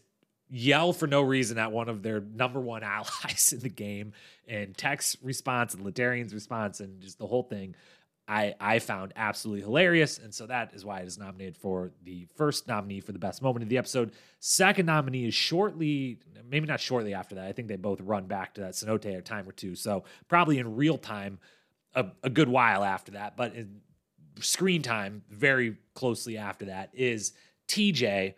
yell 0.50 0.94
for 0.94 1.08
no 1.08 1.22
reason 1.22 1.58
at 1.58 1.72
one 1.72 1.90
of 1.90 2.04
their 2.04 2.22
number 2.22 2.60
one 2.60 2.84
allies 2.84 3.52
in 3.54 3.60
the 3.60 3.70
game. 3.70 4.14
And 4.48 4.78
Teck's 4.78 5.18
response 5.24 5.74
and 5.74 5.84
Laterrian's 5.84 6.34
response 6.34 6.80
and 6.80 7.02
just 7.02 7.18
the 7.18 7.28
whole 7.28 7.44
thing 7.44 7.76
I, 8.28 8.56
I 8.60 8.80
found 8.80 9.14
absolutely 9.16 9.62
hilarious. 9.62 10.18
And 10.18 10.34
so 10.34 10.48
that 10.48 10.74
is 10.74 10.84
why 10.84 11.00
it 11.00 11.08
is 11.08 11.18
nominated 11.18 11.56
for 11.56 11.92
the 12.04 12.28
first 12.36 12.68
nominee 12.68 13.00
for 13.00 13.14
the 13.14 13.20
best 13.20 13.42
moment 13.42 13.64
of 13.64 13.70
the 13.70 13.78
episode. 13.78 14.12
Second 14.40 14.86
nominee 14.86 15.28
is 15.28 15.34
shortly, 15.34 16.20
maybe 16.50 16.68
not 16.68 16.82
shortly 16.82 17.14
after 17.14 17.36
that. 17.36 17.46
I 17.46 17.54
think 17.54 17.70
they 17.70 17.78
both 17.78 18.02
run 18.02 18.26
back 18.26 18.54
to 18.56 18.62
that 18.62 18.74
cenote 18.74 19.06
a 19.06 19.22
time 19.22 19.48
or 19.48 19.54
two. 19.54 19.76
So 19.76 20.04
probably 20.28 20.60
in 20.60 20.76
real 20.76 20.98
time, 20.98 21.40
a, 21.96 22.06
a 22.22 22.30
good 22.30 22.50
while 22.50 22.84
after 22.84 23.14
that. 23.14 23.38
But 23.38 23.56
in 23.56 23.80
screen 24.42 24.82
time, 24.82 25.24
very 25.30 25.78
closely 25.94 26.38
after 26.38 26.66
that, 26.66 26.90
is 26.94 27.32
TJ 27.70 28.34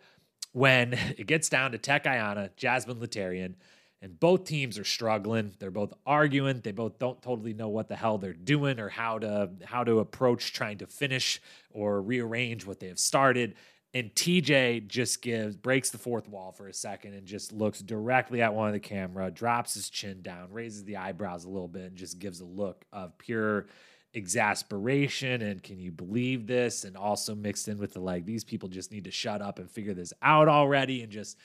when 0.52 0.92
it 1.18 1.26
gets 1.26 1.48
down 1.48 1.72
to 1.72 1.78
Teck 1.78 2.04
Ayanna, 2.04 2.54
Jasmine 2.56 3.00
Laterrian 3.00 3.56
and 4.02 4.18
both 4.18 4.44
teams 4.44 4.78
are 4.78 4.84
struggling. 4.84 5.52
They're 5.58 5.70
both 5.70 5.92
arguing. 6.06 6.60
They 6.60 6.72
both 6.72 6.98
don't 6.98 7.20
totally 7.20 7.52
know 7.52 7.68
what 7.68 7.88
the 7.88 7.96
hell 7.96 8.18
they're 8.18 8.32
doing 8.32 8.80
or 8.80 8.88
how 8.88 9.18
to 9.18 9.50
how 9.64 9.84
to 9.84 9.98
approach 9.98 10.52
trying 10.52 10.78
to 10.78 10.86
finish 10.86 11.40
or 11.70 12.00
rearrange 12.00 12.66
what 12.66 12.80
they 12.80 12.88
have 12.88 12.98
started. 12.98 13.54
And 13.92 14.14
TJ 14.14 14.86
just 14.86 15.20
gives 15.20 15.56
breaks 15.56 15.90
the 15.90 15.98
fourth 15.98 16.28
wall 16.28 16.52
for 16.52 16.68
a 16.68 16.72
second 16.72 17.14
and 17.14 17.26
just 17.26 17.52
looks 17.52 17.80
directly 17.80 18.40
at 18.40 18.54
one 18.54 18.68
of 18.68 18.72
the 18.72 18.80
camera, 18.80 19.30
drops 19.30 19.74
his 19.74 19.90
chin 19.90 20.22
down, 20.22 20.52
raises 20.52 20.84
the 20.84 20.96
eyebrows 20.96 21.44
a 21.44 21.48
little 21.48 21.68
bit, 21.68 21.82
and 21.82 21.96
just 21.96 22.18
gives 22.18 22.40
a 22.40 22.44
look 22.44 22.84
of 22.92 23.18
pure 23.18 23.66
exasperation 24.14 25.42
and 25.42 25.62
can 25.62 25.78
you 25.78 25.92
believe 25.92 26.46
this? 26.46 26.84
And 26.84 26.96
also 26.96 27.34
mixed 27.34 27.68
in 27.68 27.78
with 27.78 27.92
the 27.92 28.00
like, 28.00 28.24
these 28.24 28.44
people 28.44 28.68
just 28.68 28.92
need 28.92 29.04
to 29.04 29.10
shut 29.10 29.42
up 29.42 29.58
and 29.58 29.70
figure 29.70 29.94
this 29.94 30.12
out 30.22 30.48
already 30.48 31.02
and 31.02 31.12
just 31.12 31.36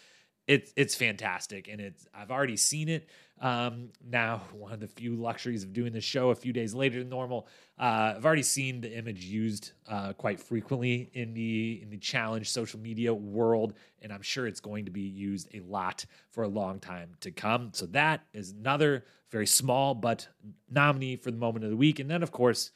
it's 0.47 0.71
it's 0.75 0.95
fantastic 0.95 1.67
and 1.67 1.81
it's 1.81 2.05
I've 2.13 2.31
already 2.31 2.57
seen 2.57 2.87
it 2.89 3.09
um, 3.41 3.89
now 4.07 4.43
one 4.53 4.71
of 4.71 4.79
the 4.79 4.87
few 4.87 5.15
luxuries 5.15 5.63
of 5.63 5.73
doing 5.73 5.93
the 5.93 6.01
show 6.01 6.29
a 6.29 6.35
few 6.35 6.53
days 6.53 6.73
later 6.73 6.99
than 6.99 7.09
normal. 7.09 7.47
Uh, 7.79 8.13
I've 8.15 8.25
already 8.25 8.43
seen 8.43 8.81
the 8.81 8.95
image 8.95 9.25
used 9.25 9.71
uh, 9.89 10.13
quite 10.13 10.39
frequently 10.39 11.09
in 11.13 11.33
the 11.33 11.79
in 11.81 11.89
the 11.89 11.97
challenge 11.97 12.49
social 12.49 12.79
media 12.79 13.13
world 13.13 13.73
and 14.01 14.13
I'm 14.13 14.21
sure 14.21 14.47
it's 14.47 14.59
going 14.59 14.85
to 14.85 14.91
be 14.91 15.01
used 15.01 15.53
a 15.53 15.59
lot 15.61 16.05
for 16.29 16.43
a 16.43 16.47
long 16.47 16.79
time 16.79 17.15
to 17.21 17.31
come. 17.31 17.71
So 17.73 17.87
that 17.87 18.21
is 18.33 18.51
another 18.51 19.05
very 19.31 19.47
small 19.47 19.95
but 19.95 20.27
nominee 20.69 21.15
for 21.17 21.31
the 21.31 21.37
moment 21.37 21.65
of 21.65 21.71
the 21.71 21.77
week 21.77 21.99
and 21.99 22.09
then 22.09 22.23
of 22.23 22.31
course 22.31 22.71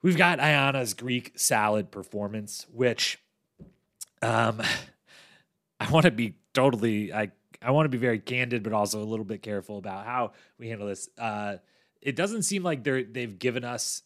we've 0.00 0.16
got 0.16 0.38
Ayanna's 0.38 0.94
Greek 0.94 1.32
salad 1.36 1.90
performance 1.90 2.66
which 2.72 3.18
um 4.22 4.62
I 5.80 5.90
want 5.90 6.06
to 6.06 6.10
be 6.10 6.34
totally 6.58 7.12
I 7.12 7.30
I 7.62 7.70
want 7.70 7.86
to 7.86 7.90
be 7.90 7.98
very 7.98 8.18
candid, 8.18 8.62
but 8.62 8.72
also 8.72 9.00
a 9.00 9.04
little 9.04 9.24
bit 9.24 9.42
careful 9.42 9.78
about 9.78 10.04
how 10.04 10.32
we 10.58 10.68
handle 10.68 10.88
this. 10.88 11.08
Uh, 11.16 11.56
it 12.00 12.16
doesn't 12.16 12.42
seem 12.42 12.62
like 12.62 12.82
they're 12.82 13.04
they've 13.04 13.38
given 13.38 13.64
us 13.64 14.02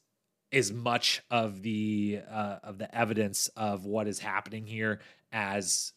as 0.53 0.71
much 0.71 1.23
of 1.31 1.63
the 1.63 2.21
uh, 2.31 2.57
of 2.63 2.77
the 2.79 2.95
evidence 2.95 3.49
of 3.57 3.87
what 3.87 4.07
is 4.07 4.19
happening 4.19 4.67
here 4.67 5.01
as 5.33 5.93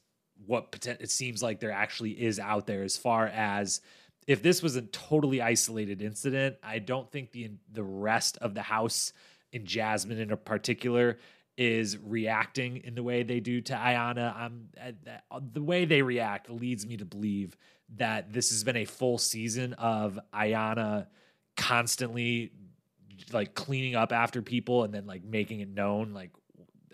what 0.45 0.85
it 0.85 1.11
seems 1.11 1.43
like 1.43 1.59
there 1.59 1.71
actually 1.71 2.11
is 2.11 2.39
out 2.39 2.67
there 2.67 2.83
as 2.83 2.97
far 2.97 3.27
as 3.27 3.81
if 4.27 4.41
this 4.41 4.61
was 4.63 4.75
a 4.75 4.81
totally 4.81 5.41
isolated 5.41 6.01
incident 6.01 6.57
i 6.61 6.77
don't 6.77 7.09
think 7.09 7.31
the 7.31 7.51
the 7.71 7.83
rest 7.83 8.37
of 8.41 8.53
the 8.53 8.61
house 8.61 9.13
in 9.53 9.65
jasmine 9.65 10.19
in 10.19 10.35
particular 10.37 11.17
is 11.57 11.97
reacting 11.97 12.77
in 12.83 12.95
the 12.95 13.03
way 13.03 13.23
they 13.23 13.39
do 13.39 13.61
to 13.61 13.73
Ayanna. 13.73 14.35
I'm 14.35 14.69
uh, 15.31 15.39
the 15.53 15.61
way 15.61 15.85
they 15.85 16.01
react 16.01 16.49
leads 16.49 16.85
me 16.85 16.97
to 16.97 17.05
believe 17.05 17.55
that 17.95 18.33
this 18.33 18.49
has 18.49 18.63
been 18.63 18.77
a 18.77 18.85
full 18.85 19.17
season 19.17 19.73
of 19.73 20.19
Ayanna 20.33 21.07
constantly 21.55 22.51
like 23.31 23.55
cleaning 23.55 23.95
up 23.95 24.11
after 24.11 24.41
people 24.41 24.83
and 24.83 24.93
then 24.93 25.05
like 25.05 25.23
making 25.23 25.61
it 25.61 25.69
known 25.69 26.13
like 26.13 26.31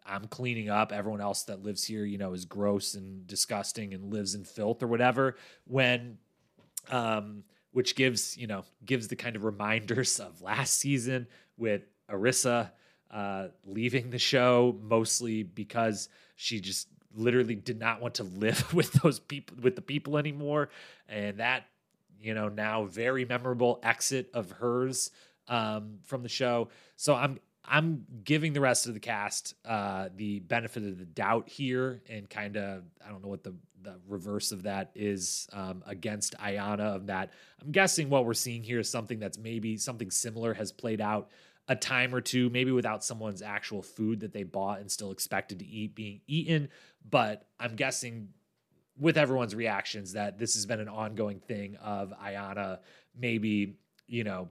I'm 0.06 0.28
cleaning 0.28 0.70
up. 0.70 0.92
Everyone 0.92 1.22
else 1.22 1.44
that 1.44 1.64
lives 1.64 1.84
here, 1.84 2.06
you 2.06 2.18
know, 2.18 2.34
is 2.34 2.46
gross 2.46 2.96
and 2.96 3.26
disgusting 3.28 3.94
and 3.94 4.12
lives 4.12 4.36
in 4.36 4.44
filth 4.44 4.84
or 4.84 4.88
whatever. 4.88 5.38
When, 5.66 6.18
um, 6.90 7.44
which 7.72 7.96
gives 7.96 8.36
you 8.38 8.48
know 8.48 8.66
gives 8.84 9.08
the 9.08 9.16
kind 9.16 9.36
of 9.36 9.44
reminders 9.44 10.20
of 10.20 10.42
last 10.42 10.78
season 10.80 11.28
with 11.58 11.84
Arissa 12.10 12.72
uh, 13.12 13.48
leaving 13.66 14.10
the 14.10 14.20
show 14.20 14.78
mostly 14.82 15.44
because 15.44 16.10
she 16.36 16.60
just 16.60 16.88
literally 17.14 17.56
did 17.56 17.80
not 17.80 18.02
want 18.02 18.16
to 18.16 18.24
live 18.24 18.74
with 18.74 18.94
those 18.94 19.20
people 19.20 19.58
with 19.62 19.76
the 19.76 19.82
people 19.82 20.18
anymore. 20.18 20.70
And 21.08 21.38
that 21.38 21.66
you 22.22 22.34
know 22.34 22.50
now 22.50 22.86
very 22.86 23.26
memorable 23.26 23.80
exit 23.84 24.30
of 24.34 24.52
hers 24.52 25.12
um, 25.48 26.00
from 26.04 26.24
the 26.24 26.30
show. 26.30 26.70
So 26.96 27.16
i'm 27.16 27.40
i'm 27.64 28.06
giving 28.24 28.54
the 28.54 28.60
rest 28.60 28.88
of 28.88 28.96
the 28.96 29.00
cast 29.00 29.54
uh, 29.66 30.10
the 30.16 30.40
benefit 30.40 30.84
of 30.84 30.98
the 30.98 31.06
doubt 31.06 31.48
here 31.48 32.02
and 32.10 32.28
kind 32.28 32.58
of 32.58 32.84
i 33.06 33.10
don't 33.10 33.22
know 33.22 33.30
what 33.30 33.44
the 33.44 33.54
the 33.84 33.96
reverse 34.08 34.52
of 34.52 34.64
that 34.64 34.92
is 34.96 35.48
um, 35.54 35.84
against 35.88 36.38
Ayanna 36.38 36.96
of 36.96 37.08
that. 37.08 37.32
I'm 37.62 37.72
guessing 37.72 38.10
what 38.10 38.26
we're 38.26 38.34
seeing 38.34 38.64
here 38.64 38.80
is 38.80 38.90
something 38.90 39.20
that's 39.20 39.38
maybe 39.38 39.78
something 39.78 40.12
similar 40.12 40.54
has 40.54 40.72
played 40.72 41.02
out 41.02 41.30
a 41.68 41.76
time 41.76 42.14
or 42.14 42.22
two, 42.22 42.50
maybe 42.50 42.72
without 42.72 43.04
someone's 43.04 43.42
actual 43.42 43.82
food 43.82 44.22
that 44.22 44.34
they 44.34 44.44
bought 44.44 44.80
and 44.80 44.92
still 44.92 45.12
expected 45.12 45.60
to 45.60 45.66
eat 45.66 45.96
being 45.96 46.22
eaten. 46.28 46.70
But 47.10 47.48
I'm 47.60 47.76
guessing 47.76 48.30
with 49.00 49.18
everyone's 49.18 49.56
reactions 49.56 50.14
that 50.14 50.38
this 50.38 50.54
has 50.56 50.66
been 50.66 50.80
an 50.80 50.90
ongoing 50.90 51.40
thing 51.40 51.76
of 51.78 52.14
Ayanna 52.24 52.80
maybe, 53.18 53.76
you 54.08 54.24
know, 54.24 54.50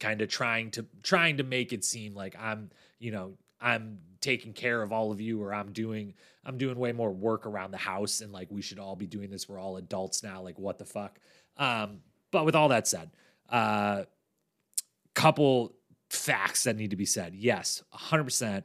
kind 0.00 0.20
of 0.20 0.28
trying 0.28 0.70
to 0.72 0.86
trying 1.02 1.38
to 1.38 1.42
make 1.42 1.72
it 1.72 1.84
seem 1.84 2.14
like 2.14 2.36
I'm, 2.38 2.70
you 2.98 3.12
know, 3.12 3.34
I'm 3.60 3.98
taking 4.20 4.52
care 4.52 4.82
of 4.82 4.92
all 4.92 5.12
of 5.12 5.20
you 5.20 5.42
or 5.42 5.54
I'm 5.54 5.72
doing 5.72 6.14
I'm 6.44 6.58
doing 6.58 6.78
way 6.78 6.92
more 6.92 7.10
work 7.10 7.46
around 7.46 7.70
the 7.70 7.78
house 7.78 8.20
and 8.20 8.32
like 8.32 8.48
we 8.50 8.62
should 8.62 8.78
all 8.78 8.96
be 8.96 9.06
doing 9.06 9.30
this. 9.30 9.48
We're 9.48 9.58
all 9.58 9.76
adults 9.76 10.22
now. 10.22 10.42
Like 10.42 10.58
what 10.58 10.78
the 10.78 10.84
fuck? 10.84 11.18
Um, 11.56 12.00
but 12.30 12.44
with 12.44 12.54
all 12.54 12.68
that 12.68 12.86
said, 12.88 13.10
uh 13.48 14.04
couple 15.14 15.74
facts 16.10 16.64
that 16.64 16.76
need 16.76 16.90
to 16.90 16.96
be 16.96 17.06
said. 17.06 17.34
Yes, 17.34 17.82
100%. 17.94 18.64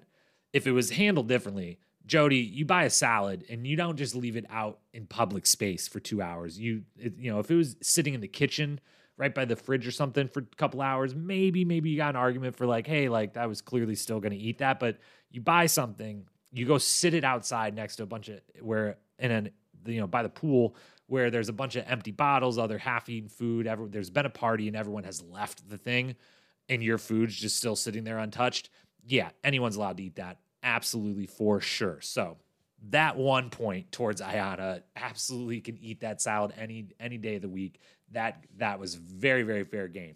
If 0.54 0.68
it 0.68 0.72
was 0.72 0.92
handled 0.92 1.28
differently, 1.28 1.80
Jodi, 2.06 2.38
you 2.38 2.66
buy 2.66 2.84
a 2.84 2.90
salad 2.90 3.46
and 3.50 3.66
you 3.66 3.76
don't 3.76 3.96
just 3.96 4.16
leave 4.16 4.36
it 4.36 4.46
out 4.50 4.80
in 4.94 5.06
public 5.06 5.46
space 5.46 5.88
for 5.88 6.00
two 6.00 6.22
hours. 6.22 6.60
You, 6.60 6.84
it, 6.98 7.14
you 7.18 7.32
know, 7.32 7.40
if 7.40 7.50
it 7.50 7.56
was 7.56 7.76
sitting 7.82 8.14
in 8.14 8.22
the 8.22 8.28
kitchen 8.28 8.80
right 9.18 9.34
by 9.34 9.46
the 9.46 9.56
fridge 9.56 9.88
or 9.88 9.92
something 9.92 10.28
for 10.28 10.40
a 10.40 10.56
couple 10.58 10.82
hours, 10.82 11.16
maybe, 11.16 11.64
maybe 11.64 11.90
you 11.90 11.98
got 11.98 12.10
an 12.10 12.16
argument 12.16 12.56
for 12.56 12.66
like, 12.66 12.88
hey, 12.88 13.08
like 13.08 13.34
that 13.34 13.48
was 13.48 13.62
clearly 13.62 13.96
still 13.96 14.20
going 14.20 14.34
to 14.34 14.38
eat 14.38 14.58
that. 14.58 14.80
But 14.80 14.98
you 15.30 15.42
buy 15.42 15.68
something, 15.68 16.26
you 16.52 16.66
go 16.66 16.78
sit 16.78 17.14
it 17.14 17.24
outside 17.24 17.76
next 17.76 17.98
to 17.98 18.04
a 18.04 18.08
bunch 18.08 18.30
of 18.30 18.42
where 18.60 18.98
in 19.20 19.32
an 19.32 19.52
you 19.86 20.00
know 20.00 20.08
by 20.08 20.24
the 20.24 20.30
pool 20.30 20.76
where 21.08 21.30
there's 21.30 21.50
a 21.50 21.54
bunch 21.54 21.76
of 21.76 21.84
empty 21.88 22.12
bottles, 22.12 22.58
other 22.58 22.78
half-eaten 22.78 23.28
food. 23.28 23.70
There's 23.90 24.10
been 24.10 24.26
a 24.26 24.30
party 24.30 24.68
and 24.68 24.78
everyone 24.78 25.04
has 25.04 25.22
left 25.22 25.68
the 25.70 25.78
thing, 25.78 26.16
and 26.72 26.82
your 26.82 26.98
food's 26.98 27.36
just 27.36 27.58
still 27.58 27.76
sitting 27.76 28.04
there 28.04 28.18
untouched. 28.18 28.70
Yeah, 29.06 29.30
anyone's 29.44 29.76
allowed 29.76 29.98
to 29.98 30.04
eat 30.04 30.16
that 30.16 30.40
absolutely 30.64 31.28
for 31.28 31.60
sure. 31.62 32.00
So 32.02 32.38
that 32.90 33.18
one 33.18 33.50
point 33.50 33.92
towards 33.92 34.22
Ayanna 34.22 34.82
absolutely 34.96 35.60
can 35.62 35.78
eat 35.78 36.02
that 36.02 36.22
salad 36.22 36.54
any 36.58 36.88
any 37.00 37.18
day 37.18 37.36
of 37.36 37.42
the 37.42 37.50
week. 37.50 37.80
That 38.12 38.46
that 38.58 38.80
was 38.80 38.96
very 38.96 39.44
very 39.44 39.66
fair 39.66 39.88
game. 39.88 40.16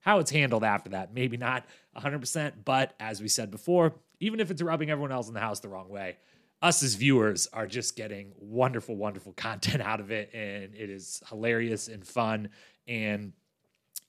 How 0.00 0.20
it's 0.20 0.30
handled 0.30 0.62
after 0.62 0.90
that, 0.90 1.12
maybe 1.12 1.36
not 1.36 1.66
100%, 1.96 2.52
but 2.64 2.94
as 3.00 3.20
we 3.20 3.26
said 3.26 3.50
before, 3.50 3.92
even 4.20 4.38
if 4.38 4.52
it's 4.52 4.62
rubbing 4.62 4.88
everyone 4.88 5.10
else 5.10 5.26
in 5.26 5.34
the 5.34 5.40
house 5.40 5.58
the 5.58 5.68
wrong 5.68 5.88
way, 5.88 6.16
us 6.62 6.80
as 6.84 6.94
viewers 6.94 7.48
are 7.52 7.66
just 7.66 7.96
getting 7.96 8.32
wonderful 8.38 8.96
wonderful 8.96 9.32
content 9.36 9.82
out 9.82 10.00
of 10.00 10.12
it 10.12 10.30
and 10.32 10.74
it 10.74 10.90
is 10.90 11.22
hilarious 11.28 11.88
and 11.88 12.06
fun 12.06 12.48
and 12.86 13.32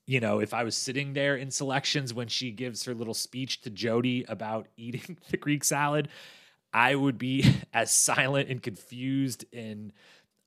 you 0.08 0.22
know, 0.22 0.40
if 0.40 0.54
I 0.54 0.64
was 0.64 0.76
sitting 0.76 1.14
there 1.14 1.36
in 1.36 1.52
selections 1.52 2.14
when 2.14 2.30
she 2.30 2.50
gives 2.52 2.86
her 2.86 2.96
little 2.96 3.14
speech 3.14 3.62
to 3.62 3.70
Jodi 3.70 4.26
about 4.28 4.68
eating 4.78 5.18
the 5.30 5.38
Greek 5.38 5.64
salad, 5.64 6.08
I 6.74 6.96
would 6.96 7.18
be 7.18 7.46
as 7.74 7.92
silent 7.92 8.50
and 8.50 8.64
confused 8.64 9.46
and 9.54 9.94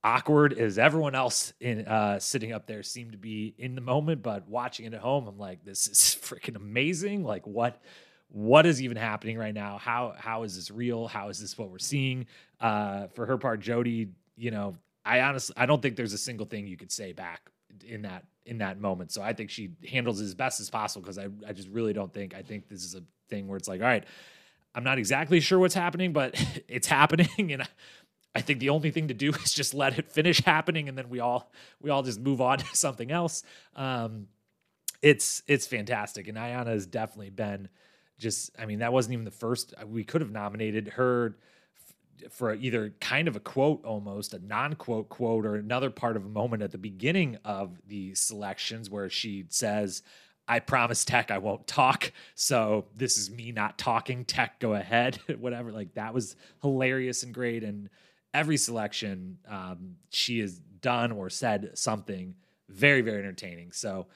awkward 0.02 0.54
as 0.54 0.78
everyone 0.78 1.14
else 1.14 1.52
in 1.60 1.86
uh, 1.86 2.18
sitting 2.18 2.52
up 2.52 2.66
there 2.66 2.82
seemed 2.82 3.12
to 3.12 3.18
be 3.18 3.54
in 3.58 3.74
the 3.74 3.82
moment. 3.82 4.22
But 4.22 4.48
watching 4.48 4.86
it 4.86 4.94
at 4.94 5.00
home, 5.00 5.28
I'm 5.28 5.38
like, 5.38 5.64
this 5.64 5.86
is 5.86 5.98
freaking 6.20 6.56
amazing. 6.56 7.22
Like, 7.22 7.46
what? 7.46 7.80
What 8.32 8.64
is 8.64 8.80
even 8.80 8.96
happening 8.96 9.36
right 9.36 9.52
now? 9.52 9.78
How 9.78 10.14
how 10.16 10.44
is 10.44 10.54
this 10.54 10.70
real? 10.70 11.08
How 11.08 11.30
is 11.30 11.40
this 11.40 11.58
what 11.58 11.68
we're 11.68 11.80
seeing? 11.80 12.26
Uh, 12.60 13.08
for 13.08 13.26
her 13.26 13.36
part, 13.36 13.58
Jodi, 13.58 14.10
you 14.36 14.52
know, 14.52 14.76
I 15.04 15.22
honestly 15.22 15.56
I 15.58 15.66
don't 15.66 15.82
think 15.82 15.96
there's 15.96 16.12
a 16.12 16.18
single 16.18 16.46
thing 16.46 16.68
you 16.68 16.76
could 16.76 16.92
say 16.92 17.12
back 17.12 17.50
in 17.84 18.02
that 18.02 18.24
in 18.46 18.58
that 18.58 18.80
moment. 18.80 19.12
So 19.12 19.22
I 19.22 19.32
think 19.32 19.50
she 19.50 19.70
handles 19.88 20.20
it 20.20 20.24
as 20.24 20.34
best 20.34 20.60
as 20.60 20.70
possible 20.70 21.02
because 21.02 21.18
I, 21.18 21.28
I 21.46 21.52
just 21.52 21.68
really 21.68 21.92
don't 21.92 22.12
think 22.12 22.34
I 22.34 22.42
think 22.42 22.68
this 22.68 22.84
is 22.84 22.94
a 22.94 23.02
thing 23.28 23.48
where 23.48 23.56
it's 23.56 23.68
like, 23.68 23.80
all 23.80 23.86
right, 23.86 24.04
I'm 24.74 24.84
not 24.84 24.98
exactly 24.98 25.40
sure 25.40 25.58
what's 25.58 25.74
happening, 25.74 26.12
but 26.12 26.34
it's 26.68 26.86
happening. 26.86 27.28
And 27.52 27.68
I 28.32 28.42
think 28.42 28.60
the 28.60 28.68
only 28.68 28.92
thing 28.92 29.08
to 29.08 29.14
do 29.14 29.30
is 29.44 29.52
just 29.52 29.74
let 29.74 29.98
it 29.98 30.12
finish 30.12 30.40
happening 30.44 30.88
and 30.88 30.96
then 30.96 31.08
we 31.08 31.20
all 31.20 31.50
we 31.80 31.90
all 31.90 32.02
just 32.02 32.20
move 32.20 32.40
on 32.40 32.58
to 32.58 32.76
something 32.76 33.10
else. 33.10 33.42
Um 33.76 34.28
it's 35.02 35.42
it's 35.46 35.66
fantastic. 35.66 36.28
And 36.28 36.36
Ayanna 36.36 36.68
has 36.68 36.86
definitely 36.86 37.30
been 37.30 37.68
just 38.18 38.50
I 38.58 38.66
mean, 38.66 38.80
that 38.80 38.92
wasn't 38.92 39.14
even 39.14 39.24
the 39.24 39.30
first 39.30 39.74
we 39.86 40.04
could 40.04 40.20
have 40.20 40.30
nominated 40.30 40.88
her 40.88 41.36
for 42.30 42.54
either 42.54 42.94
kind 43.00 43.28
of 43.28 43.36
a 43.36 43.40
quote 43.40 43.84
almost 43.84 44.34
a 44.34 44.38
non-quote 44.46 45.08
quote 45.08 45.46
or 45.46 45.56
another 45.56 45.90
part 45.90 46.16
of 46.16 46.24
a 46.24 46.28
moment 46.28 46.62
at 46.62 46.70
the 46.70 46.78
beginning 46.78 47.38
of 47.44 47.80
the 47.86 48.14
selections 48.14 48.90
where 48.90 49.08
she 49.08 49.44
says 49.48 50.02
I 50.48 50.58
promise 50.58 51.04
Teck 51.04 51.30
I 51.30 51.38
won't 51.38 51.66
talk. 51.68 52.12
So 52.34 52.86
this 52.96 53.18
is 53.18 53.30
me 53.30 53.52
not 53.52 53.78
talking. 53.78 54.24
Teck, 54.24 54.58
go 54.58 54.74
ahead. 54.74 55.20
Whatever. 55.38 55.70
Like 55.70 55.94
that 55.94 56.12
was 56.12 56.34
hilarious 56.60 57.22
and 57.22 57.32
great. 57.32 57.62
And 57.62 57.88
every 58.34 58.56
selection, 58.56 59.38
um, 59.48 59.94
she 60.10 60.40
has 60.40 60.58
done 60.58 61.12
or 61.12 61.30
said 61.30 61.70
something 61.74 62.34
very, 62.68 63.00
very 63.00 63.20
entertaining. 63.20 63.70
So 63.70 64.08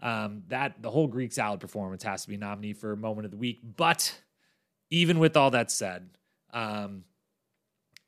um, 0.00 0.44
that 0.48 0.80
the 0.80 0.90
whole 0.90 1.08
Greek 1.08 1.32
salad 1.32 1.58
performance 1.58 2.02
has 2.04 2.22
to 2.22 2.28
be 2.28 2.36
nominee 2.36 2.72
for 2.72 2.94
moment 2.94 3.24
of 3.24 3.30
the 3.32 3.36
week. 3.36 3.60
But 3.76 4.20
even 4.90 5.18
with 5.18 5.36
all 5.36 5.50
that 5.50 5.70
said, 5.70 6.08
um, 6.52 7.04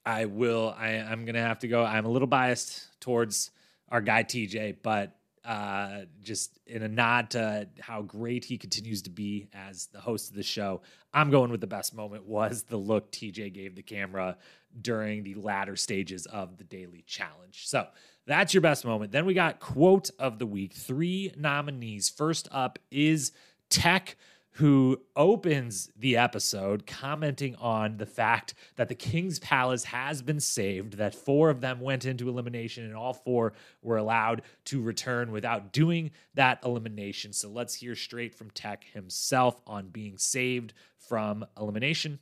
I 0.05 0.24
will. 0.24 0.74
I, 0.76 0.96
I'm 0.96 1.24
gonna 1.24 1.40
have 1.42 1.61
to 1.61 1.68
go. 1.68 1.84
I'm 1.84 2.05
a 2.05 2.09
little 2.09 2.28
biased 2.28 3.00
towards 3.00 3.50
our 3.88 4.00
guy 4.00 4.24
TJ, 4.24 4.76
but 4.82 5.16
uh, 5.44 6.03
just 6.22 6.59
in 6.66 6.82
a 6.82 6.88
nod 6.88 7.30
to 7.30 7.68
how 7.80 8.03
great 8.03 8.44
he 8.44 8.57
continues 8.57 9.03
to 9.03 9.11
be 9.11 9.48
as 9.53 9.86
the 9.86 10.00
host 10.00 10.30
of 10.30 10.36
the 10.36 10.42
show, 10.42 10.82
I'm 11.12 11.30
going 11.30 11.50
with 11.50 11.61
the 11.61 11.66
best 11.66 11.94
moment 11.94 12.24
was 12.26 12.62
the 12.62 12.76
look 12.76 13.11
TJ 13.11 13.53
gave 13.53 13.74
the 13.74 13.82
camera 13.82 14.36
during 14.80 15.24
the 15.24 15.34
latter 15.34 15.76
stages 15.76 16.26
of 16.26 16.57
the 16.59 16.64
daily 16.64 17.03
challenge. 17.07 17.66
So 17.66 17.86
that's 18.26 18.55
your 18.55 18.61
best 18.61 18.84
moment. 18.84 19.12
Then 19.12 19.26
we 19.26 19.34
got 19.34 19.61
quote 19.61 20.11
of 20.18 20.38
the 20.38 20.46
week. 20.46 20.74
Three 20.74 21.32
nominees. 21.36 22.09
First 22.09 22.48
up 22.53 22.78
is 22.90 23.32
Teck 23.68 24.16
who 24.57 25.00
opens 25.16 25.90
the 25.96 26.16
episode 26.16 26.86
commenting 26.86 27.57
on 27.57 27.96
the 27.96 28.07
fact 28.07 28.53
that 28.76 28.88
the 28.88 28.94
King's 28.94 29.38
Palace 29.38 29.84
has 29.84 30.20
been 30.20 30.40
saved, 30.40 30.98
that 30.98 31.14
four 31.14 31.48
of 31.48 31.62
them 31.62 31.80
went 31.80 32.05
into 32.05 32.28
elimination 32.28 32.84
and 32.84 32.94
all 32.94 33.14
four 33.14 33.55
were 33.82 33.96
allowed 33.96 34.42
to 34.66 34.82
return 34.82 35.32
without 35.32 35.72
doing 35.72 36.11
that 36.34 36.59
elimination. 36.64 37.32
So 37.32 37.48
let's 37.48 37.74
hear 37.74 37.94
straight 37.94 38.34
from 38.34 38.50
Teck 38.50 38.84
himself 38.92 39.61
on 39.66 39.88
being 39.88 40.18
saved 40.18 40.74
from 40.98 41.46
elimination. 41.59 42.18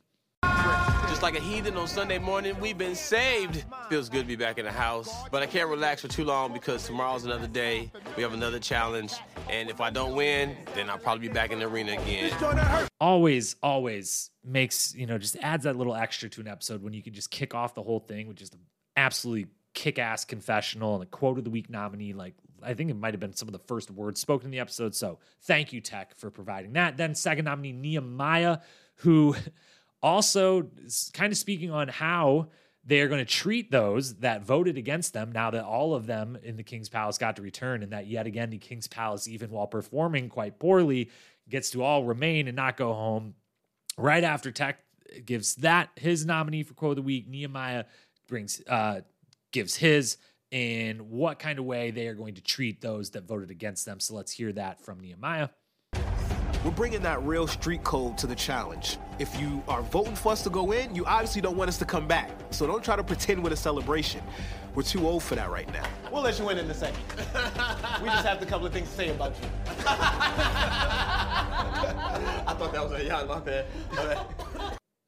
Just 1.09 1.21
like 1.23 1.35
a 1.37 1.39
heathen 1.39 1.77
on 1.77 1.87
Sunday 1.87 2.17
morning, 2.17 2.59
we've 2.59 2.77
been 2.77 2.95
saved. 2.95 3.65
Feels 3.89 4.09
good 4.09 4.21
to 4.21 4.25
be 4.25 4.35
back 4.35 4.57
in 4.57 4.65
the 4.65 4.71
house, 4.71 5.13
but 5.29 5.43
I 5.43 5.45
can't 5.45 5.69
relax 5.69 6.01
for 6.01 6.07
too 6.07 6.23
long 6.23 6.51
because 6.53 6.85
tomorrow's 6.85 7.25
another 7.25 7.47
day. 7.47 7.91
We 8.15 8.23
have 8.23 8.33
another 8.33 8.59
challenge, 8.59 9.13
and 9.49 9.69
if 9.69 9.81
I 9.81 9.89
don't 9.89 10.15
win, 10.15 10.55
then 10.73 10.89
I'll 10.89 10.97
probably 10.97 11.27
be 11.27 11.33
back 11.33 11.51
in 11.51 11.59
the 11.59 11.65
arena 11.67 11.93
again. 11.93 12.31
Always, 12.99 13.55
always 13.61 14.31
makes, 14.43 14.95
you 14.95 15.05
know, 15.05 15.17
just 15.17 15.35
adds 15.41 15.65
that 15.65 15.75
little 15.75 15.95
extra 15.95 16.29
to 16.29 16.41
an 16.41 16.47
episode 16.47 16.81
when 16.81 16.93
you 16.93 17.03
can 17.03 17.13
just 17.13 17.29
kick 17.29 17.53
off 17.53 17.75
the 17.75 17.83
whole 17.83 17.99
thing 17.99 18.27
with 18.27 18.37
just 18.37 18.53
an 18.55 18.61
absolutely 18.95 19.47
kick 19.73 19.99
ass 19.99 20.25
confessional 20.25 20.95
and 20.95 21.03
a 21.03 21.07
quote 21.07 21.37
of 21.37 21.43
the 21.43 21.49
week 21.49 21.69
nominee. 21.69 22.13
Like, 22.13 22.33
I 22.63 22.73
think 22.73 22.89
it 22.89 22.95
might 22.95 23.13
have 23.13 23.19
been 23.19 23.35
some 23.35 23.47
of 23.47 23.53
the 23.53 23.59
first 23.67 23.91
words 23.91 24.19
spoken 24.19 24.47
in 24.47 24.51
the 24.51 24.59
episode. 24.59 24.95
So 24.95 25.19
thank 25.43 25.71
you, 25.73 25.81
Teck, 25.81 26.17
for 26.17 26.31
providing 26.31 26.73
that. 26.73 26.97
Then, 26.97 27.15
second 27.15 27.45
nominee, 27.45 27.73
Nehemiah, 27.73 28.59
who. 28.95 29.35
Also, 30.03 30.69
kind 31.13 31.31
of 31.31 31.37
speaking 31.37 31.71
on 31.71 31.87
how 31.87 32.47
they 32.83 33.01
are 33.01 33.07
going 33.07 33.23
to 33.23 33.31
treat 33.31 33.69
those 33.69 34.15
that 34.15 34.43
voted 34.43 34.77
against 34.77 35.13
them 35.13 35.31
now 35.31 35.51
that 35.51 35.63
all 35.63 35.93
of 35.93 36.07
them 36.07 36.37
in 36.43 36.57
the 36.57 36.63
King's 36.63 36.89
Palace 36.89 37.17
got 37.17 37.35
to 37.35 37.41
return, 37.41 37.83
and 37.83 37.91
that 37.91 38.07
yet 38.07 38.25
again, 38.25 38.49
the 38.49 38.57
King's 38.57 38.87
Palace, 38.87 39.27
even 39.27 39.51
while 39.51 39.67
performing 39.67 40.29
quite 40.29 40.57
poorly, 40.57 41.11
gets 41.47 41.69
to 41.71 41.83
all 41.83 42.03
remain 42.03 42.47
and 42.47 42.55
not 42.55 42.77
go 42.77 42.93
home. 42.93 43.35
Right 43.97 44.23
after 44.23 44.51
Teck 44.51 44.79
gives 45.25 45.55
that 45.55 45.89
his 45.95 46.25
nominee 46.25 46.63
for 46.63 46.73
quote 46.73 46.91
of 46.91 46.95
the 46.95 47.01
week, 47.03 47.27
Nehemiah 47.27 47.85
brings 48.27 48.61
uh, 48.67 49.01
gives 49.51 49.75
his 49.75 50.17
and 50.51 51.09
what 51.09 51.39
kind 51.39 51.59
of 51.59 51.65
way 51.65 51.91
they 51.91 52.07
are 52.07 52.13
going 52.13 52.35
to 52.35 52.41
treat 52.41 52.81
those 52.81 53.11
that 53.11 53.23
voted 53.23 53.51
against 53.51 53.85
them. 53.85 53.99
So 53.99 54.15
let's 54.15 54.31
hear 54.31 54.51
that 54.53 54.81
from 54.81 54.99
Nehemiah. 54.99 55.49
We're 56.65 56.71
bringing 56.71 57.01
that 57.03 57.21
real 57.23 57.47
street 57.47 57.83
code 57.83 58.17
to 58.19 58.27
the 58.27 58.35
challenge. 58.35 58.97
If 59.21 59.39
you 59.39 59.61
are 59.67 59.83
voting 59.83 60.15
for 60.15 60.31
us 60.31 60.41
to 60.45 60.49
go 60.49 60.71
in, 60.71 60.95
you 60.95 61.05
obviously 61.05 61.41
don't 61.41 61.55
want 61.55 61.67
us 61.67 61.77
to 61.77 61.85
come 61.85 62.07
back. 62.07 62.31
So 62.49 62.65
don't 62.65 62.83
try 62.83 62.95
to 62.95 63.03
pretend 63.03 63.43
with 63.43 63.53
a 63.53 63.55
celebration. 63.55 64.19
We're 64.73 64.81
too 64.81 65.07
old 65.07 65.21
for 65.21 65.35
that 65.35 65.51
right 65.51 65.71
now. 65.71 65.83
We'll 66.11 66.23
let 66.23 66.39
you 66.39 66.49
in 66.49 66.57
in 66.57 66.67
a 66.67 66.73
second. 66.73 67.03
we 68.01 68.09
just 68.09 68.25
have 68.25 68.41
a 68.41 68.47
couple 68.47 68.65
of 68.65 68.73
things 68.73 68.89
to 68.89 68.95
say 68.95 69.09
about 69.09 69.35
you. 69.39 69.47
I 72.47 72.55
thought 72.57 72.73
that 72.73 72.83
was 72.83 72.93
a 72.93 73.05
yacht, 73.05 73.27
my 73.27 73.39
bad. 73.39 73.67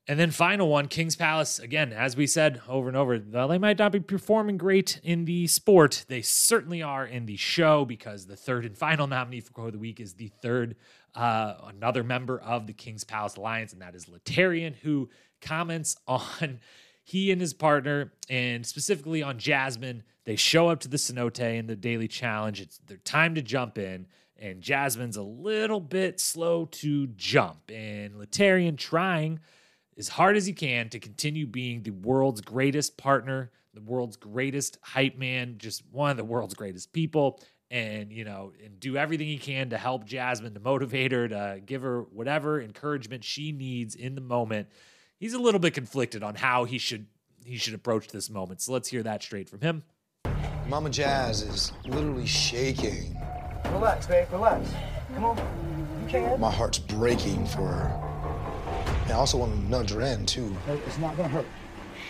And 0.05 0.19
then 0.19 0.31
final 0.31 0.67
one, 0.67 0.89
King's 0.89 1.15
Palace. 1.15 1.57
Again, 1.59 1.91
as 1.91 2.17
we 2.17 2.27
said 2.27 2.61
over 2.67 2.89
and 2.89 2.97
over, 2.97 3.17
while 3.17 3.47
they 3.47 3.57
might 3.57 3.79
not 3.79 3.93
be 3.93 4.01
performing 4.01 4.57
great 4.57 4.99
in 5.01 5.25
the 5.25 5.47
sport, 5.47 6.05
they 6.07 6.21
certainly 6.21 6.83
are 6.83 7.05
in 7.05 7.25
the 7.25 7.37
show 7.37 7.85
because 7.85 8.27
the 8.27 8.35
third 8.35 8.65
and 8.65 8.77
final 8.77 9.07
nominee 9.07 9.39
for 9.39 9.53
Quote 9.53 9.67
of 9.67 9.73
the 9.73 9.79
Week 9.79 10.01
is 10.01 10.15
the 10.15 10.27
third, 10.41 10.75
uh, 11.15 11.55
another 11.67 12.03
member 12.03 12.39
of 12.39 12.67
the 12.67 12.73
King's 12.73 13.03
Palace 13.03 13.35
Alliance, 13.35 13.73
and 13.73 13.81
that 13.81 13.95
is 13.95 14.05
Laterrian, 14.05 14.73
who 14.75 15.09
comments 15.41 15.95
on 16.07 16.59
he 17.05 17.31
and 17.31 17.41
his 17.41 17.53
partner, 17.53 18.13
and 18.29 18.65
specifically 18.65 19.21
on 19.21 19.37
Jasmine. 19.37 20.03
They 20.25 20.37
show 20.37 20.69
up 20.69 20.79
to 20.81 20.87
the 20.87 20.95
cenote 20.95 21.39
in 21.39 21.67
the 21.67 21.75
daily 21.75 22.07
challenge. 22.07 22.61
It's 22.61 22.77
their 22.77 22.97
time 22.97 23.35
to 23.35 23.41
jump 23.41 23.77
in, 23.77 24.07
and 24.37 24.61
Jasmine's 24.61 25.17
a 25.17 25.23
little 25.23 25.81
bit 25.81 26.21
slow 26.21 26.65
to 26.65 27.07
jump, 27.07 27.69
and 27.69 28.15
Laterrian 28.15 28.77
trying 28.77 29.39
as 29.97 30.07
hard 30.07 30.37
as 30.37 30.45
he 30.45 30.53
can 30.53 30.89
to 30.89 30.99
continue 30.99 31.45
being 31.45 31.83
the 31.83 31.91
world's 31.91 32.41
greatest 32.41 32.97
partner, 32.97 33.51
the 33.73 33.81
world's 33.81 34.17
greatest 34.17 34.77
hype 34.81 35.17
man, 35.17 35.55
just 35.57 35.83
one 35.91 36.11
of 36.11 36.17
the 36.17 36.23
world's 36.23 36.53
greatest 36.53 36.93
people. 36.93 37.39
And 37.73 38.13
you 38.13 38.23
know 38.23 38.53
and 38.63 38.79
do 38.79 38.95
everything 38.95 39.27
he 39.27 39.39
can 39.39 39.71
to 39.71 39.77
help 39.77 40.05
Jasmine 40.05 40.53
to 40.53 40.59
motivate 40.59 41.11
her 41.11 41.27
to 41.27 41.59
give 41.65 41.81
her 41.81 42.03
whatever 42.03 42.61
encouragement 42.61 43.23
she 43.23 43.51
needs 43.51 43.95
in 43.95 44.13
the 44.13 44.21
moment. 44.21 44.69
He's 45.19 45.33
a 45.33 45.39
little 45.39 45.59
bit 45.59 45.73
conflicted 45.73 46.21
on 46.21 46.35
how 46.35 46.65
he 46.65 46.77
should 46.77 47.07
he 47.43 47.57
should 47.57 47.73
approach 47.73 48.07
this 48.09 48.29
moment. 48.29 48.61
So 48.61 48.71
let's 48.73 48.87
hear 48.87 49.01
that 49.03 49.23
straight 49.23 49.49
from 49.49 49.61
him. 49.61 49.83
Mama 50.67 50.91
Jazz 50.91 51.41
is 51.41 51.73
literally 51.83 52.27
shaking. 52.27 53.17
Relax, 53.71 54.05
babe, 54.05 54.27
relax. 54.31 54.69
Come 55.15 55.25
on. 55.25 55.37
You 56.03 56.09
can. 56.09 56.39
My 56.39 56.51
heart's 56.51 56.77
breaking 56.79 57.45
for 57.47 57.67
her. 57.67 58.09
And 59.03 59.11
I 59.11 59.15
also 59.15 59.37
want 59.37 59.51
to 59.51 59.59
nudge 59.59 59.89
her 59.89 60.01
in, 60.01 60.25
too. 60.25 60.55
It's 60.67 60.99
not 60.99 61.17
gonna 61.17 61.27
hurt. 61.27 61.47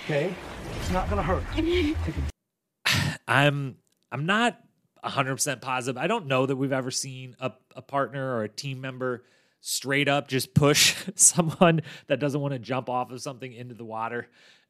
Okay? 0.05 0.35
It's 0.81 0.91
not 0.91 1.09
gonna 1.09 1.23
hurt. 1.23 1.43
I'm 3.27 3.77
I'm 4.11 4.25
not 4.25 4.59
100% 5.03 5.61
positive. 5.61 6.01
I 6.01 6.07
don't 6.07 6.27
know 6.27 6.45
that 6.45 6.55
we've 6.55 6.71
ever 6.71 6.91
seen 6.91 7.35
a, 7.39 7.51
a 7.75 7.81
partner 7.81 8.35
or 8.35 8.43
a 8.43 8.49
team 8.49 8.81
member 8.81 9.23
straight 9.59 10.09
up 10.09 10.27
just 10.27 10.53
push 10.53 10.95
someone 11.15 11.81
that 12.07 12.19
doesn't 12.19 12.41
want 12.41 12.53
to 12.53 12.59
jump 12.59 12.89
off 12.89 13.11
of 13.11 13.21
something 13.21 13.53
into 13.53 13.73
the 13.73 13.85
water 13.85 14.27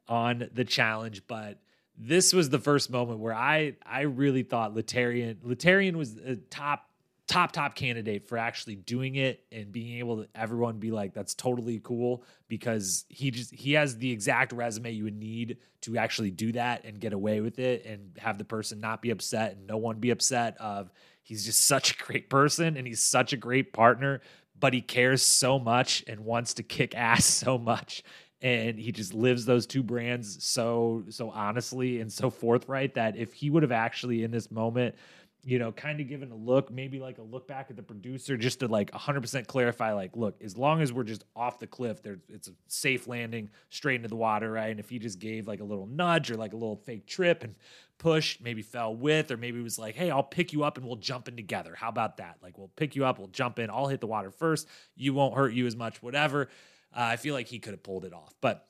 on 0.08 0.50
the 0.54 0.64
challenge, 0.64 1.24
but 1.28 1.60
this 1.98 2.34
was 2.34 2.50
the 2.50 2.60
first 2.60 2.90
moment 2.90 3.20
where 3.20 3.34
I 3.34 3.76
I 3.86 4.02
really 4.02 4.44
thought 4.44 4.74
Laterrian 4.74 5.38
Laterrian 5.44 5.96
was 5.96 6.16
a 6.18 6.36
top 6.36 6.90
top 7.28 7.54
top 7.54 7.74
candidate 7.74 8.28
for 8.28 8.38
actually 8.38 8.76
doing 8.76 9.16
it 9.16 9.46
and 9.52 9.72
being 9.72 10.00
able 10.00 10.24
to 10.24 10.30
everyone 10.36 10.78
be 10.78 10.92
like 10.92 11.14
that's 11.14 11.34
totally 11.34 11.80
cool 11.84 12.24
because 12.50 13.06
he 13.08 13.32
just 13.32 13.54
he 13.54 13.74
has 13.74 13.98
the 13.98 14.12
exact 14.12 14.52
resume 14.52 14.92
you 14.92 15.06
would 15.06 15.18
need 15.18 15.58
to 15.80 15.98
actually 15.98 16.32
do 16.32 16.52
that 16.52 16.84
and 16.84 17.00
get 17.00 17.14
away 17.14 17.40
with 17.40 17.60
it 17.60 17.86
and 17.86 18.12
have 18.18 18.38
the 18.38 18.44
person 18.44 18.80
not 18.82 19.02
be 19.02 19.10
upset 19.10 19.54
and 19.54 19.66
no 19.66 19.78
one 19.78 20.00
be 20.00 20.10
upset 20.10 20.58
of 20.60 20.92
he's 21.22 21.46
just 21.46 21.62
such 21.68 21.94
a 21.94 22.04
great 22.04 22.30
person 22.30 22.76
and 22.76 22.86
he's 22.86 23.02
such 23.02 23.32
a 23.32 23.38
great 23.38 23.72
partner 23.72 24.20
but 24.64 24.74
he 24.74 24.80
cares 24.80 25.22
so 25.22 25.60
much 25.60 26.06
and 26.08 26.22
wants 26.22 26.54
to 26.54 26.64
kick 26.64 26.96
ass 26.96 27.26
so 27.26 27.58
much. 27.58 28.02
And 28.42 28.80
he 28.80 28.94
just 28.94 29.14
lives 29.14 29.46
those 29.46 29.66
two 29.66 29.84
brands 29.84 30.44
so 30.44 31.04
so 31.10 31.30
honestly 31.30 32.02
and 32.02 32.12
so 32.12 32.30
forthright 32.30 32.96
that 32.96 33.16
if 33.16 33.34
he 33.34 33.50
would 33.50 33.64
have 33.64 33.72
actually 33.72 34.24
in 34.24 34.32
this 34.32 34.52
moment 34.52 34.96
you 35.44 35.60
know 35.60 35.72
kind 35.72 36.00
of 36.00 36.08
given 36.08 36.32
a 36.32 36.36
look 36.36 36.72
maybe 36.72 37.00
like 37.00 37.18
a 37.18 37.22
look 37.22 37.48
back 37.48 37.68
at 37.70 37.76
the 37.76 37.84
producer 37.84 38.38
just 38.38 38.62
to 38.62 38.68
like 38.68 38.92
100% 38.92 39.48
clarify 39.48 39.94
like 39.94 40.16
look 40.16 40.42
as 40.42 40.58
long 40.58 40.82
as 40.82 40.94
we're 40.94 41.04
just 41.04 41.24
off 41.36 41.60
the 41.60 41.68
cliff 41.68 42.02
there 42.02 42.20
it's 42.30 42.48
a 42.48 42.54
safe 42.68 43.08
landing 43.08 43.50
straight 43.70 43.96
into 43.96 44.08
the 44.08 44.16
water 44.16 44.52
right 44.52 44.72
and 44.72 44.80
if 44.80 44.90
he 44.90 45.00
just 45.00 45.20
gave 45.20 45.48
like 45.48 45.60
a 45.60 45.66
little 45.66 45.88
nudge 45.88 46.32
or 46.32 46.36
like 46.36 46.54
a 46.54 46.58
little 46.58 46.78
fake 46.78 47.06
trip 47.06 47.44
and 47.44 47.56
push 47.98 48.40
maybe 48.42 48.62
fell 48.62 48.96
with 48.96 49.32
or 49.32 49.38
maybe 49.38 49.62
was 49.62 49.78
like 49.78 49.96
hey 49.96 50.10
i'll 50.10 50.24
pick 50.24 50.54
you 50.54 50.64
up 50.64 50.78
and 50.78 50.86
we'll 50.86 50.96
jump 50.96 51.28
in 51.28 51.36
together 51.36 51.76
how 51.76 51.90
about 51.90 52.18
that 52.18 52.38
like 52.42 52.58
we'll 52.58 52.72
pick 52.76 52.96
you 52.96 53.06
up 53.06 53.20
we'll 53.20 53.28
jump 53.28 53.60
in 53.60 53.70
i'll 53.70 53.88
hit 53.88 54.02
the 54.02 54.08
water 54.08 54.32
first 54.32 54.68
you 54.96 55.14
won't 55.14 55.36
hurt 55.36 55.54
you 55.54 55.68
as 55.68 55.76
much 55.76 56.02
whatever 56.02 56.50
uh, 56.96 57.02
I 57.02 57.16
feel 57.18 57.34
like 57.34 57.48
he 57.48 57.60
could 57.60 57.74
have 57.74 57.84
pulled 57.84 58.06
it 58.06 58.14
off. 58.14 58.34
But 58.40 58.68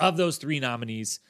of 0.00 0.16
those 0.16 0.38
three 0.38 0.60
nominees, 0.60 1.20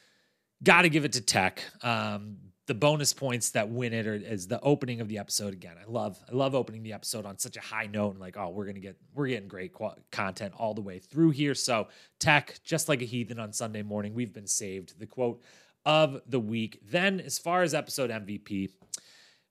got 0.63 0.83
to 0.83 0.89
give 0.89 1.05
it 1.05 1.13
to 1.13 1.21
Teck. 1.21 1.63
Um, 1.83 2.37
the 2.67 2.75
bonus 2.75 3.13
points 3.13 3.51
that 3.51 3.69
win 3.69 3.93
it 3.93 4.07
are, 4.07 4.15
is 4.15 4.49
the 4.49 4.61
opening 4.61 5.01
of 5.01 5.09
the 5.09 5.19
episode 5.19 5.53
again. 5.53 5.77
I 5.81 5.91
love 5.91 6.19
I 6.31 6.35
love 6.35 6.55
opening 6.55 6.83
the 6.83 6.93
episode 6.93 7.27
on 7.27 7.39
such 7.39 7.57
a 7.57 7.61
high 7.61 7.87
note 7.87 8.13
and 8.13 8.21
like 8.21 8.37
oh 8.37 8.51
we're 8.51 8.67
gonna 8.67 8.81
get 8.81 8.97
we're 9.15 9.29
getting 9.29 9.49
great 9.49 9.73
content 10.11 10.55
all 10.57 10.75
the 10.75 10.81
way 10.81 10.99
through 10.99 11.31
here. 11.31 11.55
So 11.55 11.89
Teck 12.19 12.59
just 12.65 12.89
like 12.89 13.03
a 13.03 13.07
heathen 13.07 13.39
on 13.39 13.53
Sunday 13.53 13.83
morning, 13.83 14.15
we've 14.15 14.33
been 14.33 14.47
saved. 14.47 14.99
The 14.99 15.07
quote 15.07 15.43
of 15.85 16.21
the 16.27 16.41
week. 16.41 16.81
Then 16.83 17.21
as 17.21 17.39
far 17.39 17.63
as 17.63 17.75
episode 17.75 18.11
MVP, 18.11 18.71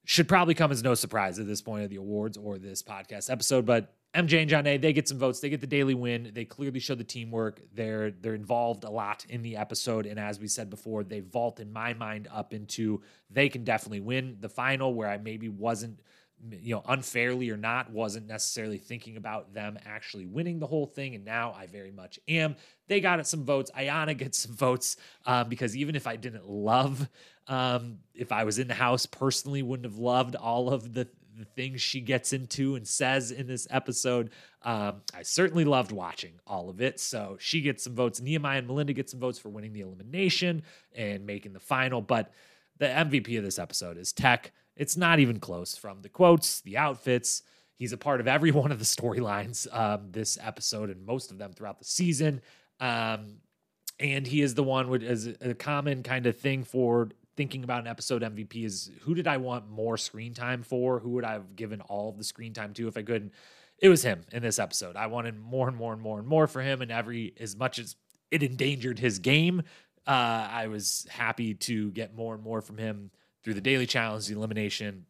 should 0.04 0.28
probably 0.28 0.54
come 0.54 0.70
as 0.70 0.82
no 0.82 0.94
surprise 0.94 1.38
at 1.38 1.46
this 1.46 1.62
point 1.62 1.84
of 1.84 1.90
the 1.90 1.96
awards 1.96 2.36
or 2.36 2.58
this 2.58 2.82
podcast 2.82 3.30
episode, 3.30 3.64
but 3.64 3.94
MJ 4.14 4.42
and 4.42 4.50
Jonna, 4.50 4.80
they 4.80 4.92
get 4.92 5.08
some 5.08 5.18
votes. 5.18 5.40
They 5.40 5.48
get 5.48 5.60
the 5.60 5.66
daily 5.66 5.94
win. 5.94 6.30
They 6.32 6.44
clearly 6.44 6.78
show 6.78 6.94
the 6.94 7.02
teamwork. 7.02 7.60
They're 7.74 8.12
they're 8.12 8.36
involved 8.36 8.84
a 8.84 8.90
lot 8.90 9.26
in 9.28 9.42
the 9.42 9.56
episode, 9.56 10.06
and 10.06 10.20
as 10.20 10.38
we 10.38 10.46
said 10.46 10.70
before, 10.70 11.02
they 11.02 11.20
vault 11.20 11.58
in 11.58 11.72
my 11.72 11.94
mind 11.94 12.28
up 12.32 12.54
into 12.54 13.02
they 13.28 13.48
can 13.48 13.64
definitely 13.64 14.00
win 14.00 14.36
the 14.38 14.48
final. 14.48 14.94
Where 14.94 15.08
I 15.08 15.18
maybe 15.18 15.48
wasn't, 15.48 15.98
you 16.48 16.76
know, 16.76 16.82
unfairly 16.86 17.50
or 17.50 17.56
not, 17.56 17.90
wasn't 17.90 18.28
necessarily 18.28 18.78
thinking 18.78 19.16
about 19.16 19.52
them 19.52 19.78
actually 19.84 20.26
winning 20.26 20.60
the 20.60 20.68
whole 20.68 20.86
thing, 20.86 21.16
and 21.16 21.24
now 21.24 21.52
I 21.52 21.66
very 21.66 21.90
much 21.90 22.20
am. 22.28 22.54
They 22.86 23.00
got 23.00 23.26
some 23.26 23.44
votes. 23.44 23.72
Ayanna 23.76 24.16
gets 24.18 24.38
some 24.38 24.54
votes 24.54 24.96
um, 25.26 25.48
because 25.48 25.76
even 25.76 25.96
if 25.96 26.06
I 26.06 26.14
didn't 26.14 26.48
love, 26.48 27.08
um, 27.48 27.98
if 28.14 28.30
I 28.30 28.44
was 28.44 28.60
in 28.60 28.68
the 28.68 28.74
house 28.74 29.06
personally, 29.06 29.62
wouldn't 29.62 29.90
have 29.90 29.98
loved 29.98 30.36
all 30.36 30.70
of 30.70 30.94
the 30.94 31.08
the 31.36 31.44
things 31.44 31.80
she 31.80 32.00
gets 32.00 32.32
into 32.32 32.76
and 32.76 32.86
says 32.86 33.30
in 33.30 33.46
this 33.46 33.66
episode. 33.70 34.30
Um, 34.62 35.02
I 35.14 35.22
certainly 35.22 35.64
loved 35.64 35.92
watching 35.92 36.34
all 36.46 36.68
of 36.68 36.80
it. 36.80 37.00
So 37.00 37.36
she 37.40 37.60
gets 37.60 37.84
some 37.84 37.94
votes. 37.94 38.20
Nehemiah 38.20 38.58
and 38.58 38.66
Melinda 38.66 38.92
get 38.92 39.10
some 39.10 39.20
votes 39.20 39.38
for 39.38 39.48
winning 39.48 39.72
the 39.72 39.80
elimination 39.80 40.62
and 40.94 41.26
making 41.26 41.52
the 41.52 41.60
final. 41.60 42.00
But 42.00 42.32
the 42.78 42.86
MVP 42.86 43.36
of 43.38 43.44
this 43.44 43.58
episode 43.58 43.98
is 43.98 44.12
Teck. 44.12 44.52
It's 44.76 44.96
not 44.96 45.20
even 45.20 45.38
close 45.38 45.76
from 45.76 46.02
the 46.02 46.08
quotes, 46.08 46.60
the 46.60 46.76
outfits. 46.76 47.42
He's 47.76 47.92
a 47.92 47.98
part 47.98 48.20
of 48.20 48.28
every 48.28 48.50
one 48.52 48.72
of 48.72 48.78
the 48.78 48.84
storylines 48.84 49.66
um, 49.76 50.10
this 50.10 50.38
episode 50.40 50.90
and 50.90 51.04
most 51.04 51.30
of 51.30 51.38
them 51.38 51.52
throughout 51.52 51.78
the 51.78 51.84
season. 51.84 52.40
Um, 52.80 53.36
and 54.00 54.26
he 54.26 54.42
is 54.42 54.54
the 54.54 54.64
one 54.64 54.88
with 54.88 55.02
as 55.02 55.26
a 55.40 55.54
common 55.54 56.02
kind 56.02 56.26
of 56.26 56.36
thing 56.36 56.64
for 56.64 57.10
thinking 57.36 57.64
about 57.64 57.80
an 57.80 57.86
episode 57.86 58.22
MVP 58.22 58.64
is 58.64 58.90
who 59.02 59.14
did 59.14 59.26
I 59.26 59.36
want 59.38 59.68
more 59.68 59.96
screen 59.96 60.34
time 60.34 60.62
for? 60.62 61.00
Who 61.00 61.10
would 61.10 61.24
I 61.24 61.32
have 61.32 61.56
given 61.56 61.80
all 61.82 62.08
of 62.08 62.18
the 62.18 62.24
screen 62.24 62.52
time 62.52 62.72
to 62.74 62.88
if 62.88 62.96
I 62.96 63.02
could? 63.02 63.30
It 63.78 63.88
was 63.88 64.02
him 64.02 64.22
in 64.32 64.42
this 64.42 64.58
episode. 64.58 64.96
I 64.96 65.06
wanted 65.08 65.38
more 65.38 65.68
and 65.68 65.76
more 65.76 65.92
and 65.92 66.00
more 66.00 66.18
and 66.18 66.28
more 66.28 66.46
for 66.46 66.62
him, 66.62 66.80
and 66.80 66.90
every 66.90 67.34
as 67.38 67.56
much 67.56 67.78
as 67.78 67.96
it 68.30 68.42
endangered 68.42 68.98
his 68.98 69.18
game, 69.18 69.62
uh, 70.06 70.48
I 70.50 70.68
was 70.68 71.06
happy 71.10 71.54
to 71.54 71.90
get 71.92 72.14
more 72.14 72.34
and 72.34 72.42
more 72.42 72.60
from 72.60 72.78
him 72.78 73.10
through 73.42 73.54
the 73.54 73.60
daily 73.60 73.86
challenge, 73.86 74.26
the 74.26 74.34
elimination, 74.34 75.06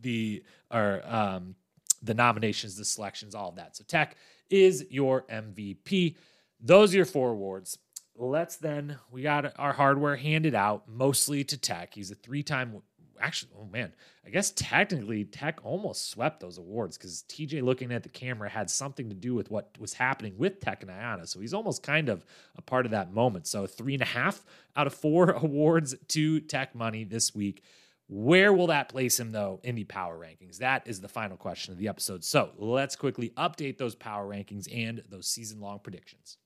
the 0.00 0.42
or 0.70 1.02
um, 1.04 1.54
the 2.02 2.14
nominations, 2.14 2.76
the 2.76 2.84
selections, 2.84 3.34
all 3.34 3.50
of 3.50 3.56
that. 3.56 3.76
So 3.76 3.84
Teck 3.86 4.16
is 4.50 4.86
your 4.90 5.22
MVP. 5.22 6.16
Those 6.60 6.92
are 6.92 6.96
your 6.96 7.06
four 7.06 7.30
awards 7.30 7.78
let's 8.18 8.56
then 8.56 8.98
we 9.10 9.22
got 9.22 9.52
our 9.58 9.72
hardware 9.72 10.16
handed 10.16 10.54
out 10.54 10.88
mostly 10.88 11.44
to 11.44 11.56
Teck. 11.56 11.94
He's 11.94 12.10
a 12.10 12.14
three-time 12.14 12.82
actually, 13.20 13.52
oh 13.58 13.66
man, 13.66 13.92
I 14.26 14.30
guess 14.30 14.52
technically 14.54 15.24
Teck 15.24 15.58
almost 15.64 16.10
swept 16.10 16.40
those 16.40 16.58
awards 16.58 16.96
because 16.96 17.24
TJ 17.28 17.62
looking 17.62 17.92
at 17.92 18.02
the 18.02 18.08
camera 18.08 18.48
had 18.48 18.70
something 18.70 19.08
to 19.08 19.14
do 19.14 19.34
with 19.34 19.50
what 19.50 19.70
was 19.78 19.94
happening 19.94 20.34
with 20.36 20.60
Teck 20.60 20.82
and 20.82 20.90
Ayanna. 20.90 21.26
So 21.26 21.40
he's 21.40 21.54
almost 21.54 21.82
kind 21.82 22.08
of 22.08 22.24
a 22.56 22.62
part 22.62 22.84
of 22.86 22.92
that 22.92 23.12
moment. 23.12 23.46
So 23.46 23.66
three 23.66 23.94
and 23.94 24.02
a 24.02 24.06
half 24.06 24.44
out 24.76 24.86
of 24.86 24.94
four 24.94 25.30
awards 25.42 25.94
to 26.08 26.40
Teck 26.40 26.74
Money 26.74 27.04
this 27.04 27.34
week. 27.34 27.62
Where 28.10 28.54
will 28.54 28.68
that 28.68 28.88
place 28.88 29.20
him, 29.20 29.32
though, 29.32 29.60
in 29.62 29.74
the 29.74 29.84
power 29.84 30.18
rankings? 30.18 30.58
That 30.58 30.86
is 30.86 31.00
the 31.00 31.08
final 31.08 31.36
question 31.36 31.72
of 31.72 31.78
the 31.78 31.88
episode. 31.88 32.24
So 32.24 32.52
let's 32.56 32.96
quickly 32.96 33.30
update 33.36 33.76
those 33.76 33.94
power 33.94 34.26
rankings 34.26 34.66
and 34.74 35.02
those 35.10 35.26
season 35.26 35.60
long 35.60 35.80
predictions. 35.80 36.38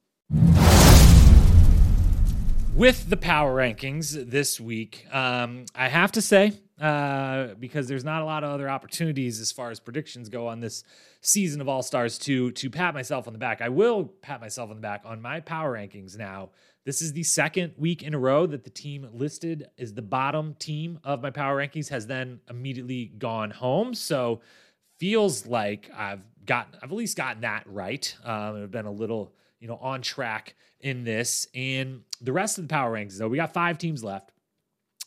With 2.75 3.11
the 3.11 3.19
power 3.19 3.55
rankings 3.55 4.31
this 4.31 4.59
week, 4.59 5.07
um, 5.13 5.67
I 5.75 5.89
have 5.89 6.11
to 6.13 6.23
say, 6.23 6.55
uh, 6.81 7.49
because 7.61 7.87
there's 7.87 8.03
not 8.03 8.23
a 8.23 8.25
lot 8.25 8.45
of 8.45 8.51
other 8.51 8.69
opportunities 8.71 9.41
as 9.41 9.53
far 9.53 9.71
as 9.71 9.79
predictions 9.79 10.31
go 10.31 10.47
on 10.47 10.61
this 10.61 10.83
season 11.21 11.61
of 11.61 11.69
All 11.69 11.83
Stars 11.83 12.17
to 12.21 12.51
to 12.53 12.71
pat 12.71 12.95
myself 12.95 13.27
on 13.27 13.35
the 13.35 13.39
back. 13.39 13.61
I 13.61 13.69
will 13.69 14.07
pat 14.23 14.41
myself 14.41 14.71
on 14.71 14.77
the 14.77 14.83
back 14.83 15.03
on 15.05 15.21
my 15.21 15.41
power 15.41 15.77
rankings 15.77 16.17
now. 16.17 16.49
This 16.87 17.03
is 17.03 17.13
the 17.13 17.23
second 17.25 17.75
week 17.77 18.03
in 18.03 18.15
a 18.15 18.19
row 18.19 18.47
that 18.47 18.65
the 18.65 18.71
team 18.71 19.07
listed 19.13 19.69
as 19.79 19.93
the 19.93 20.03
bottom 20.03 20.55
team 20.59 20.99
of 21.05 21.21
my 21.21 21.31
power 21.31 21.59
rankings 21.59 21.91
has 21.91 22.07
then 22.07 22.41
immediately 22.49 23.13
gone 23.19 23.51
home. 23.51 23.93
So 23.93 24.41
feels 24.99 25.47
like 25.47 25.91
I've 25.95 26.23
gotten, 26.47 26.75
I've 26.83 26.91
at 26.91 26.97
least 26.97 27.19
gotten 27.19 27.43
that 27.43 27.65
right. 27.67 28.17
Um, 28.25 28.63
I've 28.63 28.71
been 28.71 28.87
a 28.87 28.93
little 28.93 29.35
you 29.63 29.69
know, 29.69 29.79
on 29.81 30.03
track 30.03 30.57
in 30.81 31.05
this. 31.05 31.47
And 31.55 32.03
the 32.21 32.33
rest 32.33 32.59
of 32.59 32.65
the 32.65 32.69
power 32.69 32.93
rankings, 32.93 33.17
though, 33.17 33.29
we 33.29 33.37
got 33.37 33.55
five 33.55 33.79
teams 33.79 34.03
left, 34.03 34.33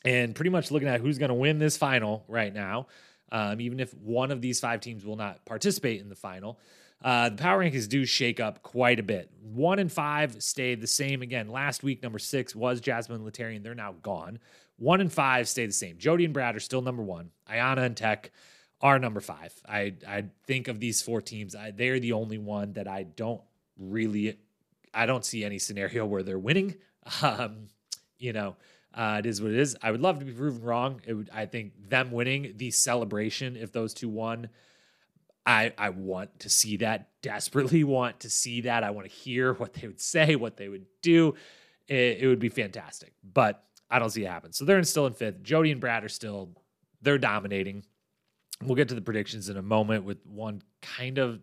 and 0.06 0.34
pretty 0.34 0.50
much 0.50 0.72
looking 0.72 0.88
at 0.88 1.02
who's 1.02 1.18
going 1.18 1.30
to 1.30 1.36
win 1.36 1.60
this 1.60 1.76
final 1.76 2.24
right 2.30 2.54
now. 2.54 2.88
Um, 3.34 3.60
even 3.60 3.82
if 3.82 3.94
one 3.96 4.32
of 4.32 4.40
these 4.40 4.62
five 4.62 4.80
teams 4.80 5.04
will 5.06 5.18
not 5.18 5.44
participate 5.46 6.00
in 6.00 6.08
the 6.08 6.16
final, 6.16 6.58
uh, 7.04 7.28
the 7.30 7.36
power 7.36 7.62
rankings 7.62 7.90
do 7.90 8.06
shake 8.06 8.40
up 8.40 8.64
quite 8.64 8.98
a 8.98 9.04
bit. 9.04 9.30
One 9.42 9.78
and 9.78 9.92
five 9.92 10.42
stayed 10.42 10.80
the 10.80 10.88
same 10.88 11.22
again. 11.22 11.50
Last 11.50 11.84
week, 11.84 12.02
number 12.02 12.20
six 12.20 12.56
was 12.56 12.80
Jasmine 12.80 13.18
and 13.18 13.26
Laterrian. 13.26 13.62
They're 13.62 13.76
now 13.76 13.96
gone. 14.02 14.40
One 14.78 15.02
and 15.02 15.12
five 15.12 15.50
stay 15.50 15.66
the 15.66 15.74
same. 15.74 15.98
Jodi 15.98 16.24
and 16.24 16.34
Brad 16.34 16.56
are 16.56 16.62
still 16.62 16.82
number 16.82 17.04
one. 17.04 17.32
Ayanna 17.52 17.86
and 17.86 17.98
Teck 17.98 18.32
are 18.80 19.00
number 19.00 19.20
five. 19.20 19.54
I 19.68 19.96
I 20.08 20.26
think 20.48 20.70
of 20.70 20.80
these 20.80 21.02
four 21.02 21.22
teams, 21.22 21.56
I, 21.56 21.72
they're 21.72 22.00
the 22.00 22.14
only 22.14 22.38
one 22.38 22.74
that 22.74 22.88
I 22.88 23.04
don't 23.04 23.42
really 23.78 24.38
I 24.96 25.06
don't 25.06 25.26
see 25.26 25.44
any 25.44 25.60
scenario 25.60 26.06
where 26.06 26.24
they're 26.24 26.40
winning. 26.40 26.76
Um, 27.22 27.68
you 28.18 28.34
know, 28.34 28.56
Uh, 28.92 29.18
it 29.20 29.26
is 29.28 29.42
what 29.42 29.52
it 29.52 29.60
is. 29.60 29.76
I 29.84 29.92
would 29.92 30.02
love 30.02 30.20
to 30.20 30.26
be 30.26 30.32
proven 30.32 30.64
wrong. 30.64 31.02
It 31.06 31.14
would, 31.14 31.30
I 31.32 31.46
think 31.46 31.74
them 31.90 32.12
winning 32.12 32.54
the 32.56 32.72
celebration, 32.72 33.58
if 33.58 33.72
those 33.74 33.94
two 33.94 34.08
won, 34.10 34.50
I 35.46 35.74
I 35.78 35.90
want 35.90 36.40
to 36.40 36.50
see 36.50 36.78
that. 36.78 37.10
Desperately 37.22 37.84
want 37.84 38.22
to 38.22 38.30
see 38.30 38.62
that. 38.62 38.84
I 38.84 38.90
want 38.92 39.08
to 39.08 39.14
hear 39.14 39.54
what 39.54 39.74
they 39.74 39.86
would 39.88 40.00
say, 40.02 40.36
what 40.36 40.58
they 40.58 40.70
would 40.70 40.86
do. 41.02 41.36
It, 41.88 42.20
it 42.22 42.28
would 42.28 42.40
be 42.40 42.50
fantastic, 42.50 43.14
but 43.22 43.64
I 43.92 44.00
don't 44.00 44.10
see 44.10 44.24
it 44.24 44.30
happen. 44.30 44.54
So 44.54 44.66
they're 44.66 44.80
in, 44.80 44.86
still 44.86 45.06
in 45.08 45.14
fifth. 45.14 45.44
Jodi 45.44 45.72
and 45.72 45.82
Brad 45.82 46.04
are 46.04 46.10
still 46.10 46.50
they're 47.02 47.20
dominating. 47.20 47.84
We'll 48.64 48.76
get 48.76 48.88
to 48.90 48.96
the 48.96 49.02
predictions 49.02 49.50
in 49.50 49.58
a 49.58 49.62
moment 49.62 50.06
with 50.06 50.26
one 50.26 50.62
kind 50.82 51.18
of 51.20 51.42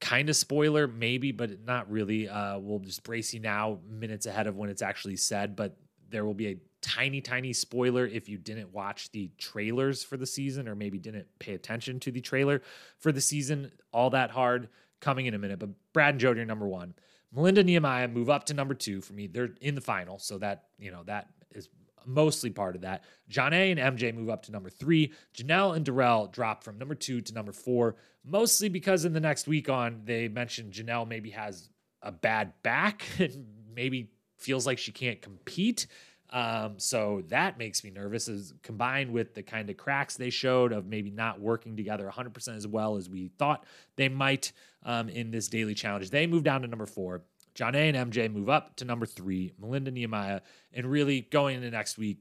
kind 0.00 0.28
of 0.28 0.36
spoiler, 0.36 0.86
maybe, 0.86 1.32
but 1.32 1.64
not 1.64 1.90
really. 1.90 2.28
Uh, 2.28 2.58
we'll 2.58 2.78
just 2.78 3.02
brace 3.04 3.32
you 3.32 3.40
now, 3.40 3.78
minutes 3.88 4.26
ahead 4.26 4.46
of 4.46 4.56
when 4.56 4.68
it's 4.70 4.82
actually 4.82 5.16
said, 5.16 5.56
but 5.56 5.76
there 6.10 6.24
will 6.24 6.34
be 6.34 6.48
a 6.48 6.56
tiny, 6.80 7.20
tiny 7.20 7.52
spoiler 7.52 8.06
if 8.06 8.28
you 8.28 8.36
didn't 8.36 8.72
watch 8.72 9.10
the 9.12 9.30
trailers 9.38 10.04
for 10.04 10.16
the 10.16 10.26
season 10.26 10.68
or 10.68 10.74
maybe 10.74 10.98
didn't 10.98 11.26
pay 11.38 11.54
attention 11.54 11.98
to 11.98 12.12
the 12.12 12.20
trailer 12.20 12.60
for 12.98 13.10
the 13.10 13.20
season 13.20 13.72
all 13.92 14.10
that 14.10 14.30
hard 14.30 14.68
coming 15.00 15.26
in 15.26 15.34
a 15.34 15.38
minute. 15.38 15.58
But 15.58 15.70
Brad 15.92 16.14
and 16.14 16.20
Jodi 16.20 16.40
are 16.40 16.44
number 16.44 16.68
one. 16.68 16.94
Melinda 17.32 17.64
Nehemiah 17.64 18.08
move 18.08 18.30
up 18.30 18.44
to 18.44 18.54
number 18.54 18.74
two 18.74 19.00
for 19.00 19.12
me. 19.12 19.26
They're 19.26 19.50
in 19.60 19.74
the 19.74 19.80
final, 19.80 20.18
so 20.18 20.38
that 20.38 20.64
you 20.78 20.90
know 20.90 21.02
that 21.04 21.28
is 21.50 21.68
mostly 22.06 22.50
part 22.50 22.76
of 22.76 22.82
that. 22.82 23.04
Jonna 23.30 23.72
and 23.72 23.98
MJ 23.98 24.14
move 24.14 24.28
up 24.28 24.44
to 24.44 24.52
number 24.52 24.70
three. 24.70 25.12
Janelle 25.36 25.76
and 25.76 25.84
Darrell 25.84 26.26
drop 26.26 26.64
from 26.64 26.78
number 26.78 26.94
two 26.94 27.20
to 27.20 27.34
number 27.34 27.52
four, 27.52 27.96
mostly 28.24 28.68
because 28.68 29.04
in 29.04 29.12
the 29.12 29.20
next 29.20 29.46
week 29.46 29.68
on 29.68 30.02
they 30.04 30.28
mentioned 30.28 30.72
Janelle 30.72 31.06
maybe 31.08 31.30
has 31.30 31.68
a 32.02 32.12
bad 32.12 32.52
back 32.62 33.04
and 33.18 33.46
maybe 33.74 34.10
feels 34.38 34.66
like 34.66 34.78
she 34.78 34.92
can't 34.92 35.20
compete. 35.22 35.86
Um, 36.30 36.78
so 36.78 37.22
that 37.28 37.58
makes 37.58 37.84
me 37.84 37.90
nervous, 37.90 38.26
is 38.26 38.54
combined 38.62 39.12
with 39.12 39.34
the 39.34 39.42
kind 39.42 39.70
of 39.70 39.76
cracks 39.76 40.16
they 40.16 40.30
showed 40.30 40.72
of 40.72 40.84
maybe 40.84 41.10
not 41.10 41.40
working 41.40 41.76
together 41.76 42.10
100% 42.12 42.56
as 42.56 42.66
well 42.66 42.96
as 42.96 43.08
we 43.08 43.28
thought 43.38 43.64
they 43.94 44.08
might 44.08 44.52
um, 44.82 45.08
in 45.08 45.30
this 45.30 45.46
daily 45.46 45.74
challenge. 45.74 46.10
They 46.10 46.26
move 46.26 46.42
down 46.42 46.62
to 46.62 46.66
number 46.66 46.86
four. 46.86 47.22
Jonna 47.54 47.94
and 47.94 48.12
MJ 48.12 48.32
move 48.32 48.48
up 48.48 48.76
to 48.76 48.84
number 48.84 49.06
three. 49.06 49.52
Melinda 49.58 49.90
Nehemiah, 49.90 50.40
and 50.72 50.86
really 50.86 51.22
going 51.22 51.56
into 51.56 51.70
next 51.70 51.98
week, 51.98 52.18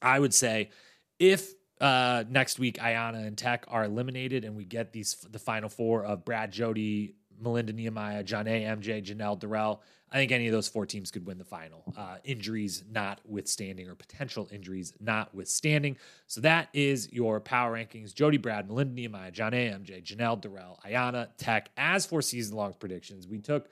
I 0.00 0.18
would 0.18 0.34
say 0.34 0.70
if 1.18 1.52
uh, 1.80 2.24
next 2.28 2.58
week 2.58 2.78
Ayanna 2.78 3.26
and 3.26 3.36
Teck 3.36 3.64
are 3.68 3.84
eliminated 3.84 4.44
and 4.44 4.56
we 4.56 4.64
get 4.64 4.92
these 4.92 5.16
the 5.30 5.38
final 5.38 5.68
four 5.68 6.04
of 6.04 6.24
Brad, 6.24 6.52
Jodi, 6.52 7.16
Melinda 7.40 7.72
Nehemiah, 7.72 8.22
Jonna, 8.22 8.62
MJ, 8.62 9.04
Janelle, 9.04 9.38
Darrell. 9.38 9.82
I 10.10 10.16
think 10.16 10.30
any 10.30 10.46
of 10.46 10.52
those 10.52 10.68
four 10.68 10.84
teams 10.84 11.10
could 11.10 11.26
win 11.26 11.38
the 11.38 11.44
final. 11.44 11.82
Uh, 11.96 12.16
injuries 12.22 12.84
notwithstanding, 12.90 13.88
or 13.88 13.94
potential 13.94 14.46
injuries 14.52 14.92
notwithstanding. 15.00 15.96
So 16.26 16.42
that 16.42 16.68
is 16.74 17.10
your 17.12 17.40
power 17.40 17.72
rankings: 17.72 18.14
Jodi, 18.14 18.36
Brad, 18.36 18.68
Melinda 18.68 18.94
Nehemiah, 18.94 19.32
Jonna, 19.32 19.72
MJ, 19.82 20.04
Janelle, 20.04 20.40
Darrell, 20.40 20.78
Ayanna, 20.86 21.28
Teck. 21.38 21.70
As 21.76 22.04
for 22.04 22.20
season 22.20 22.56
long 22.56 22.74
predictions, 22.74 23.26
we 23.26 23.38
took 23.38 23.70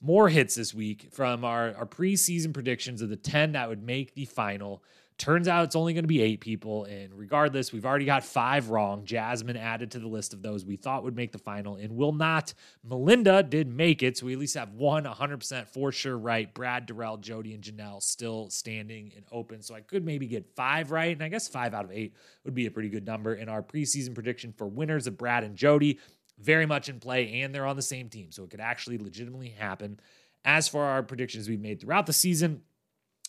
more 0.00 0.28
hits 0.28 0.54
this 0.54 0.74
week 0.74 1.08
from 1.12 1.44
our, 1.44 1.74
our 1.74 1.86
preseason 1.86 2.54
predictions 2.54 3.02
of 3.02 3.08
the 3.08 3.16
10 3.16 3.52
that 3.52 3.68
would 3.68 3.82
make 3.82 4.14
the 4.14 4.24
final. 4.24 4.82
Turns 5.20 5.48
out 5.48 5.64
it's 5.64 5.76
only 5.76 5.92
going 5.92 6.04
to 6.04 6.08
be 6.08 6.22
eight 6.22 6.40
people. 6.40 6.84
And 6.84 7.12
regardless, 7.12 7.74
we've 7.74 7.84
already 7.84 8.06
got 8.06 8.24
five 8.24 8.70
wrong. 8.70 9.04
Jasmine 9.04 9.58
added 9.58 9.90
to 9.90 9.98
the 9.98 10.08
list 10.08 10.32
of 10.32 10.40
those 10.40 10.64
we 10.64 10.76
thought 10.76 11.04
would 11.04 11.14
make 11.14 11.30
the 11.30 11.36
final 11.36 11.76
and 11.76 11.94
will 11.94 12.14
not. 12.14 12.54
Melinda 12.82 13.42
did 13.42 13.68
make 13.68 14.02
it. 14.02 14.16
So 14.16 14.24
we 14.24 14.32
at 14.32 14.38
least 14.38 14.54
have 14.54 14.72
one 14.72 15.04
100% 15.04 15.68
for 15.68 15.92
sure 15.92 16.16
right. 16.16 16.52
Brad, 16.54 16.86
Darrell, 16.86 17.18
Jodi, 17.18 17.52
and 17.52 17.62
Janelle 17.62 18.02
still 18.02 18.48
standing 18.48 19.12
and 19.14 19.26
open. 19.30 19.60
So 19.60 19.74
I 19.74 19.82
could 19.82 20.06
maybe 20.06 20.26
get 20.26 20.46
five 20.56 20.90
right. 20.90 21.14
And 21.14 21.22
I 21.22 21.28
guess 21.28 21.48
five 21.48 21.74
out 21.74 21.84
of 21.84 21.92
eight 21.92 22.14
would 22.44 22.54
be 22.54 22.64
a 22.64 22.70
pretty 22.70 22.88
good 22.88 23.04
number. 23.04 23.34
In 23.34 23.50
our 23.50 23.62
preseason 23.62 24.14
prediction 24.14 24.54
for 24.56 24.68
winners 24.68 25.06
of 25.06 25.18
Brad 25.18 25.44
and 25.44 25.54
Jodi, 25.54 25.98
very 26.40 26.66
much 26.66 26.88
in 26.88 27.00
play, 27.00 27.42
and 27.42 27.54
they're 27.54 27.66
on 27.66 27.76
the 27.76 27.82
same 27.82 28.08
team. 28.08 28.32
So 28.32 28.44
it 28.44 28.50
could 28.50 28.60
actually 28.60 28.98
legitimately 28.98 29.50
happen. 29.50 30.00
As 30.44 30.68
for 30.68 30.84
our 30.84 31.02
predictions 31.02 31.48
we've 31.48 31.60
made 31.60 31.80
throughout 31.80 32.06
the 32.06 32.12
season, 32.12 32.62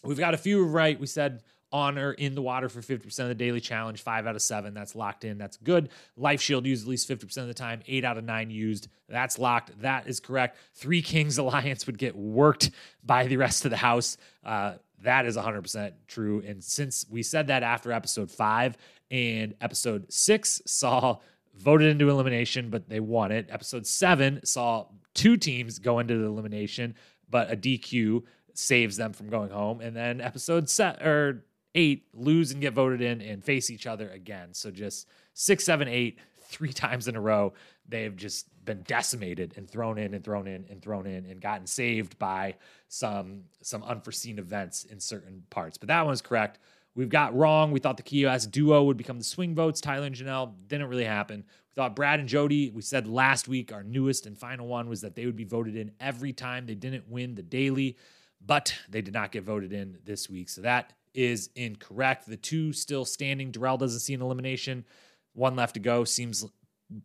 we've 0.03 0.17
got 0.17 0.33
a 0.33 0.37
few 0.37 0.65
right. 0.65 0.99
We 0.99 1.07
said 1.07 1.43
honor 1.71 2.11
in 2.11 2.35
the 2.35 2.41
water 2.41 2.69
for 2.69 2.81
50% 2.81 3.19
of 3.19 3.27
the 3.27 3.35
daily 3.35 3.61
challenge, 3.61 4.01
five 4.01 4.27
out 4.27 4.35
of 4.35 4.41
seven. 4.41 4.73
That's 4.73 4.95
locked 4.95 5.23
in. 5.23 5.37
That's 5.37 5.57
good. 5.57 5.89
Life 6.17 6.41
Shield 6.41 6.65
used 6.65 6.83
at 6.83 6.89
least 6.89 7.09
50% 7.09 7.37
of 7.37 7.47
the 7.47 7.53
time, 7.53 7.81
eight 7.87 8.03
out 8.03 8.17
of 8.17 8.23
nine 8.23 8.49
used. 8.49 8.87
That's 9.07 9.39
locked. 9.39 9.81
That 9.81 10.07
is 10.07 10.19
correct. 10.19 10.57
Three 10.75 11.01
Kings 11.01 11.37
Alliance 11.37 11.85
would 11.85 11.97
get 11.97 12.15
worked 12.15 12.71
by 13.03 13.27
the 13.27 13.37
rest 13.37 13.65
of 13.65 13.71
the 13.71 13.77
house. 13.77 14.17
Uh, 14.43 14.75
that 15.03 15.25
is 15.25 15.37
100% 15.37 15.93
true. 16.07 16.43
And 16.45 16.63
since 16.63 17.05
we 17.09 17.23
said 17.23 17.47
that 17.47 17.63
after 17.63 17.91
episode 17.91 18.31
five 18.31 18.77
and 19.09 19.55
episode 19.61 20.11
six 20.11 20.61
saw 20.67 21.17
voted 21.57 21.89
into 21.89 22.09
elimination, 22.09 22.69
but 22.69 22.89
they 22.89 22.99
won 22.99 23.31
it. 23.31 23.47
Episode 23.49 23.85
seven 23.85 24.39
saw 24.43 24.87
two 25.13 25.37
teams 25.37 25.79
go 25.79 25.99
into 25.99 26.17
the 26.17 26.25
elimination, 26.25 26.95
but 27.29 27.51
a 27.51 27.55
DQ 27.55 28.23
saves 28.53 28.97
them 28.97 29.13
from 29.13 29.29
going 29.29 29.49
home. 29.49 29.81
And 29.81 29.95
then 29.95 30.21
episode 30.21 30.69
set 30.69 31.01
or 31.01 31.45
eight 31.75 32.07
lose 32.13 32.51
and 32.51 32.61
get 32.61 32.73
voted 32.73 33.01
in 33.01 33.21
and 33.21 33.43
face 33.43 33.69
each 33.69 33.87
other 33.87 34.09
again. 34.09 34.53
So 34.53 34.71
just 34.71 35.07
six, 35.33 35.63
seven, 35.63 35.87
eight, 35.87 36.19
three 36.41 36.73
times 36.73 37.07
in 37.07 37.15
a 37.15 37.21
row, 37.21 37.53
they've 37.87 38.15
just 38.15 38.47
been 38.63 38.83
decimated 38.83 39.53
and 39.57 39.69
thrown 39.69 39.97
in 39.97 40.13
and 40.13 40.23
thrown 40.23 40.47
in 40.47 40.65
and 40.69 40.81
thrown 40.81 41.07
in 41.07 41.25
and 41.25 41.41
gotten 41.41 41.65
saved 41.65 42.19
by 42.19 42.55
some 42.87 43.43
some 43.61 43.83
unforeseen 43.83 44.37
events 44.37 44.83
in 44.83 44.99
certain 44.99 45.43
parts. 45.49 45.77
But 45.77 45.87
that 45.87 46.05
one's 46.05 46.21
correct. 46.21 46.59
We've 46.93 47.09
got 47.09 47.35
wrong. 47.35 47.71
We 47.71 47.79
thought 47.79 47.97
the 47.97 48.03
Kiosk 48.03 48.51
duo 48.51 48.83
would 48.83 48.97
become 48.97 49.17
the 49.17 49.23
swing 49.23 49.55
votes. 49.55 49.79
Tyler 49.79 50.07
and 50.07 50.15
Janelle 50.15 50.53
didn't 50.67 50.89
really 50.89 51.05
happen. 51.05 51.45
We 51.69 51.73
thought 51.75 51.95
Brad 51.95 52.19
and 52.19 52.27
Jodi, 52.27 52.69
we 52.69 52.81
said 52.81 53.07
last 53.07 53.47
week, 53.47 53.71
our 53.71 53.83
newest 53.83 54.25
and 54.25 54.37
final 54.37 54.67
one 54.67 54.89
was 54.89 55.01
that 55.01 55.15
they 55.15 55.25
would 55.25 55.37
be 55.37 55.45
voted 55.45 55.77
in 55.77 55.91
every 56.01 56.33
time 56.33 56.65
they 56.65 56.75
didn't 56.75 57.09
win 57.09 57.35
the 57.35 57.43
daily, 57.43 57.97
but 58.45 58.75
they 58.89 59.01
did 59.01 59.13
not 59.13 59.31
get 59.31 59.43
voted 59.43 59.71
in 59.71 59.99
this 60.03 60.29
week. 60.29 60.49
So 60.49 60.61
that 60.61 60.93
is 61.13 61.49
incorrect. 61.55 62.27
The 62.27 62.37
two 62.37 62.73
still 62.73 63.05
standing. 63.05 63.51
Darrell 63.51 63.77
doesn't 63.77 64.01
see 64.01 64.13
an 64.13 64.21
elimination. 64.21 64.85
One 65.33 65.55
left 65.55 65.75
to 65.75 65.79
go. 65.79 66.03
Seems 66.03 66.45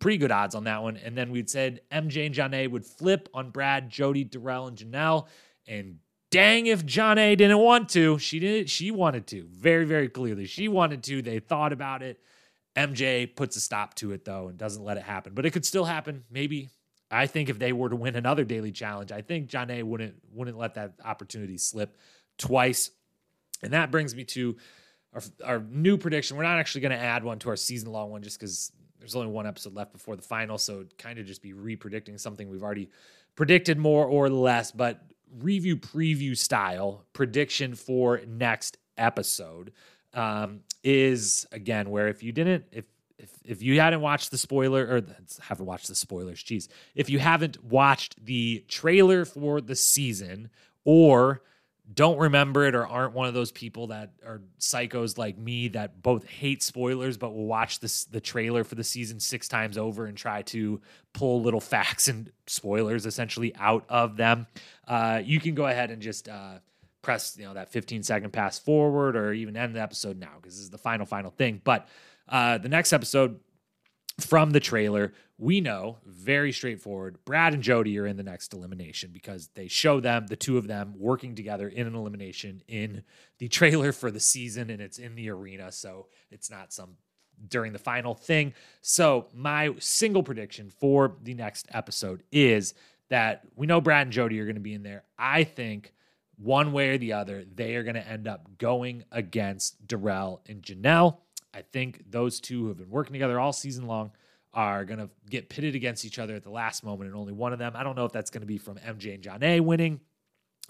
pretty 0.01 0.19
good 0.19 0.33
odds 0.33 0.57
on 0.57 0.65
that 0.65 0.83
one. 0.83 0.97
And 0.97 1.17
then 1.17 1.31
we'd 1.31 1.51
said 1.51 1.81
MJ 1.93 2.27
and 2.27 2.35
Jonna 2.35 2.69
would 2.69 2.85
flip 2.85 3.29
on 3.33 3.51
Brad, 3.51 3.89
Jodi, 3.89 4.25
Darrell, 4.25 4.67
and 4.67 4.77
Janelle. 4.77 5.29
And 5.69 5.99
dang 6.31 6.67
if 6.67 6.85
Jonna 6.85 7.37
didn't 7.37 7.59
want 7.59 7.89
to. 7.91 8.19
She 8.19 8.39
did 8.39 8.71
she 8.71 8.91
wanted 8.91 9.27
to. 9.29 9.47
Very, 9.51 9.85
very 9.85 10.09
clearly. 10.09 10.47
She 10.47 10.69
wanted 10.69 11.03
to. 11.05 11.23
They 11.23 11.39
thought 11.39 11.73
about 11.73 12.03
it. 12.03 12.21
MJ 12.77 13.35
puts 13.35 13.57
a 13.57 13.61
stop 13.61 13.95
to 13.95 14.13
it 14.13 14.25
though 14.25 14.49
and 14.49 14.59
doesn't 14.59 14.85
let 14.85 14.97
it 14.97 15.03
happen. 15.03 15.35
But 15.35 15.47
it 15.47 15.51
could 15.51 15.65
still 15.65 15.85
happen. 15.85 16.25
Maybe. 16.31 16.71
I 17.09 17.29
think 17.29 17.49
if 17.49 17.59
they 17.61 17.73
were 17.73 17.89
to 17.89 17.95
win 17.95 18.17
another 18.17 18.45
daily 18.45 18.73
challenge, 18.73 19.13
I 19.13 19.23
think 19.23 19.49
Jonna 19.49 19.83
wouldn't 19.83 20.15
wouldn't 20.33 20.59
let 20.59 20.75
that 20.75 20.95
opportunity 21.05 21.57
slip 21.57 21.97
twice. 22.39 22.91
And 23.63 23.73
that 23.73 23.91
brings 23.91 24.15
me 24.15 24.25
to 24.25 24.57
our, 25.15 25.23
our 25.45 25.61
new 25.61 25.97
prediction. 25.97 26.37
We're 26.37 26.43
not 26.43 26.59
actually 26.59 26.83
going 26.83 26.93
to 26.93 26.99
add 26.99 27.25
one 27.25 27.39
to 27.41 27.49
our 27.49 27.57
season 27.57 27.91
long 27.91 28.11
one 28.11 28.23
just 28.23 28.39
because 28.39 28.71
there's 28.99 29.17
only 29.17 29.31
one 29.31 29.47
episode 29.47 29.75
left 29.75 29.93
before 29.93 30.17
the 30.17 30.23
final. 30.23 30.59
So 30.59 30.85
kind 30.99 31.19
of 31.19 31.27
just 31.27 31.43
be 31.43 31.53
re 31.53 31.77
predicting 31.77 32.19
something 32.19 32.49
we've 32.49 32.63
already 32.63 32.91
predicted 33.35 33.79
more 33.79 34.07
or 34.07 34.29
less. 34.29 34.73
But 34.73 35.03
review 35.39 35.77
preview 35.77 36.37
style 36.37 37.05
prediction 37.13 37.75
for 37.75 38.21
next 38.27 38.79
episode 38.97 39.73
um, 40.15 40.61
is 40.83 41.47
again 41.53 41.91
where 41.91 42.09
if 42.09 42.23
you 42.23 42.33
didn't 42.33 42.65
if 42.73 42.85
if 43.19 43.31
if 43.45 43.63
you 43.63 43.81
hadn't 43.81 44.01
watched 44.01 44.31
the 44.31 44.39
spoiler 44.39 44.83
or 44.83 45.03
haven't 45.41 45.67
watched 45.67 45.89
the 45.89 45.95
spoilers, 45.95 46.43
geez, 46.43 46.69
if 46.95 47.09
you 47.09 47.19
haven't 47.19 47.63
watched 47.65 48.25
the 48.25 48.65
trailer 48.69 49.25
for 49.25 49.61
the 49.61 49.77
season 49.77 50.51
or 50.85 51.43
don't 51.95 52.19
remember 52.19 52.65
it 52.65 52.75
or 52.75 52.87
aren't 52.87 53.15
one 53.15 53.29
of 53.29 53.35
those 53.35 53.53
people 53.53 53.89
that 53.89 54.11
are 54.25 54.43
psychos 54.59 55.17
like 55.17 55.39
me 55.39 55.69
that 55.69 56.03
both 56.03 56.27
hate 56.27 56.63
spoilers 56.63 57.17
but 57.17 57.33
will 57.33 57.47
watch 57.47 57.79
this 57.79 58.05
the 58.05 58.21
trailer 58.21 58.65
for 58.65 58.75
the 58.75 58.83
season 58.83 59.21
six 59.21 59.47
times 59.47 59.79
over 59.79 60.07
and 60.07 60.17
try 60.17 60.43
to 60.43 60.81
pull 61.13 61.43
little 61.43 61.61
facts 61.61 62.09
and 62.09 62.33
spoilers 62.47 63.07
essentially 63.07 63.55
out 63.57 63.85
of 63.89 64.17
them. 64.17 64.47
Uh, 64.89 65.21
you 65.25 65.39
can 65.39 65.55
go 65.55 65.67
ahead 65.67 65.91
and 65.91 66.03
just 66.03 66.29
uh, 66.29 66.59
press 67.03 67.37
you 67.39 67.45
know 67.45 67.55
that 67.55 67.71
15 67.71 68.03
second 68.03 68.33
pass 68.33 68.59
forward 68.59 69.15
or 69.17 69.33
even 69.33 69.57
end 69.57 69.77
the 69.77 69.81
episode 69.81 70.19
now 70.19 70.33
because 70.37 70.55
this 70.55 70.65
is 70.65 70.71
the 70.71 70.79
final 70.79 71.07
final 71.07 71.31
thing. 71.31 71.61
But 71.63 71.87
uh, 72.29 72.59
the 72.59 72.69
next 72.69 72.93
episode 72.93 73.39
from 74.19 74.51
the 74.51 74.61
trailer, 74.61 75.13
we 75.39 75.61
know 75.61 75.99
very 76.07 76.51
straightforward. 76.53 77.19
Brad 77.25 77.53
and 77.53 77.63
Jodi 77.63 77.99
are 77.99 78.07
in 78.07 78.17
the 78.17 78.23
next 78.23 78.55
elimination 78.55 79.11
because 79.13 79.49
they 79.55 79.69
show 79.69 80.01
them, 80.01 80.27
the 80.27 80.37
two 80.37 80.57
of 80.57 80.67
them, 80.67 80.95
working 80.97 81.35
together 81.35 81.69
in 81.69 81.87
an 81.87 81.95
elimination 81.95 82.63
in 82.69 83.03
the 83.39 83.49
trailer 83.49 83.93
for 83.93 84.11
the 84.11 84.21
season, 84.21 84.71
and 84.71 84.81
it's 84.81 84.99
in 84.99 85.15
the 85.15 85.29
arena. 85.29 85.71
So 85.73 86.07
it's 86.31 86.51
not 86.51 86.73
some 86.73 86.97
during 87.49 87.75
the 87.75 87.79
final 87.79 88.15
thing. 88.15 88.55
So 88.81 89.27
my 89.35 89.75
single 89.79 90.23
prediction 90.23 90.71
for 90.71 91.17
the 91.23 91.35
next 91.35 91.69
episode 91.71 92.23
is 92.33 92.73
that 93.11 93.43
we 93.55 93.67
know 93.67 93.81
Brad 93.81 94.07
and 94.07 94.13
Jodi 94.13 94.41
are 94.41 94.47
going 94.47 94.57
to 94.57 94.61
be 94.61 94.75
in 94.75 94.83
there. 94.83 95.05
I 95.19 95.45
think 95.45 95.93
one 96.39 96.73
way 96.73 96.91
or 96.91 96.99
the 96.99 97.13
other, 97.13 97.45
they 97.45 97.77
are 97.77 97.83
going 97.83 97.95
to 97.95 98.09
end 98.09 98.27
up 98.27 98.57
going 98.57 99.05
against 99.13 99.87
Darrell 99.87 100.41
and 100.49 100.63
Janelle. 100.63 101.19
I 101.53 101.63
think 101.63 102.11
those 102.11 102.41
two 102.41 102.69
have 102.69 102.79
been 102.79 102.91
working 102.91 103.13
together 103.13 103.39
all 103.39 103.53
season 103.53 103.87
long 103.87 104.13
are 104.55 104.85
going 104.85 104.99
to 104.99 105.11
get 105.29 105.49
pitted 105.49 105.75
against 105.75 106.05
each 106.05 106.19
other 106.19 106.35
at 106.35 106.43
the 106.43 106.51
last 106.51 106.85
moment, 106.85 107.11
and 107.11 107.19
only 107.19 107.33
one 107.33 107.53
of 107.53 107.59
them. 107.59 107.73
I 107.75 107.83
don't 107.83 107.97
know 107.97 108.05
if 108.05 108.13
that's 108.13 108.31
going 108.31 108.41
to 108.41 108.47
be 108.47 108.59
from 108.59 108.77
MJ 108.79 109.15
and 109.15 109.23
Jonna 109.23 109.61
winning, 109.61 110.01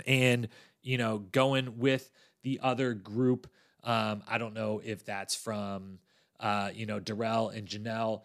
and 0.07 0.49
you 0.83 0.99
know 0.99 1.19
going 1.19 1.79
with 1.79 2.11
the 2.43 2.61
other 2.63 2.95
group. 2.95 3.49
Um, 3.85 4.23
I 4.29 4.39
don't 4.39 4.55
know 4.55 4.81
if 4.85 5.05
that's 5.05 5.35
from 5.35 5.99
uh, 6.41 6.71
you 6.75 6.87
know 6.87 7.01
Darrell 7.01 7.51
and 7.51 7.67
Janelle 7.67 8.23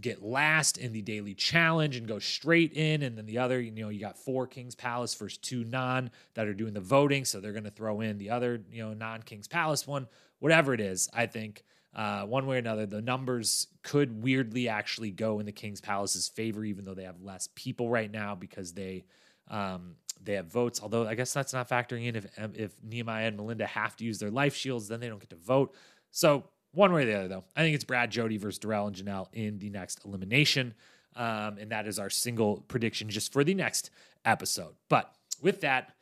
get 0.00 0.22
last 0.22 0.78
in 0.78 0.92
the 0.92 1.02
daily 1.02 1.34
challenge 1.34 1.96
and 1.96 2.06
go 2.06 2.18
straight 2.18 2.72
in. 2.72 3.02
And 3.02 3.16
then 3.16 3.26
the 3.26 3.38
other, 3.38 3.60
you 3.60 3.70
know, 3.70 3.88
you 3.88 4.00
got 4.00 4.18
four 4.18 4.46
Kings 4.46 4.74
Palace 4.74 5.14
versus 5.14 5.38
two 5.38 5.64
non 5.64 6.10
that 6.34 6.46
are 6.46 6.54
doing 6.54 6.74
the 6.74 6.80
voting. 6.80 7.24
So 7.24 7.40
they're 7.40 7.52
going 7.52 7.64
to 7.64 7.70
throw 7.70 8.00
in 8.00 8.18
the 8.18 8.30
other, 8.30 8.62
you 8.70 8.82
know, 8.82 8.94
non 8.94 9.22
Kings 9.22 9.48
Palace 9.48 9.86
one, 9.86 10.06
whatever 10.38 10.74
it 10.74 10.80
is. 10.80 11.08
I 11.12 11.26
think 11.26 11.64
uh, 11.96 12.22
one 12.24 12.46
way 12.46 12.56
or 12.56 12.58
another, 12.58 12.86
the 12.86 13.02
numbers 13.02 13.66
could 13.82 14.22
weirdly 14.22 14.68
actually 14.68 15.10
go 15.10 15.40
in 15.40 15.46
the 15.46 15.52
Kings 15.52 15.80
Palace's 15.80 16.28
favor, 16.28 16.64
even 16.64 16.84
though 16.84 16.94
they 16.94 17.04
have 17.04 17.20
less 17.20 17.48
people 17.54 17.88
right 17.88 18.10
now 18.10 18.34
because 18.34 18.72
they. 18.72 19.04
Um, 19.48 19.96
they 20.24 20.32
have 20.32 20.46
votes, 20.46 20.80
although 20.82 21.06
I 21.06 21.14
guess 21.14 21.32
that's 21.32 21.52
not 21.52 21.68
factoring 21.68 22.06
in 22.06 22.16
if 22.16 22.26
if 22.54 22.72
Nehemiah 22.82 23.28
and 23.28 23.36
Melinda 23.36 23.66
have 23.66 23.94
to 23.96 24.04
use 24.04 24.18
their 24.18 24.30
life 24.30 24.56
shields, 24.56 24.88
then 24.88 24.98
they 24.98 25.08
don't 25.08 25.20
get 25.20 25.30
to 25.30 25.36
vote. 25.36 25.74
So 26.10 26.44
one 26.76 26.92
way 26.92 27.02
or 27.02 27.06
the 27.06 27.14
other, 27.14 27.28
though. 27.28 27.44
I 27.56 27.62
think 27.62 27.74
it's 27.74 27.84
Brad 27.84 28.10
Jodi 28.10 28.36
versus 28.36 28.58
Darrell 28.58 28.86
and 28.86 28.94
Janelle 28.94 29.28
in 29.32 29.58
the 29.58 29.70
next 29.70 30.04
elimination. 30.04 30.74
Um, 31.16 31.56
and 31.58 31.72
that 31.72 31.86
is 31.86 31.98
our 31.98 32.10
single 32.10 32.58
prediction 32.68 33.08
just 33.08 33.32
for 33.32 33.42
the 33.42 33.54
next 33.54 33.90
episode. 34.24 34.74
But 34.88 35.10
with 35.40 35.62
that, 35.62 35.94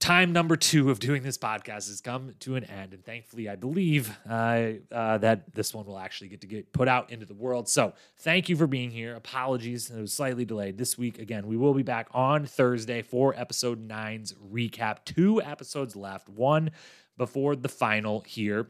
time 0.00 0.32
number 0.32 0.56
two 0.56 0.90
of 0.90 1.00
doing 1.00 1.22
this 1.22 1.36
podcast 1.36 1.88
has 1.88 2.00
come 2.00 2.34
to 2.40 2.54
an 2.54 2.64
end. 2.64 2.94
And 2.94 3.04
thankfully, 3.04 3.48
I 3.48 3.56
believe 3.56 4.16
uh, 4.28 4.70
uh, 4.92 5.18
that 5.18 5.54
this 5.54 5.74
one 5.74 5.86
will 5.86 5.98
actually 5.98 6.28
get 6.28 6.40
to 6.42 6.46
get 6.46 6.72
put 6.72 6.88
out 6.88 7.10
into 7.10 7.26
the 7.26 7.34
world. 7.34 7.68
So 7.68 7.94
thank 8.18 8.48
you 8.48 8.56
for 8.56 8.66
being 8.66 8.90
here. 8.90 9.14
Apologies, 9.14 9.90
it 9.90 10.00
was 10.00 10.12
slightly 10.12 10.44
delayed 10.44 10.78
this 10.78 10.96
week. 10.96 11.18
Again, 11.18 11.46
we 11.46 11.56
will 11.56 11.74
be 11.74 11.82
back 11.82 12.08
on 12.12 12.46
Thursday 12.46 13.02
for 13.02 13.34
episode 13.36 13.80
nine's 13.80 14.34
recap. 14.34 15.04
Two 15.04 15.42
episodes 15.42 15.96
left, 15.96 16.28
one 16.28 16.70
before 17.16 17.56
the 17.56 17.68
final 17.68 18.20
here 18.20 18.68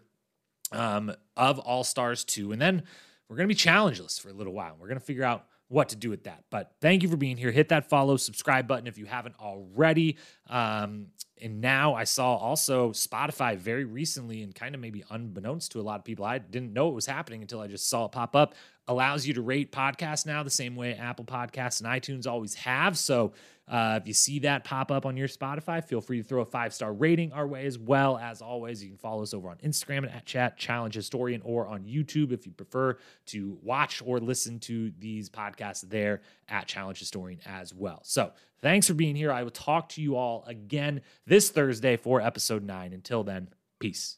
um, 0.72 1.12
of 1.36 1.58
All 1.58 1.84
Stars 1.84 2.24
2. 2.24 2.52
And 2.52 2.60
then 2.60 2.82
we're 3.28 3.36
going 3.36 3.48
to 3.48 3.54
be 3.54 3.58
challengeless 3.58 4.18
for 4.18 4.30
a 4.30 4.32
little 4.32 4.54
while. 4.54 4.76
We're 4.78 4.88
going 4.88 4.98
to 4.98 5.04
figure 5.04 5.24
out 5.24 5.46
what 5.68 5.90
to 5.90 5.96
do 5.96 6.10
with 6.10 6.24
that. 6.24 6.44
But 6.50 6.72
thank 6.80 7.02
you 7.02 7.08
for 7.08 7.16
being 7.16 7.36
here. 7.36 7.50
Hit 7.50 7.68
that 7.68 7.88
follow, 7.88 8.16
subscribe 8.16 8.66
button 8.66 8.86
if 8.86 8.98
you 8.98 9.04
haven't 9.04 9.36
already. 9.38 10.16
Um, 10.48 11.08
and 11.40 11.60
now 11.60 11.94
I 11.94 12.04
saw 12.04 12.36
also 12.36 12.90
Spotify 12.90 13.56
very 13.56 13.84
recently, 13.84 14.42
and 14.42 14.54
kind 14.54 14.74
of 14.74 14.80
maybe 14.80 15.04
unbeknownst 15.10 15.72
to 15.72 15.80
a 15.80 15.82
lot 15.82 15.98
of 15.98 16.04
people, 16.04 16.24
I 16.24 16.38
didn't 16.38 16.72
know 16.72 16.88
it 16.88 16.94
was 16.94 17.06
happening 17.06 17.42
until 17.42 17.60
I 17.60 17.66
just 17.66 17.88
saw 17.88 18.06
it 18.06 18.12
pop 18.12 18.34
up. 18.34 18.54
Allows 18.88 19.26
you 19.26 19.34
to 19.34 19.42
rate 19.42 19.70
podcasts 19.70 20.24
now 20.24 20.42
the 20.42 20.50
same 20.50 20.74
way 20.74 20.94
Apple 20.94 21.26
Podcasts 21.26 21.82
and 21.82 21.88
iTunes 21.88 22.26
always 22.26 22.54
have. 22.54 22.96
So 22.96 23.34
uh, 23.68 23.98
if 24.00 24.08
you 24.08 24.14
see 24.14 24.38
that 24.40 24.64
pop 24.64 24.90
up 24.90 25.04
on 25.04 25.16
your 25.16 25.28
Spotify, 25.28 25.84
feel 25.84 26.00
free 26.00 26.22
to 26.22 26.24
throw 26.24 26.40
a 26.40 26.46
five 26.46 26.72
star 26.72 26.92
rating 26.92 27.32
our 27.32 27.46
way 27.46 27.66
as 27.66 27.78
well. 27.78 28.18
As 28.18 28.40
always, 28.40 28.82
you 28.82 28.88
can 28.88 28.98
follow 28.98 29.22
us 29.22 29.34
over 29.34 29.50
on 29.50 29.56
Instagram 29.58 30.12
at 30.14 30.24
Chat 30.24 30.56
Challenge 30.56 30.94
Historian 30.94 31.42
or 31.44 31.66
on 31.66 31.84
YouTube 31.84 32.32
if 32.32 32.46
you 32.46 32.52
prefer 32.52 32.96
to 33.26 33.58
watch 33.62 34.02
or 34.04 34.20
listen 34.20 34.58
to 34.60 34.92
these 34.98 35.28
podcasts 35.28 35.88
there 35.88 36.22
at 36.48 36.66
Challenge 36.66 36.98
Historian 36.98 37.40
as 37.46 37.74
well. 37.74 38.00
So 38.04 38.32
thanks 38.62 38.86
for 38.86 38.94
being 38.94 39.16
here. 39.16 39.30
I 39.30 39.42
will 39.42 39.50
talk 39.50 39.90
to 39.90 40.02
you 40.02 40.16
all 40.16 40.44
again 40.46 41.02
this 41.26 41.50
Thursday 41.50 41.96
for 41.96 42.20
episode 42.20 42.64
nine. 42.64 42.92
Until 42.92 43.22
then, 43.22 43.48
peace. 43.78 44.16